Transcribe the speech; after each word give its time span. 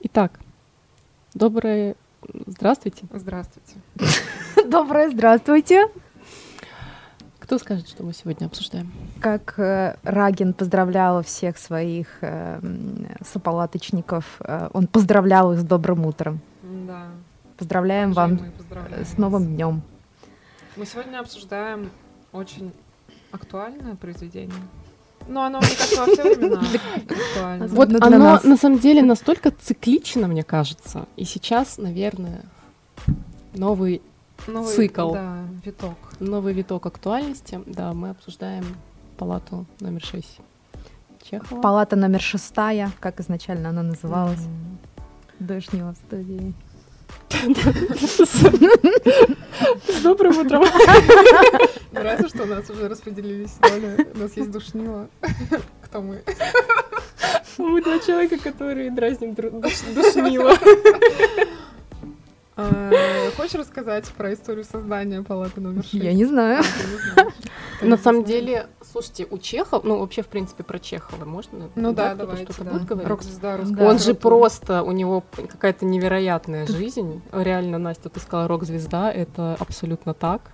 Итак, 0.00 0.38
доброе... 1.34 1.96
Здравствуйте. 2.46 3.06
Здравствуйте. 3.12 3.76
Доброе 4.66 5.10
здравствуйте. 5.10 5.88
Кто 7.38 7.58
скажет, 7.58 7.88
что 7.88 8.04
мы 8.04 8.12
сегодня 8.12 8.46
обсуждаем? 8.46 8.92
Как 9.20 9.58
э, 9.58 9.96
Рагин 10.02 10.52
поздравлял 10.52 11.22
всех 11.22 11.56
своих 11.58 12.18
э, 12.20 12.60
сопалаточников, 13.24 14.24
э, 14.40 14.68
он 14.72 14.86
поздравлял 14.86 15.52
их 15.52 15.60
с 15.60 15.64
добрым 15.64 16.06
утром. 16.06 16.40
Да. 16.62 17.06
Поздравляем 17.56 18.12
вам 18.12 18.38
с 19.02 19.16
новым 19.16 19.46
днем. 19.46 19.82
Мы 20.76 20.86
сегодня 20.86 21.18
обсуждаем 21.20 21.90
очень 22.32 22.72
актуальное 23.32 23.96
произведение. 23.96 24.62
Ну, 25.28 25.40
оно, 25.40 25.58
мне 25.58 25.68
кажется, 25.68 26.00
во 26.00 26.06
все 26.06 26.22
времена 26.22 26.62
актуально. 26.96 27.66
Вот 27.68 27.88
Ну, 27.90 27.98
оно 28.00 28.40
на 28.42 28.56
самом 28.56 28.78
деле 28.78 29.02
настолько 29.02 29.50
циклично, 29.50 30.26
мне 30.26 30.42
кажется. 30.42 31.06
И 31.16 31.24
сейчас, 31.24 31.78
наверное, 31.78 32.44
новый, 33.54 34.00
Новый, 34.46 34.74
цикл. 34.74 35.12
Да, 35.12 35.38
виток. 35.64 35.96
новый 36.20 36.54
виток 36.54 36.86
актуальности. 36.86 37.60
Да, 37.66 37.92
мы 37.92 38.10
обсуждаем 38.10 38.64
палату 39.16 39.66
номер 39.80 40.02
6 40.02 40.38
Чехова. 41.22 41.60
Палата 41.60 41.96
номер 41.96 42.20
шестая, 42.20 42.90
как 43.00 43.20
изначально 43.20 43.68
она 43.70 43.82
называлась. 43.82 44.40
В 45.38 45.94
студии. 46.06 46.54
С 49.86 50.02
добрым 50.02 50.38
утром. 50.38 50.64
Нравится, 51.92 52.28
что 52.28 52.42
у 52.44 52.46
нас 52.46 52.68
уже 52.70 52.88
распределились 52.88 53.52
роли. 53.60 54.08
У 54.14 54.18
нас 54.18 54.36
есть 54.36 54.50
душнила. 54.50 55.08
Кто 55.84 56.00
мы? 56.00 56.22
Мы 57.58 57.82
два 57.82 57.98
человека, 57.98 58.38
которые 58.38 58.90
дразним 58.90 59.34
душнило. 59.34 60.56
А, 62.60 62.90
Хочешь 63.36 63.54
рассказать 63.54 64.08
про 64.08 64.34
историю 64.34 64.64
создания 64.64 65.22
палаты 65.22 65.60
номер 65.60 65.84
6? 65.84 65.94
Я 65.94 66.12
не 66.12 66.24
знаю. 66.24 66.64
На 67.82 67.96
самом 67.96 68.24
деле, 68.24 68.66
слушайте, 68.82 69.28
у 69.30 69.38
Чехова, 69.38 69.80
ну 69.86 70.00
вообще, 70.00 70.22
в 70.22 70.26
принципе, 70.26 70.64
про 70.64 70.80
Чехова 70.80 71.24
можно? 71.24 71.70
Ну 71.76 71.92
да, 71.92 72.16
давайте. 72.16 72.42
что-то 72.46 72.64
да. 72.64 72.70
будет 72.72 72.84
говорить? 72.84 73.08
Он 73.80 73.98
же 74.00 74.14
просто, 74.14 74.82
у 74.82 74.90
него 74.90 75.22
какая-то 75.36 75.84
невероятная 75.84 76.66
жизнь. 76.66 77.22
Реально, 77.30 77.78
Настя, 77.78 78.08
ты 78.08 78.18
сказала 78.18 78.48
рок-звезда, 78.48 79.12
это 79.12 79.56
абсолютно 79.60 80.12
так. 80.12 80.50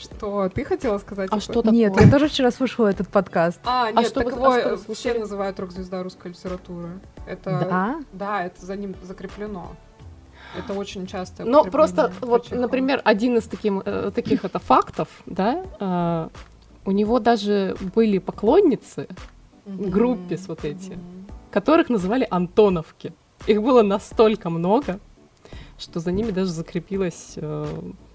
А, 0.00 0.16
Что, 0.16 0.48
ты 0.48 0.64
хотела 0.64 0.98
сказать? 0.98 1.28
а 1.30 1.36
это? 1.36 1.44
что 1.44 1.62
такое? 1.62 1.72
Нет, 1.72 2.00
я 2.00 2.10
тоже 2.10 2.28
вчера 2.28 2.50
слушала 2.50 2.88
этот 2.88 3.08
подкаст. 3.08 3.60
А, 3.64 3.90
нет, 3.92 4.06
что 4.06 4.20
так 4.20 4.32
вы- 4.32 4.38
его 4.38 4.46
а 4.46 4.76
что 4.78 4.94
все 4.94 5.14
называют 5.14 5.60
рок-звезда 5.60 6.02
русской 6.02 6.28
литературы. 6.28 7.00
Это... 7.26 7.66
Да? 7.68 8.00
Да, 8.12 8.44
это 8.44 8.64
за 8.64 8.76
ним 8.76 8.94
закреплено. 9.02 9.76
Это 10.56 10.72
очень 10.72 11.06
часто. 11.06 11.44
Ну, 11.44 11.64
просто, 11.64 12.12
вот, 12.20 12.44
например, 12.50 12.60
например, 12.62 13.02
один 13.04 13.36
из 13.36 13.44
таким, 13.44 13.82
э, 13.84 14.10
таких 14.12 14.44
это 14.44 14.58
фактов, 14.58 15.08
да, 15.26 15.64
э, 15.78 16.28
у 16.86 16.90
него 16.90 17.20
даже 17.20 17.76
были 17.94 18.18
поклонницы, 18.18 19.06
группе 19.66 20.36
с 20.36 20.48
вот 20.48 20.64
эти. 20.64 20.98
которых 21.52 21.88
называли 21.88 22.26
Антоновки. 22.30 23.12
Их 23.46 23.62
было 23.62 23.82
настолько 23.82 24.50
много, 24.50 24.98
что 25.78 26.00
за 26.00 26.10
ними 26.12 26.30
даже 26.30 26.50
закрепилось... 26.50 27.34
э, 27.36 27.66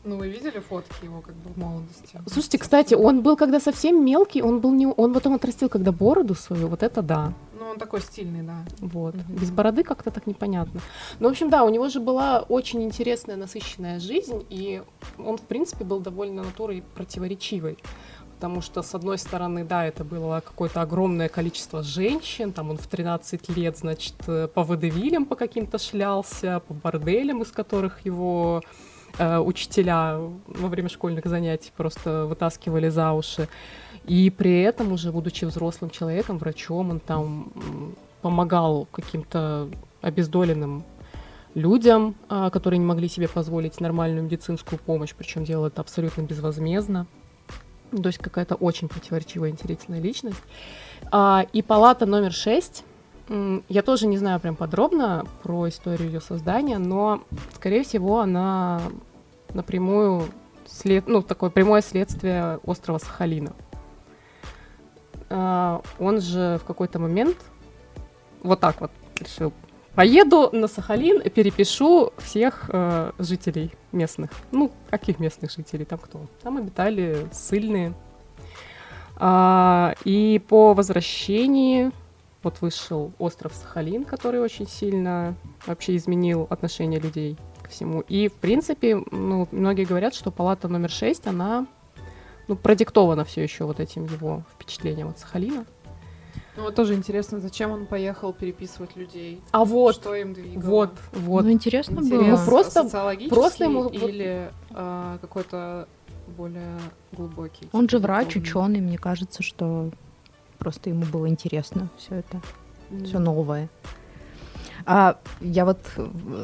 Ну, 0.06 0.17
вы 0.17 0.30
видели 0.30 0.59
фотки 0.59 1.03
его 1.03 1.22
как 1.22 1.34
бы 1.34 1.50
в 1.50 1.58
молодости? 1.58 2.22
Слушайте, 2.28 2.59
кстати, 2.59 2.94
он 2.94 3.23
был 3.23 3.36
когда 3.36 3.59
совсем 3.59 4.06
мелкий, 4.06 4.44
он 4.44 4.59
был 4.59 4.72
не... 4.72 4.86
Он 4.86 5.14
потом 5.14 5.34
отрастил 5.34 5.67
когда 5.67 5.92
бороду 5.92 6.36
свою, 6.36 6.67
вот 6.67 6.84
это 6.84 7.02
да. 7.02 7.34
Ну, 7.59 7.66
он 7.72 7.80
такой 7.80 8.02
стильный, 8.02 8.44
да. 8.44 8.66
Вот. 8.80 9.16
Мгм. 9.16 9.36
Без 9.36 9.50
бороды 9.50 9.83
как-то 9.83 10.11
так 10.11 10.28
непонятно. 10.28 10.80
Ну, 11.20 11.28
в 11.28 11.31
общем, 11.31 11.50
да, 11.50 11.64
у 11.64 11.70
него 11.70 11.89
же 11.89 12.00
была 12.00 12.45
очень 12.48 12.83
интересная, 12.83 13.36
насыщенная 13.36 14.00
жизнь, 14.00 14.45
и 14.52 14.83
он, 15.17 15.38
в 15.38 15.42
принципе, 15.42 15.83
был 15.83 16.00
довольно 16.00 16.44
натурой 16.44 16.83
противоречивой. 16.93 17.80
Потому 18.36 18.61
что, 18.61 18.83
с 18.83 18.93
одной 18.93 19.17
стороны, 19.17 19.64
да, 19.64 19.87
это 19.87 20.04
было 20.04 20.43
какое-то 20.45 20.82
огромное 20.82 21.30
количество 21.30 21.82
женщин, 21.82 22.52
там 22.52 22.70
он 22.70 22.77
в 22.77 22.86
13 22.86 23.49
лет, 23.58 23.77
значит, 23.77 24.16
э, 24.27 24.48
по 24.54 24.64
водевилям 24.64 25.26
по 25.26 25.36
каким-то 25.36 25.80
шлялся, 25.80 26.61
по 26.67 26.73
борделям, 26.73 27.42
из 27.42 27.52
которых 27.52 28.05
его 28.05 28.61
э, 29.17 29.39
учителя 29.39 30.17
во 30.48 30.67
время 30.67 30.89
школьных 30.89 31.26
занятий 31.26 31.71
просто 31.76 32.26
вытаскивали 32.26 32.89
за 32.89 33.11
уши. 33.14 33.48
И 34.05 34.30
при 34.30 34.61
этом, 34.61 34.92
уже 34.92 35.11
будучи 35.11 35.45
взрослым 35.45 35.89
человеком, 35.89 36.37
врачом, 36.37 36.92
он 36.92 36.99
там 36.99 37.52
помогал 38.21 38.87
каким-то 38.92 39.70
обездоленным 40.02 40.83
людям, 41.55 42.15
а, 42.30 42.49
которые 42.49 42.77
не 42.77 42.86
могли 42.86 43.08
себе 43.08 43.27
позволить 43.27 43.80
нормальную 43.80 44.23
медицинскую 44.23 44.77
помощь, 44.77 45.14
причем 45.17 45.45
делал 45.45 45.65
это 45.67 45.81
абсолютно 45.81 46.21
безвозмездно. 46.21 47.08
То 47.92 48.08
есть 48.08 48.20
какая-то 48.20 48.55
очень 48.55 48.89
противоречивая, 48.89 49.49
интересная 49.49 49.99
личность. 49.99 50.42
А, 51.11 51.45
И 51.54 51.61
палата 51.61 52.05
номер 52.05 52.33
шесть. 52.33 52.83
Я 53.27 53.81
тоже 53.81 54.08
не 54.08 54.17
знаю 54.17 54.39
прям 54.39 54.55
подробно 54.55 55.25
про 55.41 55.67
историю 55.67 56.09
ее 56.09 56.21
создания, 56.21 56.77
но, 56.77 57.23
скорее 57.53 57.83
всего, 57.83 58.19
она 58.19 58.81
напрямую 59.53 60.25
след... 60.67 61.08
ну, 61.08 61.21
такое 61.21 61.49
прямое 61.49 61.81
следствие 61.81 62.59
острова 62.63 62.99
Сахалина. 62.99 63.53
А, 65.30 65.81
Он 65.99 66.21
же 66.21 66.59
в 66.61 66.65
какой-то 66.65 66.99
момент 66.99 67.37
вот 68.43 68.59
так 68.59 68.80
вот 68.81 68.91
решил. 69.19 69.53
Поеду 69.95 70.49
на 70.52 70.67
Сахалин 70.67 71.21
и 71.21 71.30
перепишу 71.30 72.11
всех 72.17 72.65
э, 72.67 73.11
жителей 73.17 73.71
местных. 73.93 74.30
Ну, 74.52 74.71
каких 74.89 75.19
местных 75.19 75.52
жителей? 75.52 75.86
Там 75.86 75.99
кто? 75.99 76.27
Там 76.43 76.57
обитали 76.57 77.25
ссыльные. 77.31 77.93
А, 79.15 79.95
и 80.03 80.43
по 80.49 80.73
возвращении 80.73 81.92
вот 82.45 82.61
вышел 82.61 83.11
остров 83.20 83.54
Сахалин, 83.54 84.06
который 84.06 84.39
очень 84.39 84.67
сильно 84.67 85.36
вообще 85.66 85.95
изменил 85.98 86.48
отношение 86.50 87.00
людей 87.00 87.38
ко 87.61 87.70
всему. 87.70 88.02
И, 88.02 88.30
в 88.30 88.33
принципе, 88.33 88.95
ну, 89.11 89.48
многие 89.52 89.86
говорят, 89.86 90.14
что 90.14 90.32
палата 90.32 90.67
номер 90.67 90.92
6, 90.92 91.28
она 91.28 91.66
ну, 92.48 92.55
продиктована 92.55 93.26
все 93.26 93.42
еще 93.42 93.66
вот 93.66 93.80
этим 93.80 94.05
его 94.05 94.44
впечатлением 94.54 95.10
от 95.10 95.20
Сахалина. 95.20 95.66
Ну, 96.55 96.64
вот 96.64 96.76
тоже 96.76 96.94
интересно, 96.94 97.39
зачем 97.39 97.72
он 97.72 97.86
поехал 97.86 98.32
переписывать 98.32 98.95
людей? 98.95 99.42
А 99.52 99.66
вот, 99.66 99.95
Что 99.95 100.16
им 100.16 100.34
двигало? 100.34 100.70
вот, 100.70 100.92
вот. 101.11 101.44
Ну, 101.44 101.52
интересно 101.52 102.00
Интерес 102.00 102.10
было. 102.10 102.38
Ну, 102.38 102.45
просто- 102.45 103.28
просто 103.30 103.64
ему 103.66 103.89
или 103.89 104.52
а, 104.72 105.17
какой-то 105.17 105.88
более 106.38 106.80
глубокий? 107.11 107.67
Он 107.73 107.89
же 107.89 107.98
врач, 107.98 108.36
ученый, 108.38 108.80
мне 108.80 108.98
кажется, 108.98 109.44
что 109.44 109.89
просто 110.65 110.89
ему 110.89 111.05
было 111.05 111.30
интересно 111.30 111.89
все 111.95 112.15
это. 112.15 112.42
все 113.05 113.20
новое. 113.20 113.70
А, 114.87 115.20
я 115.42 115.64
вот, 115.64 115.77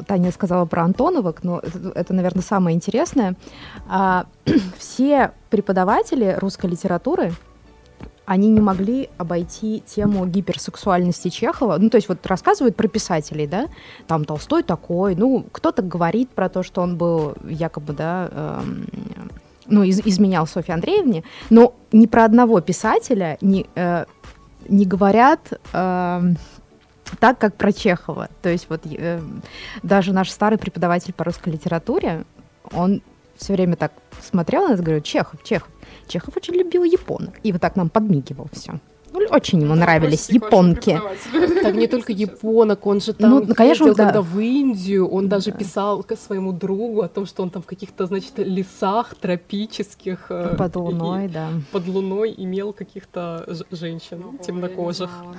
Таня 0.06 0.30
сказала 0.30 0.64
про 0.64 0.84
Антоновок, 0.84 1.42
но 1.42 1.58
это, 1.58 1.90
это, 1.96 2.14
наверное, 2.14 2.42
самое 2.42 2.76
интересное. 2.76 3.34
А, 3.88 4.26
все 4.78 5.32
преподаватели 5.50 6.36
русской 6.38 6.66
литературы, 6.70 7.32
они 8.24 8.48
не 8.48 8.60
могли 8.60 9.10
обойти 9.18 9.82
тему 9.84 10.24
гиперсексуальности 10.24 11.28
Чехова. 11.28 11.78
Ну, 11.78 11.90
то 11.90 11.96
есть 11.96 12.08
вот 12.08 12.24
рассказывают 12.24 12.76
про 12.76 12.86
писателей, 12.86 13.48
да, 13.48 13.66
там 14.06 14.24
Толстой 14.24 14.62
такой, 14.62 15.16
ну, 15.16 15.44
кто-то 15.50 15.82
говорит 15.82 16.30
про 16.30 16.48
то, 16.48 16.62
что 16.62 16.80
он 16.82 16.96
был 16.96 17.34
якобы, 17.44 17.92
да, 17.92 18.28
эм, 18.30 18.86
ну, 19.72 19.82
из- 19.82 20.00
изменял 20.06 20.46
Софье 20.46 20.74
Андреевне, 20.74 21.24
но 21.50 21.74
ни 21.92 22.06
про 22.06 22.24
одного 22.24 22.60
писателя 22.60 23.38
не, 23.40 23.66
э, 23.74 24.04
не 24.68 24.84
говорят 24.84 25.52
эм, 25.72 26.36
так, 27.18 27.38
как 27.38 27.56
про 27.56 27.72
Чехова. 27.72 28.28
То 28.42 28.50
есть 28.50 28.66
вот 28.68 28.82
э, 28.84 29.20
даже 29.82 30.12
наш 30.12 30.30
старый 30.30 30.58
преподаватель 30.58 31.12
по 31.14 31.24
русской 31.24 31.48
литературе, 31.48 32.24
он 32.72 33.02
все 33.36 33.54
время 33.54 33.76
так 33.76 33.92
смотрел 34.20 34.62
на 34.64 34.68
нас 34.70 34.80
и 34.80 34.82
говорил, 34.82 35.02
Чехов, 35.02 35.42
Чехов. 35.42 35.70
Чехов 36.06 36.36
очень 36.36 36.54
любил 36.54 36.84
японок. 36.84 37.34
И 37.42 37.52
вот 37.52 37.60
так 37.60 37.76
нам 37.76 37.88
подмигивал 37.88 38.48
все. 38.52 38.78
Очень 39.30 39.60
ему 39.60 39.74
Ну, 39.74 39.80
нравились 39.80 40.28
вашему 40.28 40.44
японки. 40.44 41.00
Так 41.62 41.74
не 41.74 41.86
только 41.86 42.12
японок, 42.12 42.86
он 42.86 43.00
же 43.00 43.12
там 43.12 43.30
Ну, 43.30 43.44
ну, 43.46 43.54
конечно, 43.54 43.84
ездил 43.84 43.96
да. 43.96 44.04
когда 44.04 44.22
в 44.22 44.38
Индию, 44.40 45.08
он 45.08 45.28
даже 45.28 45.50
Да. 45.50 45.58
писал 45.58 46.02
к 46.02 46.16
своему 46.16 46.52
другу 46.52 47.02
о 47.02 47.08
том, 47.08 47.26
что 47.26 47.42
он 47.42 47.50
там 47.50 47.62
в 47.62 47.66
каких-то, 47.66 48.06
значит, 48.06 48.32
лесах 48.38 49.14
тропических 49.14 50.26
э, 50.30 50.54
Под 50.58 50.74
и- 50.76 50.78
луной, 50.78 51.28
да. 51.28 51.48
под 51.72 51.86
луной 51.88 52.34
имел 52.36 52.72
каких-то 52.72 53.46
женщин 53.70 54.22
не 54.32 54.38
темнокожих. 54.38 55.10
знала, 55.10 55.32
да. 55.32 55.38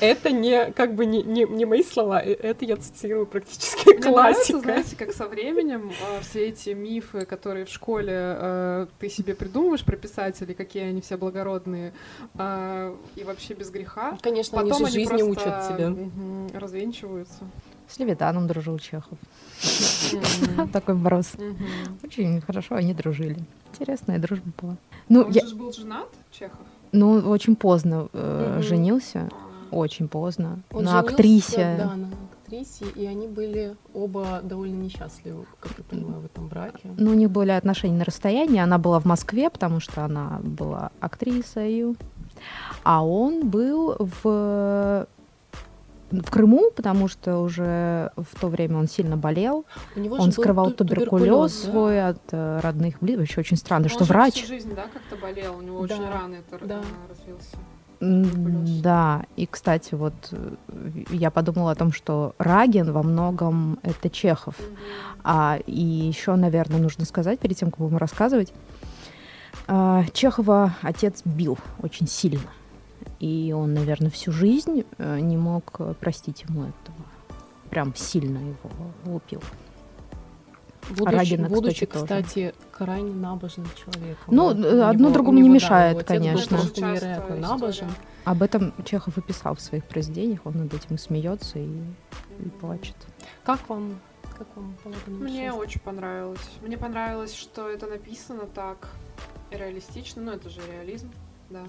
Это 0.00 0.30
не 0.30 0.72
как 0.72 0.94
бы 0.94 1.06
не, 1.06 1.22
не, 1.22 1.44
не 1.44 1.64
мои 1.64 1.82
слова, 1.82 2.22
э, 2.22 2.32
это 2.32 2.64
я 2.64 2.76
цитирую 2.76 3.26
практически 3.26 3.90
Мне 3.94 4.10
нравится, 4.10 4.52
классика. 4.52 4.60
знаете, 4.60 4.96
как 4.96 5.12
со 5.12 5.26
временем 5.26 5.90
э, 5.90 6.20
все 6.22 6.48
эти 6.48 6.70
мифы, 6.70 7.24
которые 7.24 7.66
в 7.66 7.68
школе 7.68 8.12
э, 8.12 8.86
ты 8.98 9.08
себе 9.08 9.34
придумываешь 9.34 9.84
про 9.84 9.96
писателей, 9.96 10.54
какие 10.54 10.84
они 10.84 11.00
все 11.00 11.16
благородные 11.16 11.92
э, 12.34 12.96
и 13.16 13.24
вообще 13.24 13.54
без 13.54 13.70
греха. 13.70 14.18
Конечно, 14.22 14.58
Потом 14.58 14.84
они 14.84 14.90
же 14.90 14.96
они 14.98 15.04
жизни 15.04 15.32
просто, 15.32 15.48
учат 15.50 15.76
тебя. 15.76 15.90
мгм, 15.90 16.50
развенчиваются. 16.54 17.44
С 17.88 17.98
Левитаном 17.98 18.46
дружил 18.46 18.78
Чехов. 18.78 19.18
Такой. 20.72 20.94
Мгм. 20.94 21.98
Очень 22.04 22.40
хорошо 22.40 22.76
они 22.76 22.94
дружили. 22.94 23.40
Интересная 23.72 24.18
дружба 24.18 24.50
была. 24.60 24.76
Ну, 25.08 25.22
Он 25.24 25.32
же 25.32 25.56
был 25.56 25.72
женат, 25.72 26.08
Чехов? 26.30 26.66
Ну 26.92 27.30
очень 27.30 27.56
поздно 27.56 28.08
э, 28.12 28.60
женился. 28.62 29.28
Очень 29.70 30.08
поздно. 30.08 30.60
Он 30.72 30.84
на 30.84 30.90
женился, 30.90 31.12
актрисе. 31.12 31.76
Да, 31.78 31.94
на 31.96 32.08
актрисе, 32.42 32.84
и 32.96 33.06
они 33.06 33.28
были 33.28 33.76
оба 33.94 34.40
довольно 34.42 34.82
несчастливы, 34.82 35.46
как 35.60 35.72
я 35.78 35.84
понимаю, 35.84 36.22
в 36.22 36.24
этом 36.24 36.48
браке. 36.48 36.90
Ну, 36.96 37.12
у 37.12 37.14
них 37.14 37.30
были 37.30 37.50
отношения 37.50 37.96
на 37.96 38.04
расстоянии. 38.04 38.58
Она 38.58 38.78
была 38.78 38.98
в 38.98 39.04
Москве, 39.04 39.48
потому 39.48 39.78
что 39.78 40.04
она 40.04 40.40
была 40.42 40.90
актрисой. 41.00 41.96
А 42.82 43.04
он 43.06 43.48
был 43.48 43.96
в 43.98 45.06
в 46.10 46.30
Крыму, 46.30 46.70
потому 46.74 47.08
что 47.08 47.38
уже 47.38 48.10
в 48.16 48.38
то 48.40 48.48
время 48.48 48.78
он 48.78 48.88
сильно 48.88 49.16
болел. 49.16 49.64
У 49.96 50.00
него 50.00 50.16
же 50.16 50.22
Он 50.22 50.32
скрывал 50.32 50.70
ту- 50.72 50.84
туберкулез 50.84 51.52
да? 51.52 51.70
свой 51.70 52.08
от 52.08 52.20
э, 52.32 52.60
родных. 52.62 52.96
Блин, 53.00 53.20
вообще 53.20 53.40
очень 53.40 53.56
странно, 53.56 53.84
он 53.84 53.90
что 53.90 54.04
же 54.04 54.12
врач... 54.12 54.34
всю 54.34 54.46
жизнь, 54.46 54.74
да, 54.74 54.86
как-то 54.92 55.16
болел, 55.16 55.56
у 55.58 55.62
него 55.62 55.86
Да, 55.86 55.94
очень 55.94 56.08
рано 56.08 56.34
это 56.36 56.66
да. 56.66 56.80
э, 56.80 57.08
развился. 57.08 57.56
Туберкулез. 58.00 58.80
Да, 58.80 59.24
и, 59.36 59.46
кстати, 59.46 59.94
вот 59.94 60.14
э, 60.32 60.54
я 61.10 61.30
подумала 61.30 61.72
о 61.72 61.74
том, 61.74 61.92
что 61.92 62.34
Рагин 62.38 62.92
во 62.92 63.02
многом 63.02 63.78
это 63.82 64.08
Чехов. 64.10 64.54
Мгм. 64.58 64.76
А, 65.22 65.58
и 65.66 65.80
еще, 65.80 66.34
наверное, 66.34 66.80
нужно 66.80 67.04
сказать, 67.04 67.38
перед 67.40 67.56
тем, 67.56 67.70
как 67.70 67.80
будем 67.80 67.98
рассказывать, 67.98 68.52
а, 69.68 70.04
Чехова 70.12 70.74
отец 70.82 71.22
бил 71.24 71.58
очень 71.82 72.08
сильно. 72.08 72.40
И 73.20 73.52
он, 73.56 73.74
наверное, 73.74 74.10
всю 74.10 74.32
жизнь 74.32 74.84
э, 74.98 75.20
не 75.20 75.36
мог 75.36 75.76
э, 75.78 75.94
простить 76.00 76.42
ему 76.48 76.62
этого. 76.62 76.96
Прям 77.68 77.94
сильно 77.94 78.38
его 78.38 78.70
лупил. 79.04 79.42
Будучи, 80.88 81.14
Рагина, 81.14 81.48
будучи, 81.48 81.86
кстати, 81.86 82.22
кстати, 82.22 82.54
крайне 82.72 83.12
набожным 83.12 83.66
человеком. 83.76 84.24
Ну, 84.34 84.44
Вот 84.48 84.64
э, 84.64 84.82
одно 84.82 85.04
него- 85.08 85.14
другому 85.14 85.38
не 85.38 85.42
него, 85.44 85.52
да, 85.52 85.54
мешает, 85.54 85.96
был 85.98 86.04
конечно. 86.04 86.56
невероятно 86.56 87.36
набожен. 87.36 87.88
Об 88.24 88.42
этом 88.42 88.72
Чехов 88.84 89.16
и 89.18 89.20
писал 89.20 89.54
в 89.54 89.60
своих 89.60 89.84
произведениях. 89.84 90.40
Он 90.44 90.54
над 90.56 90.74
этим 90.74 90.98
смеется 90.98 91.58
и, 91.58 91.68
и 92.40 92.48
плачет. 92.60 92.96
Как 93.44 93.68
вам, 93.68 94.00
как 94.36 94.48
вам 94.56 94.74
«Палата 94.82 95.10
номер 95.10 95.28
Мне 95.28 95.48
шесть»? 95.50 95.58
очень 95.62 95.80
понравилось. 95.80 96.50
Мне 96.62 96.78
понравилось, 96.78 97.34
что 97.34 97.68
это 97.68 97.86
написано 97.86 98.46
так 98.46 98.88
реалистично. 99.50 100.22
Ну, 100.22 100.32
это 100.32 100.48
же 100.48 100.60
реализм, 100.72 101.10
да. 101.50 101.62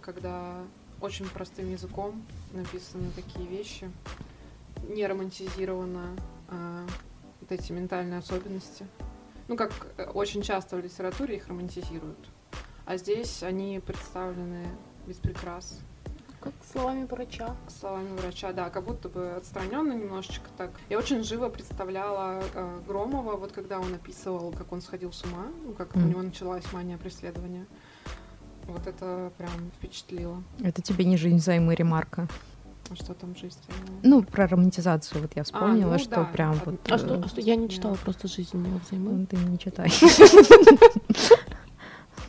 Когда 0.00 0.54
очень 1.02 1.28
простым 1.28 1.70
языком 1.70 2.22
написаны 2.52 3.10
такие 3.16 3.46
вещи. 3.46 3.90
Не 4.88 5.06
романтизировано 5.06 6.16
а, 6.48 6.86
вот 7.40 7.52
эти 7.52 7.72
ментальные 7.72 8.18
особенности. 8.20 8.86
Ну, 9.48 9.56
как 9.56 9.72
э, 9.98 10.04
очень 10.06 10.42
часто 10.42 10.76
в 10.76 10.80
литературе 10.80 11.36
их 11.36 11.48
романтизируют. 11.48 12.28
А 12.86 12.96
здесь 12.96 13.42
они 13.42 13.80
представлены 13.84 14.66
без 15.06 15.16
прикрас, 15.16 15.80
Как 16.40 16.52
словами 16.72 17.04
врача. 17.04 17.54
словами 17.68 18.16
врача, 18.16 18.52
да, 18.52 18.70
как 18.70 18.84
будто 18.84 19.08
бы 19.08 19.32
отстраненно 19.32 19.92
немножечко 19.92 20.48
так. 20.56 20.70
Я 20.88 20.98
очень 20.98 21.22
живо 21.24 21.48
представляла 21.48 22.42
э, 22.54 22.80
Громова, 22.86 23.36
вот 23.36 23.52
когда 23.52 23.78
он 23.80 23.92
описывал, 23.94 24.52
как 24.52 24.72
он 24.72 24.80
сходил 24.80 25.12
с 25.12 25.22
ума, 25.24 25.46
ну, 25.64 25.74
как 25.74 25.94
у 25.96 25.98
Мгм. 25.98 26.08
него 26.10 26.22
началась 26.22 26.72
мания 26.72 26.98
преследования. 26.98 27.66
Вот 28.66 28.86
это 28.86 29.30
прям 29.38 29.50
впечатлило. 29.78 30.42
Это 30.62 30.82
тебе 30.82 31.04
не 31.04 31.16
жизнь 31.16 31.38
займы 31.38 31.74
ремарка. 31.74 32.28
А 32.90 32.94
что 32.96 33.14
там 33.14 33.34
жизнь? 33.36 33.58
Ну, 34.02 34.22
про 34.22 34.46
романтизацию 34.46 35.22
вот 35.22 35.32
я 35.34 35.44
вспомнила, 35.44 35.92
ну 35.92 35.98
что 35.98 36.10
да, 36.16 36.24
прям 36.24 36.52
од- 36.52 36.66
вот... 36.66 36.92
А 36.92 36.98
что, 36.98 37.22
а 37.24 37.28
что? 37.28 37.40
Я 37.40 37.56
не 37.56 37.68
читала 37.68 37.94
просто 37.94 38.28
«Жизнь 38.28 38.50
взаймы». 38.84 39.12
Ну, 39.12 39.26
ты 39.26 39.36
не 39.36 39.58
читай. 39.58 39.90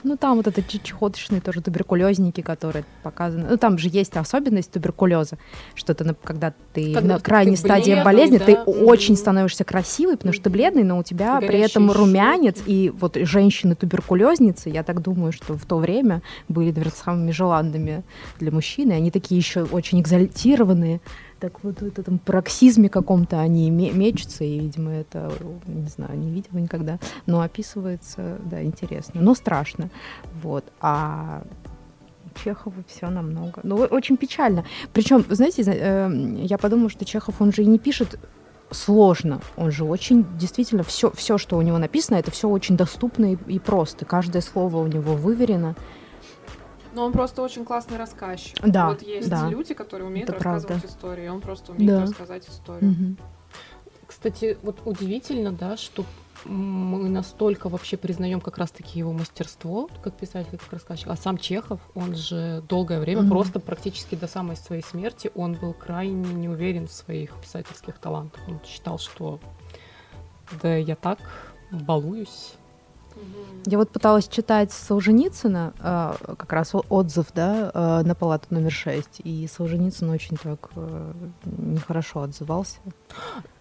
Ну, 0.04 0.18
там 0.18 0.38
вот 0.38 0.48
это 0.48 0.62
чехоточные 0.62 1.42
тоже 1.42 1.62
туберкулезники, 1.62 2.42
которые 2.42 2.86
показаны. 3.04 3.48
Ну, 3.50 3.58
там 3.58 3.78
же 3.78 3.90
есть 3.90 4.16
особенность 4.18 4.72
туберкулеза, 4.72 5.38
что 5.76 5.94
ты, 5.94 6.16
когда 6.24 6.54
ты 6.74 6.94
Когда 6.94 7.14
на 7.16 7.20
ты 7.20 7.24
крайней 7.24 7.56
стадии 7.56 7.92
бледный, 7.92 8.04
болезни, 8.04 8.38
ты 8.38 8.56
да, 8.56 8.64
очень 8.64 9.16
становишься 9.16 9.64
красивой, 9.64 10.18
потому 10.18 10.34
что 10.34 10.44
ты 10.44 10.50
бледный, 10.50 10.84
но 10.84 10.98
у 10.98 11.04
тебя 11.04 11.38
при 11.40 11.48
Горящие 11.48 11.66
этом 11.68 11.92
румянец. 11.92 12.58
щеки. 12.58 12.86
И 12.86 12.90
вот 12.90 13.16
женщины-туберкулезницы, 13.16 14.70
я 14.70 14.84
так 14.84 15.02
думаю, 15.02 15.32
что 15.32 15.54
в 15.54 15.66
то 15.66 15.78
время 15.78 16.22
были, 16.50 16.70
наверное, 16.70 16.92
самыми 16.92 17.32
желанными 17.32 18.04
для 18.40 18.52
мужчин. 18.52 18.92
И 18.92 18.94
они 18.94 19.12
такие 19.12 19.38
еще 19.38 19.64
очень 19.64 20.02
экзальтированные. 20.02 21.02
Так 21.44 21.62
вот 21.62 21.82
в 21.82 22.00
этом 22.00 22.20
пароксизме 22.20 22.88
каком-то 22.88 23.42
они 23.42 23.70
ме- 23.70 23.92
мечутся, 23.92 24.46
и, 24.46 24.60
видимо, 24.60 24.92
это, 24.92 25.30
не 25.68 25.90
знаю, 25.90 26.18
не 26.18 26.32
видела 26.32 26.58
никогда. 26.58 27.00
Но 27.26 27.42
описывается, 27.42 28.38
да, 28.50 28.64
интересно, 28.64 29.20
но 29.20 29.36
страшно. 29.36 29.90
Вот. 30.42 30.64
А 30.80 31.44
Чехова 32.42 32.82
все 32.88 33.10
намного. 33.10 33.60
Ну, 33.64 33.76
очень 33.76 34.16
печально. 34.16 34.64
Причем, 34.94 35.26
знаете, 35.28 35.64
зна- 35.64 35.74
э, 35.76 36.12
я 36.46 36.58
подумала, 36.58 36.90
что 36.90 37.04
Чехов, 37.04 37.42
он 37.42 37.52
же 37.52 37.64
и 37.64 37.66
не 37.66 37.78
пишет 37.78 38.18
сложно. 38.72 39.42
Он 39.58 39.70
же 39.70 39.84
очень, 39.84 40.26
действительно, 40.40 40.84
все, 40.84 41.12
все, 41.12 41.38
что 41.38 41.58
у 41.58 41.62
него 41.62 41.78
написано, 41.78 42.16
это 42.16 42.32
все 42.32 42.48
очень 42.48 42.78
доступно 42.78 43.34
и, 43.34 43.38
и 43.48 43.60
просто. 43.60 44.06
Каждое 44.06 44.42
слово 44.42 44.78
у 44.78 44.88
него 44.88 45.14
выверено. 45.14 45.76
Но 46.94 47.06
он 47.06 47.12
просто 47.12 47.42
очень 47.42 47.66
классный 47.66 47.98
рассказчик. 47.98 48.60
Да, 48.62 48.90
Вот 48.90 49.02
есть 49.02 49.30
да. 49.30 49.50
люди, 49.50 49.74
которые 49.74 50.08
умеют 50.08 50.30
Это 50.30 50.38
рассказывать 50.38 50.68
правда. 50.82 50.88
истории. 50.88 51.28
Он 51.28 51.42
просто 51.42 51.72
умеет 51.72 51.90
Да. 51.92 52.02
рассказать 52.04 52.48
историю. 52.48 52.92
Мгм. 52.92 53.18
Кстати, 54.06 54.58
вот 54.62 54.80
удивительно, 54.86 55.52
да, 55.52 55.76
что 55.76 56.06
мы 56.46 57.10
настолько 57.10 57.70
вообще 57.70 57.96
признаем 57.98 58.42
как 58.42 58.58
раз-таки 58.58 59.00
его 59.00 59.12
мастерство, 59.14 59.90
как 60.04 60.16
писатель, 60.16 60.58
как 60.58 60.72
рассказчик. 60.74 61.08
А 61.08 61.16
сам 61.16 61.38
Чехов, 61.38 61.80
он 61.96 62.16
же 62.16 62.64
долгое 62.68 63.00
время, 63.00 63.22
Мгм. 63.22 63.30
просто 63.32 63.60
практически 63.60 64.16
до 64.16 64.28
самой 64.28 64.56
своей 64.58 64.84
смерти, 64.84 65.32
он 65.36 65.54
был 65.54 65.74
крайне 65.74 66.34
не 66.34 66.50
уверен 66.50 66.88
в 66.88 66.92
своих 66.92 67.34
писательских 67.42 67.98
талантах. 67.98 68.42
Он 68.48 68.60
считал, 68.66 69.00
что 69.00 69.40
да 70.62 70.76
я 70.76 70.96
так 70.96 71.20
балуюсь. 71.72 72.54
Я 73.66 73.78
вот 73.78 73.90
пыталась 73.92 74.28
читать 74.28 74.74
Солженицына, 74.74 75.74
а, 75.80 76.18
как 76.38 76.52
раз 76.52 76.74
отзыв, 76.90 77.28
да, 77.34 77.72
а, 77.74 78.04
на 78.04 78.14
палату 78.14 78.48
номер 78.50 78.72
6, 78.72 79.22
и 79.24 79.48
Солженицын 79.48 80.10
очень 80.10 80.36
так 80.36 80.70
э, 80.76 81.14
нехорошо 81.46 82.24
отзывался. 82.24 82.80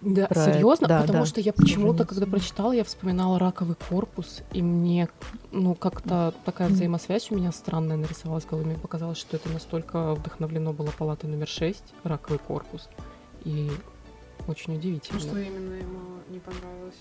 Да, 0.01 0.27
Про 0.27 0.41
это, 0.41 0.53
серьезно, 0.53 0.89
да, 0.89 1.01
потому 1.03 1.21
да, 1.21 1.27
что 1.27 1.41
я 1.41 1.53
почему-то, 1.53 2.05
когда 2.05 2.27
прочитала, 2.27 2.73
я 2.73 2.83
вспоминала 2.83 3.39
раковый 3.39 3.77
корпус, 3.89 4.43
и 4.53 4.61
мне, 4.61 5.09
ну, 5.53 5.75
как-то 5.75 6.35
такая 6.45 6.69
взаимосвязь 6.69 7.31
у 7.31 7.37
меня 7.37 7.53
странная 7.53 7.97
нарисовалась 7.97 8.45
в 8.45 8.51
голове. 8.51 8.67
Мне 8.67 8.79
показалось, 8.79 9.19
что 9.19 9.37
это 9.37 9.49
настолько 9.51 10.15
вдохновлено 10.15 10.73
было 10.73 10.91
палатой 10.99 11.31
номер 11.31 11.47
6, 11.47 11.83
раковый 12.03 12.41
корпус. 12.41 12.89
И 13.45 13.71
очень 14.49 14.75
А 14.75 14.77
удивительно. 14.77 15.21
что 15.21 15.39
именно 15.39 15.75
ему 15.75 16.01
не 16.31 16.39
понравилось? 16.39 16.95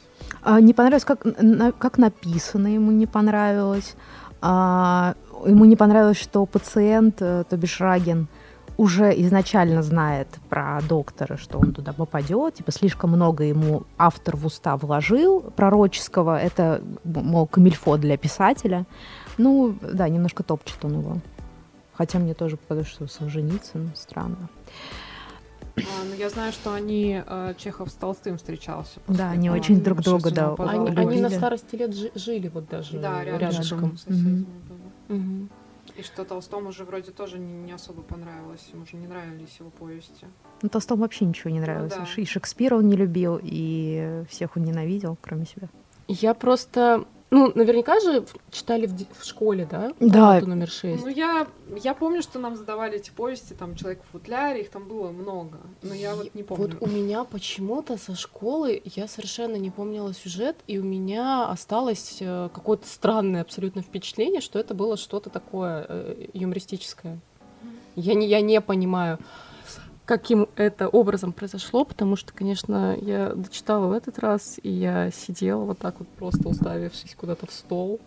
А, 0.43 0.59
не 0.59 0.73
понравилось, 0.73 1.05
как, 1.05 1.25
на- 1.41 1.71
как 1.71 1.97
написано 1.97 2.67
ему 2.67 2.91
не 2.91 3.07
понравилось. 3.07 3.95
А, 4.41 5.15
ему 5.45 5.65
не 5.65 5.75
понравилось, 5.75 6.17
что 6.17 6.45
пациент, 6.45 7.21
э, 7.21 7.43
то 7.49 7.57
бишь 7.57 7.79
Рагин, 7.79 8.27
уже 8.77 9.11
изначально 9.21 9.83
знает 9.83 10.27
про 10.49 10.79
доктора, 10.89 11.37
что 11.37 11.59
он 11.59 11.73
туда 11.73 11.93
попадет, 11.93 12.55
типа 12.55 12.71
слишком 12.71 13.11
много 13.11 13.43
ему 13.43 13.83
автор 13.97 14.35
в 14.37 14.45
уста 14.45 14.75
вложил 14.77 15.41
пророческого, 15.55 16.39
это, 16.39 16.81
мол, 17.03 17.45
камильфо 17.47 17.97
для 17.97 18.17
писателя. 18.17 18.85
Ну, 19.37 19.75
да, 19.81 20.09
немножко 20.09 20.41
топчет 20.43 20.83
он 20.83 20.99
его. 20.99 21.17
Хотя 21.93 22.17
мне 22.17 22.33
тоже 22.33 22.57
показалось, 22.57 22.87
что 22.89 23.05
Солженицын 23.07 23.91
странно. 23.95 24.49
А, 25.77 26.03
ну, 26.09 26.15
я 26.15 26.29
знаю, 26.29 26.51
что 26.51 26.73
они, 26.73 27.21
э, 27.25 27.53
Чехов 27.57 27.89
с 27.89 27.93
Толстым 27.93 28.37
встречался. 28.37 28.99
Да, 29.07 29.31
они 29.31 29.49
«Палаты 29.49 29.61
очень 29.73 29.81
друг 29.83 30.01
друга, 30.01 30.23
шесть», 30.29 30.35
да, 30.35 30.55
Они, 30.57 31.21
на 31.21 31.29
старости 31.29 31.75
лет 31.75 31.95
жи- 31.95 32.11
жили 32.15 32.49
вот 32.49 32.67
даже 32.69 32.97
Да, 32.99 33.23
рядышком. 33.23 33.97
И 35.97 36.03
что 36.03 36.23
Толстому 36.23 36.71
же 36.71 36.85
вроде 36.85 37.11
тоже 37.11 37.37
не, 37.37 37.53
не 37.53 37.73
особо 37.73 38.01
понравилось, 38.01 38.65
ему 38.73 38.85
же 38.85 38.95
не 38.95 39.07
нравились 39.07 39.57
его 39.59 39.69
повести. 39.71 40.25
Ну, 40.61 40.69
Толстому 40.69 41.01
вообще 41.01 41.25
ничего 41.25 41.49
не 41.51 41.59
нравилось. 41.59 41.93
да. 41.93 42.05
И 42.15 42.25
Шекспира 42.25 42.77
он 42.77 42.87
не 42.87 42.95
любил, 42.95 43.39
и 43.41 44.23
всех 44.29 44.55
он 44.55 44.63
ненавидел, 44.63 45.17
кроме 45.21 45.45
себя. 45.45 45.67
Я 46.07 46.33
просто 46.33 47.05
Ну, 47.33 47.49
наверняка 47.55 48.01
же 48.01 48.25
читали 48.51 48.87
в, 48.87 48.93
в 49.17 49.23
школе, 49.23 49.65
да? 49.69 49.93
Да. 50.01 50.33
Комнату 50.33 50.49
номер 50.49 50.69
шесть. 50.69 51.01
Ну, 51.01 51.09
я, 51.09 51.47
я 51.81 51.93
помню, 51.93 52.21
что 52.21 52.39
нам 52.39 52.57
задавали 52.57 52.97
эти 52.97 53.09
повести, 53.09 53.53
там, 53.53 53.75
«Человек 53.75 54.01
в 54.03 54.11
футляре», 54.11 54.61
их 54.61 54.69
там 54.69 54.85
было 54.85 55.11
много, 55.11 55.59
но 55.81 55.93
я 55.93 56.13
вот 56.13 56.35
не 56.35 56.43
помню. 56.43 56.77
Вот 56.79 56.81
у 56.81 56.91
меня 56.91 57.23
почему-то 57.23 57.97
со 57.97 58.17
школы 58.17 58.81
я 58.83 59.07
совершенно 59.07 59.55
не 59.55 59.71
помнила 59.71 60.13
сюжет, 60.13 60.57
и 60.67 60.77
у 60.77 60.83
меня 60.83 61.49
осталось 61.49 62.17
э, 62.19 62.49
какое-то 62.53 62.85
странное 62.85 63.43
абсолютно 63.43 63.81
впечатление, 63.81 64.41
что 64.41 64.59
это 64.59 64.73
было 64.73 64.97
что-то 64.97 65.29
такое 65.29 65.85
э, 65.87 66.27
юмористическое. 66.33 67.17
Я 67.95 68.13
не, 68.13 68.27
я 68.27 68.41
не 68.41 68.59
понимаю, 68.59 69.19
каким 70.11 70.49
это 70.57 70.89
образом 70.89 71.31
произошло, 71.31 71.85
потому 71.85 72.17
что, 72.17 72.33
конечно, 72.33 72.97
я 72.99 73.29
дочитала 73.33 73.87
в 73.87 73.93
этот 73.93 74.19
раз, 74.19 74.59
и 74.61 74.69
я 74.69 75.09
сидела 75.09 75.63
вот 75.63 75.79
так 75.79 75.99
вот 75.99 76.07
просто 76.09 76.49
уставившись 76.49 77.15
куда-то 77.15 77.47
в 77.47 77.51
стол. 77.53 78.01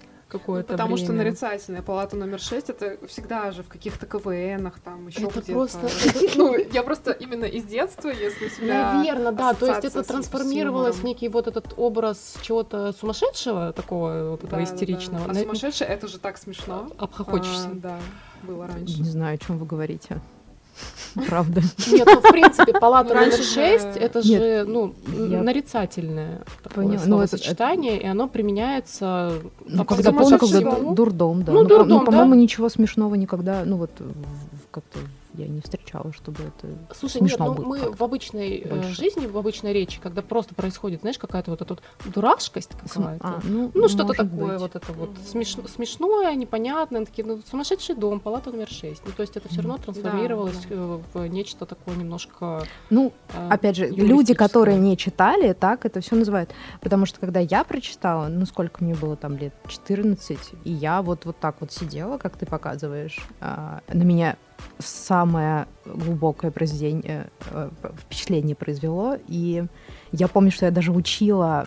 Ну, 0.00 0.06
Какое-то 0.28 0.72
потому 0.72 0.96
что 0.96 1.12
время. 1.12 1.22
нарицательная 1.26 1.82
палата 1.82 2.16
номер 2.16 2.40
6 2.40 2.70
это 2.70 2.98
всегда 3.06 3.52
же 3.52 3.62
в 3.62 3.68
каких-то 3.68 4.04
КВНах, 4.06 4.80
там 4.80 5.06
еще 5.06 5.22
Это 5.22 5.40
где-то. 5.40 5.52
просто- 5.52 5.88
Ну, 6.36 6.56
я 6.56 6.82
просто 6.82 7.12
именно 7.12 7.44
из 7.44 7.62
детства, 7.66 8.08
если 8.08 8.46
у 8.46 8.48
себя 8.48 8.94
Наверное, 8.94 9.30
да. 9.30 9.54
То 9.54 9.66
есть 9.66 9.84
это 9.84 10.02
трансформировалось 10.02 10.96
в 10.96 11.04
некий 11.04 11.28
вот 11.28 11.46
этот 11.46 11.74
образ 11.76 12.34
чего-то 12.42 12.92
сумасшедшего, 12.94 13.72
такого 13.72 14.30
вот 14.30 14.42
этого 14.42 14.60
Да, 14.60 14.64
истеричного. 14.64 15.26
да. 15.26 15.30
А 15.30 15.34
На- 15.34 15.40
сумасшедший 15.40 15.86
это 15.86 16.08
же 16.08 16.18
так 16.18 16.36
смешно. 16.36 16.90
Обхохочешься. 16.98 17.68
А, 17.68 17.74
да, 17.74 17.98
было 18.42 18.66
раньше. 18.66 18.98
Не 18.98 19.08
знаю, 19.08 19.36
о 19.36 19.38
чем 19.38 19.58
вы 19.58 19.66
говорите. 19.66 20.20
Правда. 21.28 21.62
Нет, 21.90 22.06
ну 22.06 22.20
в 22.20 22.30
принципе, 22.30 22.72
палата 22.74 23.08
Ну, 23.08 23.14
номер 23.14 23.30
раньше 23.30 23.42
же- 23.42 23.54
6 23.54 23.96
это 23.96 24.20
же, 24.22 24.64
ну, 24.68 24.94
нарицательное. 25.06 26.42
Ну, 26.76 26.92
это- 26.92 27.04
словосочетание, 27.04 28.00
и 28.02 28.06
оно 28.06 28.28
применяется 28.28 29.32
Ну, 29.66 29.84
когда 29.86 30.12
ду- 30.12 30.94
дурдом, 30.94 31.42
да. 31.42 31.52
Ну, 31.52 31.62
по- 31.62 31.68
дурдом, 31.68 31.98
да. 32.00 32.04
по-моему, 32.04 32.34
ничего 32.34 32.68
смешного 32.68 33.14
никогда, 33.14 33.62
ну 33.64 33.76
вот 33.76 33.90
как-то 34.70 34.98
я 35.36 35.46
не 35.48 35.60
встречала, 35.60 36.12
чтобы 36.12 36.42
это 36.44 36.68
Слушай, 36.98 37.20
нет, 37.22 37.30
смешно 37.32 37.46
ну 37.46 37.54
было 37.54 37.64
мы 37.66 37.78
как-то 37.80 37.96
в 37.96 38.02
обычной 38.02 38.58
э, 38.58 38.68
больше. 38.68 38.90
жизни, 38.94 39.26
в 39.26 39.36
обычной 39.36 39.72
речи, 39.72 40.00
когда 40.02 40.22
просто 40.22 40.54
происходит, 40.54 41.00
знаешь, 41.00 41.18
какая-то 41.18 41.50
вот 41.50 41.62
эта 41.62 41.74
вот 41.74 41.82
дурашкость 42.12 42.70
какая-то. 42.70 43.26
а, 43.26 43.40
ну, 43.44 43.70
Ну, 43.74 43.88
что-то 43.88 44.14
такое, 44.14 44.52
быть. 44.52 44.60
вот 44.60 44.76
это 44.76 44.92
вот 44.92 45.10
смешно, 45.26 45.66
смешное, 45.68 46.34
непонятное, 46.34 47.04
такие, 47.04 47.26
ну, 47.26 47.40
сумасшедший 47.48 47.94
дом, 47.94 48.20
палата 48.20 48.50
номер 48.50 48.68
6. 48.68 49.02
Ну, 49.06 49.12
то 49.12 49.22
есть 49.22 49.36
это 49.36 49.48
все 49.48 49.62
равно 49.62 49.78
трансформировалось 49.78 50.56
Да, 50.68 50.74
э, 50.74 51.00
в 51.14 51.26
нечто 51.28 51.66
такое 51.66 51.96
немножко... 51.96 52.62
Ну, 52.90 53.12
э, 53.34 53.48
опять 53.50 53.76
же, 53.76 53.86
люди, 53.88 54.34
которые 54.34 54.78
не 54.78 54.96
читали, 54.96 55.52
так 55.52 55.84
это 55.86 56.00
все 56.00 56.16
называют. 56.16 56.50
Потому 56.80 57.06
что 57.06 57.20
когда 57.20 57.40
я 57.40 57.64
прочитала, 57.64 58.28
ну 58.28 58.46
сколько 58.46 58.82
мне 58.82 58.94
было 58.94 59.16
там 59.16 59.36
лет, 59.36 59.54
14, 59.68 60.38
и 60.64 60.70
я 60.72 61.02
вот, 61.02 61.24
вот 61.24 61.38
так 61.38 61.56
вот 61.60 61.72
сидела, 61.72 62.18
как 62.18 62.36
ты 62.36 62.46
показываешь, 62.46 63.18
а, 63.40 63.80
на 63.88 64.02
меня 64.02 64.36
самое 64.78 65.66
глубокое 65.84 66.50
произведение, 66.50 67.28
э, 67.50 67.70
впечатление 68.00 68.54
произвело, 68.56 69.16
и 69.28 69.64
я 70.12 70.28
помню, 70.28 70.50
что 70.50 70.66
я 70.66 70.72
даже 70.72 70.92
учила 70.92 71.66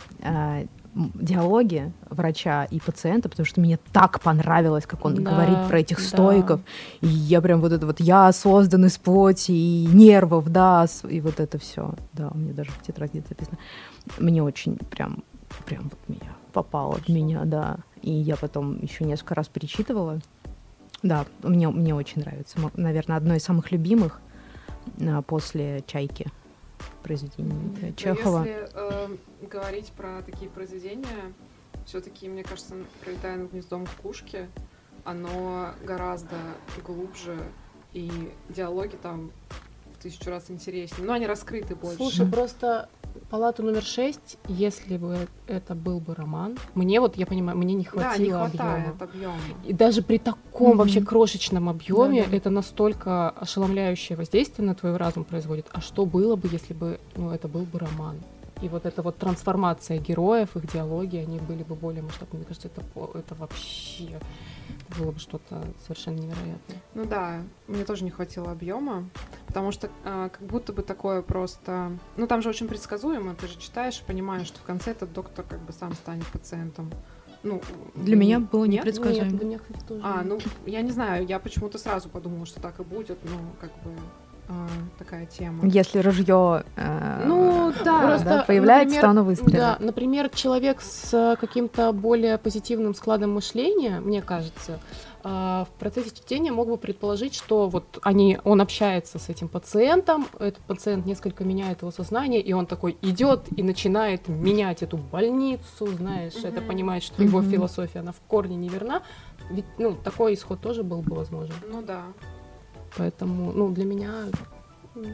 м, 0.96 1.12
диалоги 1.14 1.92
врача 2.10 2.66
и 2.66 2.80
пациента, 2.80 3.30
потому 3.30 3.46
что 3.46 3.62
мне 3.62 3.78
так 3.94 4.20
понравилось, 4.22 4.86
как 4.86 5.06
он 5.06 5.16
Да, 5.16 5.22
говорит 5.22 5.68
про 5.68 5.80
этих 5.80 5.98
да. 6.00 6.04
стоиков, 6.04 6.62
и 7.02 7.08
я 7.08 7.42
прям 7.42 7.62
вот 7.62 7.72
это 7.72 7.86
вот, 7.86 8.00
я 8.00 8.32
создан 8.32 8.86
из 8.86 8.98
плоти 8.98 9.52
и 9.52 9.88
нервов, 9.88 10.50
да, 10.50 10.86
и 11.08 11.22
вот 11.22 11.40
это 11.40 11.58
все. 11.60 11.94
Да, 12.14 12.30
у 12.34 12.38
меня 12.38 12.54
даже 12.54 12.72
в 12.72 12.82
тетради 12.82 13.24
записано. 13.30 13.58
Мне 14.18 14.42
очень 14.44 14.78
прям, 14.78 15.24
прям 15.66 15.84
вот 15.84 16.00
меня 16.08 16.32
попало 16.54 16.96
в 16.96 17.08
меня, 17.10 17.44
да. 17.46 17.78
И 18.02 18.12
я 18.12 18.36
потом 18.36 18.82
еще 18.82 19.04
несколько 19.06 19.36
раз 19.36 19.48
перечитывала. 19.48 20.20
Да, 21.02 21.26
мне, 21.44 21.70
мне 21.70 21.96
очень 21.96 22.22
нравится. 22.22 22.58
Наверное, 22.76 23.18
одно 23.18 23.36
из 23.36 23.44
самых 23.44 23.72
любимых 23.72 24.20
а, 25.02 25.22
после 25.22 25.84
«Чайки» 25.88 26.28
произведений 27.04 27.78
э, 27.82 27.88
Но 27.88 27.92
Чехова. 27.94 28.46
Если 28.46 28.70
э, 28.74 29.18
говорить 29.50 29.92
про 29.92 30.22
такие 30.22 30.50
произведения, 30.50 31.34
все-таки, 31.86 32.28
мне 32.28 32.44
кажется, 32.44 32.76
«Пролетая 33.04 33.38
над 33.38 33.52
гнездом 33.52 33.86
кукушки», 33.86 34.50
оно 35.06 35.74
гораздо 35.84 36.36
глубже, 36.86 37.38
и 37.94 38.12
диалоги 38.50 38.96
там 39.02 39.32
в 39.98 40.02
тысячу 40.02 40.30
раз 40.30 40.52
интереснее. 40.52 41.06
Но 41.06 41.14
они 41.14 41.26
раскрыты 41.26 41.76
больше. 41.76 41.98
Слушай, 41.98 42.28
просто 42.28 42.90
палату 43.30 43.64
номер 43.64 43.84
6, 43.84 44.38
если 44.48 44.98
бы 44.98 45.28
это 45.48 45.76
был 45.76 46.00
бы 46.00 46.16
роман, 46.16 46.58
мне 46.76 47.00
вот, 47.00 47.16
я 47.18 47.26
понимаю, 47.26 47.58
мне 47.58 47.74
не 47.76 47.84
да, 47.84 47.90
хватило 47.90 48.18
не 48.18 48.32
объема. 48.32 48.50
хватает 48.50 49.02
объема. 49.02 49.36
И 49.66 49.74
даже 49.74 50.02
при 50.02 50.18
таком 50.18 50.70
Мгм. 50.70 50.78
вообще 50.78 51.02
крошечном 51.02 51.70
объеме 51.70 52.24
Да-да. 52.24 52.38
это 52.38 52.50
настолько 52.50 53.30
ошеломляющее 53.30 54.18
воздействие 54.18 54.68
на 54.68 54.76
твой 54.76 54.98
разум 54.98 55.24
производит. 55.24 55.68
А 55.72 55.82
что 55.82 56.06
было 56.06 56.36
бы, 56.36 56.50
если 56.52 56.74
бы 56.74 57.00
ну, 57.16 57.32
это 57.32 57.48
был 57.48 57.64
бы 57.64 57.80
роман? 57.80 58.18
И 58.62 58.68
вот 58.68 58.86
эта 58.86 59.02
вот 59.02 59.18
трансформация 59.18 60.00
героев, 60.00 60.56
их 60.58 60.70
диалоги, 60.74 61.16
они 61.18 61.40
были 61.40 61.64
бы 61.64 61.76
более 61.76 62.02
масштабными. 62.02 62.42
Мне 62.42 62.48
кажется, 62.48 62.68
это, 62.68 62.82
это 63.18 63.36
вообще 63.36 64.20
было 64.98 65.12
бы 65.12 65.20
что-то 65.20 65.64
совершенно 65.84 66.18
невероятное. 66.18 66.78
Ну 66.94 67.06
да, 67.06 67.42
мне 67.68 67.86
тоже 67.86 68.04
не 68.04 68.12
хватило 68.12 68.52
объема, 68.52 69.10
потому 69.48 69.72
что 69.72 69.90
а, 70.04 70.30
как 70.30 70.42
будто 70.42 70.74
бы 70.74 70.82
такое 70.82 71.22
просто... 71.22 71.98
Ну 72.18 72.28
там 72.28 72.42
же 72.42 72.50
очень 72.50 72.68
предсказуемо, 72.68 73.36
ты 73.36 73.48
же 73.48 73.58
читаешь 73.58 74.00
и 74.00 74.04
понимаешь, 74.04 74.48
что 74.48 74.60
в 74.60 74.64
конце 74.64 74.92
этот 74.92 75.14
доктор 75.14 75.46
как 75.48 75.62
бы 75.62 75.74
сам 75.74 75.94
станет 75.94 76.26
пациентом. 76.28 76.92
Ну, 77.42 77.62
Для 77.96 78.18
меня 78.18 78.40
было 78.40 78.66
нет? 78.66 78.82
непредсказуемо. 78.84 79.30
Нет, 79.30 79.38
для 79.38 79.48
меня, 79.48 79.60
тоже. 79.88 80.02
А, 80.04 80.24
ну, 80.24 80.40
я 80.66 80.82
не 80.82 80.92
знаю, 80.92 81.26
я 81.26 81.40
почему-то 81.40 81.78
сразу 81.78 82.10
подумала, 82.10 82.46
что 82.46 82.62
так 82.62 82.80
и 82.82 82.84
будет, 82.84 83.18
ну, 83.24 83.38
как 83.62 83.72
бы 83.82 83.96
а, 84.50 84.68
такая 84.98 85.28
тема. 85.28 85.68
Если 85.68 86.00
ружье 86.00 86.64
э, 86.76 87.24
Ну, 87.28 87.72
да, 87.86 88.02
Просто, 88.02 88.26
да, 88.26 88.44
появляется, 88.44 88.96
например, 88.96 89.02
то 89.04 89.10
оно 89.12 89.24
выстрелит. 89.24 89.54
Да, 89.54 89.78
например, 89.80 90.30
человек 90.30 90.82
с 90.82 91.38
каким-то 91.40 91.92
более 91.94 92.38
позитивным 92.40 92.96
складом 92.96 93.32
мышления, 93.34 94.00
мне 94.00 94.24
кажется, 94.24 94.80
а, 95.22 95.66
в 95.66 95.80
процессе 95.80 96.10
чтения 96.10 96.52
мог 96.52 96.68
бы 96.68 96.78
предположить, 96.78 97.36
что 97.36 97.68
вот 97.68 98.00
они, 98.02 98.40
он 98.44 98.60
общается 98.62 99.20
с 99.20 99.30
этим 99.30 99.50
пациентом, 99.50 100.26
этот 100.40 100.62
пациент 100.64 101.06
несколько 101.06 101.44
меняет 101.44 101.82
его 101.82 101.92
сознание, 101.92 102.42
и 102.42 102.52
он 102.54 102.66
такой 102.66 102.98
идет 103.04 103.42
и 103.56 103.62
начинает 103.62 104.28
менять 104.30 104.82
эту 104.82 104.98
больницу, 104.98 105.86
знаешь, 105.88 106.34
это 106.44 106.62
Мгм. 106.62 106.68
понимает, 106.68 107.04
что 107.04 107.22
его 107.22 107.40
Мгм. 107.42 107.50
философия, 107.52 108.00
она 108.00 108.14
в 108.14 108.20
корне 108.28 108.56
неверна. 108.56 109.04
Ведь, 109.52 109.66
ну, 109.78 109.94
такой 109.94 110.34
исход 110.34 110.60
тоже 110.62 110.84
был 110.84 111.02
бы 111.02 111.16
возможен. 111.16 111.56
Ну 111.70 111.82
да. 111.82 112.04
Поэтому, 112.98 113.52
ну, 113.52 113.72
для 113.72 113.86
меня, 113.86 114.26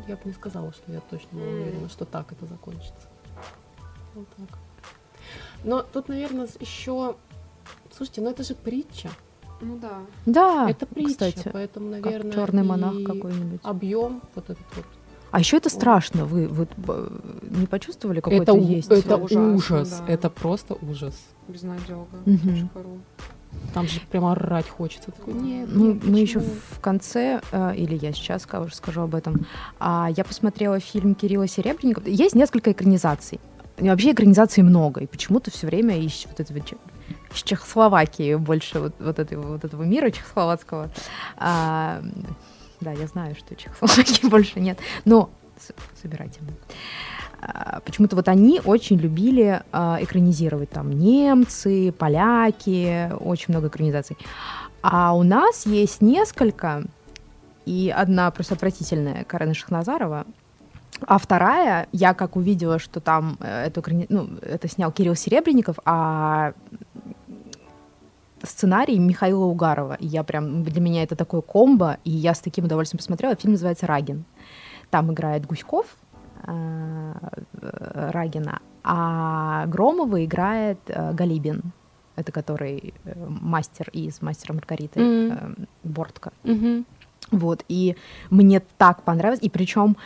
я 0.08 0.16
бы 0.16 0.22
не 0.26 0.34
сказала, 0.34 0.72
что 0.74 0.92
я 0.92 1.00
точно 1.02 1.38
М. 1.40 1.62
уверена, 1.62 1.90
что 1.90 2.06
так 2.06 2.32
это 2.32 2.46
закончится. 2.46 3.08
Вот 4.14 4.28
так. 4.38 4.58
Но 5.64 5.82
тут, 5.82 6.08
наверное, 6.10 6.48
еще... 6.60 7.16
Слушайте, 7.96 8.22
ну 8.22 8.30
это 8.30 8.44
же 8.44 8.56
притча. 8.56 9.10
Ну 9.62 9.78
да. 9.78 10.00
Да, 10.26 10.70
это 10.70 10.86
притча, 10.86 11.12
кстати, 11.32 11.50
поэтому, 11.52 11.92
как 11.94 12.06
наверное, 12.06 12.32
черный 12.34 12.64
монах 12.64 12.94
какой-нибудь. 13.06 13.62
объем 13.64 14.22
вот 14.36 14.50
этот 14.50 14.66
вот. 14.76 14.86
А 15.32 15.40
еще 15.40 15.58
это 15.58 15.70
страшно. 15.70 16.26
Вы 16.26 16.48
вот 16.48 16.70
не 17.42 17.66
почувствовали 17.66 18.20
какой-то 18.22 18.54
Это, 18.56 18.58
есть? 18.58 18.92
это 18.92 19.18
ужасно, 19.18 19.54
ужас, 19.56 20.04
да. 20.06 20.14
это 20.14 20.30
просто 20.30 20.78
ужас. 20.82 21.16
Безнадега. 21.48 22.06
Мгм. 22.26 22.70
Там 23.74 23.88
же 23.88 24.00
прямо 24.10 24.32
орать 24.32 24.70
хочется. 24.70 25.12
Такой, 25.12 25.34
нет, 25.34 25.68
Ну, 25.70 25.94
нет, 25.94 26.04
мы 26.04 26.20
еще 26.20 26.40
почему?» 26.40 26.56
в 26.72 26.80
конце, 26.80 27.42
э, 27.52 27.76
или 27.76 27.96
я 27.98 28.14
сейчас 28.14 28.44
скажу, 28.44 29.02
об 29.02 29.16
этом. 29.16 29.46
А, 29.80 30.10
я 30.16 30.24
посмотрела 30.24 30.80
фильм 30.80 31.14
Кирилла 31.16 31.48
Серебренникова. 31.48 32.06
Есть 32.08 32.36
несколько 32.36 32.72
экранизаций. 32.72 33.40
И 33.78 33.90
вообще 33.90 34.14
экранизаций 34.14 34.64
много, 34.64 35.02
и 35.02 35.06
почему-то 35.08 35.52
все 35.52 35.68
время 35.68 36.00
из 36.00 36.26
вот 36.28 36.40
этого 36.40 36.58
из 36.60 37.44
Чехословакии 37.44 38.36
больше 38.36 38.80
вот, 38.80 38.96
вот, 39.00 39.20
этой, 39.20 39.38
вот 39.38 39.66
этого 39.66 39.84
мира 39.84 40.10
чехословацкого. 40.10 40.90
А, 41.36 42.02
да, 42.80 42.92
я 42.94 43.08
знаю, 43.08 43.36
что 43.36 43.56
Чехословакии 43.56 44.26
больше 44.30 44.62
нет, 44.62 44.80
но 45.04 45.30
с- 45.60 45.74
собирайте. 46.02 46.40
А, 46.40 47.25
Почему-то 47.86 48.16
вот 48.16 48.28
они 48.28 48.62
очень 48.64 48.98
любили 48.98 49.62
а, 49.72 49.98
экранизировать 50.02 50.70
там 50.70 50.92
немцы, 50.92 51.92
поляки, 51.92 53.12
очень 53.20 53.54
много 53.54 53.68
экранизаций. 53.68 54.18
А 54.82 55.16
у 55.16 55.24
нас 55.24 55.66
есть 55.66 56.02
несколько, 56.02 56.84
и 57.66 57.94
одна 57.96 58.30
просто 58.32 58.54
отвратительная 58.54 59.24
Карена 59.24 59.54
Шахназарова, 59.54 60.26
а 61.02 61.18
вторая, 61.18 61.88
я 61.92 62.14
как 62.14 62.36
увидела, 62.36 62.80
что 62.80 63.00
там 63.00 63.38
э, 63.40 63.66
эту, 63.66 63.84
ну, 64.10 64.30
это 64.42 64.68
снял 64.70 64.92
Кирилл 64.92 65.16
Серебренников, 65.16 65.78
а 65.86 66.54
сценарий 68.44 69.00
Михаила 69.00 69.46
Угарова. 69.46 69.96
И 69.96 70.08
я 70.08 70.24
прям, 70.24 70.64
для 70.64 70.80
меня 70.82 71.04
это 71.04 71.16
такое 71.16 71.42
комбо, 71.42 71.98
и 72.04 72.12
я 72.12 72.34
с 72.34 72.40
таким 72.40 72.66
удовольствием 72.66 73.00
посмотрела. 73.00 73.36
Фильм 73.36 73.54
называется 73.54 73.88
«Рагин». 73.88 74.26
Там 74.90 75.12
играет 75.12 75.46
Гуськов, 75.46 75.86
э, 75.86 75.88
э, 75.88 76.05
Рагина, 78.12 78.60
А 78.84 79.66
Громова 79.68 80.24
играет 80.24 80.78
э, 80.88 81.14
Галибин. 81.14 81.62
Это 82.16 82.32
который 82.32 82.94
э, 83.04 83.14
мастер 83.28 83.90
из 83.94 84.22
«Мастера 84.22 84.54
Маргариты», 84.54 85.00
э, 85.02 85.54
Бортко. 85.84 86.32
Мгм. 86.44 86.86
Вот, 87.32 87.64
и 87.68 87.96
мне 88.30 88.62
так 88.78 89.02
понравилось, 89.04 89.42
и 89.42 89.50
причем 89.50 89.98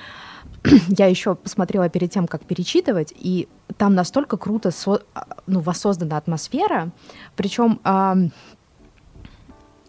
я 0.87 1.05
еще 1.07 1.35
посмотрела 1.35 1.89
перед 1.89 2.11
тем, 2.11 2.27
как 2.27 2.41
перечитывать, 2.45 3.13
и 3.15 3.47
там 3.77 3.93
настолько 3.93 4.37
круто 4.37 4.71
со- 4.71 5.01
ну, 5.45 5.59
воссоздана 5.59 6.17
атмосфера, 6.17 6.89
причем 7.35 7.79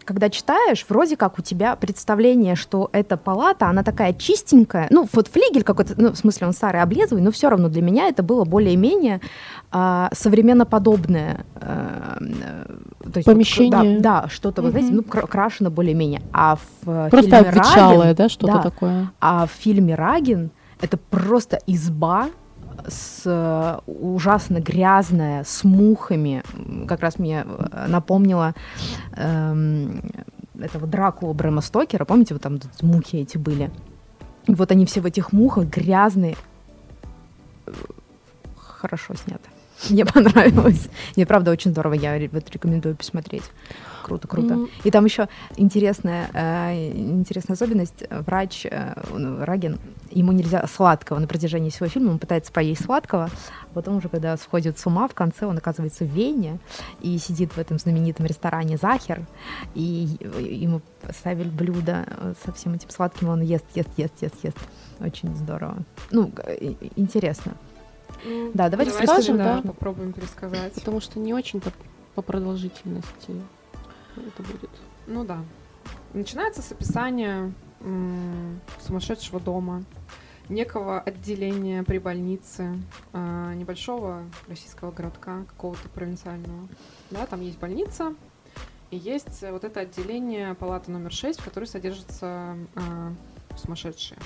когда 0.05 0.29
читаешь, 0.29 0.85
вроде 0.89 1.15
как 1.15 1.39
у 1.39 1.41
тебя 1.41 1.75
представление, 1.75 2.55
что 2.55 2.89
эта 2.91 3.17
палата, 3.17 3.67
она 3.67 3.83
такая 3.83 4.13
чистенькая, 4.13 4.87
ну, 4.89 5.07
вот 5.13 5.27
флигель 5.27 5.63
какой-то, 5.63 5.93
ну, 5.97 6.11
в 6.11 6.17
смысле, 6.17 6.47
он 6.47 6.53
старый, 6.53 6.81
облезлый, 6.81 7.21
но 7.21 7.31
все 7.31 7.49
равно 7.49 7.69
для 7.69 7.81
меня 7.81 8.07
это 8.07 8.23
было 8.23 8.45
более-менее 8.45 9.21
а, 9.71 10.09
современно 10.13 10.65
подобное. 10.65 11.45
а, 11.55 12.17
то 12.19 13.17
есть 13.17 13.27
вот, 13.27 13.33
Помещение. 13.33 13.99
да, 13.99 14.21
да, 14.23 14.29
что-то, 14.29 14.61
вот, 14.61 14.71
знаете, 14.71 14.93
ну, 14.93 15.03
кра- 15.03 15.27
крашено 15.27 15.69
более-менее. 15.69 16.21
А 16.33 16.55
в 16.55 17.09
Просто 17.09 17.21
фильме 17.21 17.49
обветшалое, 17.49 17.97
«Рагин», 17.99 18.15
да, 18.15 18.29
что-то 18.29 18.53
да, 18.53 18.61
такое. 18.61 19.11
а 19.19 19.45
в 19.45 19.51
фильме 19.51 19.95
Рагин 19.95 20.51
это 20.81 20.97
просто 20.97 21.59
изба 21.67 22.29
с 22.87 23.23
э, 23.25 23.79
ужасно 23.85 24.59
грязная, 24.59 25.43
с 25.43 25.63
мухами. 25.63 26.43
Как 26.87 27.01
раз 27.01 27.19
мне 27.19 27.45
э, 27.45 27.87
напомнила 27.87 28.53
эм, 29.15 30.01
этого 30.59 30.87
Дракулу 30.87 31.33
Брэма 31.33 31.61
Стокера. 31.61 32.05
Помните, 32.05 32.33
вот 32.33 32.43
там 32.43 32.59
мухи 32.81 33.17
эти 33.17 33.37
были? 33.37 33.71
И 34.47 34.55
вот 34.55 34.71
они 34.71 34.85
все 34.85 35.01
в 35.01 35.05
этих 35.05 35.31
мухах 35.33 35.65
грязные. 35.65 36.35
Хорошо 38.57 39.13
снято. 39.15 39.49
Мне 39.89 40.05
понравилось. 40.05 40.89
Мне 41.15 41.25
правда 41.25 41.51
очень 41.51 41.71
здорово. 41.71 41.93
Я 41.93 42.19
вот 42.31 42.49
рекомендую 42.49 42.95
посмотреть. 42.95 43.43
Круто, 44.03 44.27
круто. 44.27 44.53
М. 44.53 44.69
И 44.83 44.91
там 44.91 45.05
еще 45.05 45.27
интересная, 45.57 46.29
э, 46.33 46.91
интересная 46.93 47.55
особенность. 47.55 48.03
Врач 48.09 48.65
э, 48.65 48.93
Рагин, 49.43 49.79
ему 50.09 50.31
нельзя 50.31 50.65
сладкого 50.67 51.19
на 51.19 51.27
протяжении 51.27 51.69
всего 51.69 51.87
фильма. 51.87 52.11
Он 52.11 52.19
пытается 52.19 52.51
поесть 52.51 52.83
сладкого, 52.85 53.25
а 53.25 53.73
потом 53.73 53.97
уже, 53.97 54.09
когда 54.09 54.35
сходит 54.37 54.79
с 54.79 54.85
ума, 54.85 55.07
в 55.07 55.13
конце 55.13 55.45
он 55.45 55.57
оказывается 55.57 56.03
в 56.03 56.07
Вене 56.07 56.59
и 57.01 57.17
сидит 57.17 57.53
в 57.53 57.57
этом 57.57 57.77
знаменитом 57.77 58.25
ресторане 58.25 58.77
Захер, 58.77 59.25
и 59.75 60.17
ему 60.39 60.81
ставили 61.15 61.49
блюдо 61.49 62.05
э, 62.07 62.33
со 62.43 62.51
всем 62.51 62.73
этим 62.73 62.89
сладким, 62.89 63.29
он 63.29 63.41
ест, 63.41 63.65
ест, 63.75 63.89
ест, 63.97 64.13
ест, 64.21 64.35
ест. 64.43 64.57
Очень 64.99 65.35
здорово. 65.35 65.77
Ну, 66.11 66.31
интересно. 66.95 67.53
Ну, 68.25 68.51
Да, 68.53 68.69
давайте 68.69 68.91
давайте, 68.91 69.13
скажем, 69.13 69.37
да, 69.37 69.61
да. 69.61 69.67
попробуем 69.69 70.13
пересказать. 70.13 70.73
Потому 70.75 70.99
что 71.01 71.19
не 71.19 71.33
очень-то 71.33 71.71
по 72.15 72.21
продолжительности 72.21 73.31
это 74.15 74.43
будет. 74.43 74.69
Ну 75.07 75.23
да. 75.23 75.43
Начинается 76.13 76.61
с 76.61 76.71
описания 76.71 77.53
м, 77.81 78.59
сумасшедшего 78.85 79.39
дома, 79.39 79.83
некого 80.49 80.99
отделения 80.99 81.83
при 81.83 81.97
больнице, 81.97 82.77
а, 83.13 83.53
небольшого 83.53 84.23
российского 84.47 84.91
городка, 84.91 85.43
какого-то 85.47 85.87
провинциального. 85.89 86.67
Да, 87.09 87.25
там 87.25 87.41
есть 87.41 87.57
больница, 87.57 88.13
и 88.91 88.97
есть 88.97 89.41
э, 89.41 89.51
вот 89.53 89.63
это 89.63 89.79
отделение 89.79 90.53
палаты 90.55 90.91
номер 90.91 91.11
6, 91.13 91.39
в 91.39 91.43
которой 91.45 91.65
содержатся 91.65 92.57
а, 92.75 93.13
сумасшедшие. 93.57 94.19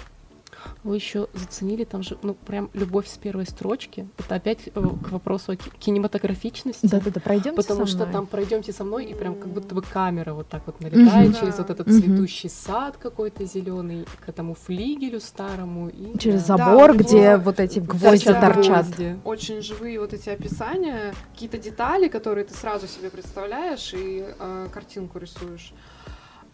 Вы 0.84 0.96
еще 0.96 1.28
заценили 1.34 1.84
там 1.84 2.04
же, 2.04 2.18
ну, 2.22 2.34
прям 2.34 2.70
любовь 2.74 3.08
с 3.08 3.18
первой 3.18 3.46
строчки. 3.46 4.08
Это 4.18 4.36
опять 4.36 4.68
э, 4.68 4.72
к 4.72 5.12
вопросу 5.12 5.54
о 5.54 5.56
ки- 5.56 5.70
кинематографичности. 5.80 6.86
Да-да-да, 6.86 7.20
пройдем 7.20 7.56
Потому 7.56 7.86
что 7.86 8.06
там 8.06 8.28
пройдемте 8.28 8.72
со 8.74 8.84
мной, 8.84 9.06
и 9.06 9.14
прям 9.14 9.36
как 9.36 9.48
будто 9.50 9.74
бы 9.76 9.82
камера 9.82 10.34
вот 10.34 10.48
так 10.48 10.64
вот 10.66 10.80
налетает 10.82 11.38
через 11.40 11.56
Да. 11.56 11.62
вот 11.64 11.70
этот 11.72 11.88
Мгм. 11.88 12.02
цветущий 12.02 12.50
сад 12.50 12.98
какой-то 12.98 13.46
зеленый 13.46 14.06
к 14.26 14.30
этому 14.30 14.54
флигелю 14.54 15.20
старому. 15.20 15.90
И, 15.90 16.18
Через 16.18 16.44
да. 16.46 16.58
Да, 16.58 16.66
забор, 16.66 16.94
него 16.94 17.04
где 17.04 17.38
вот 17.38 17.60
эти 17.60 17.80
гвозди 17.80 18.26
торчат 18.26 18.42
торчат. 18.54 18.86
гвозди. 18.88 19.20
очень 19.24 19.62
живые 19.62 20.00
вот 20.00 20.14
эти 20.14 20.30
описания, 20.30 21.14
какие-то 21.34 21.58
детали, 21.58 22.08
которые 22.08 22.46
ты 22.46 22.54
сразу 22.54 22.88
себе 22.88 23.10
представляешь 23.10 23.94
и 23.94 24.26
э, 24.40 24.68
картинку 24.72 25.20
рисуешь. 25.20 25.74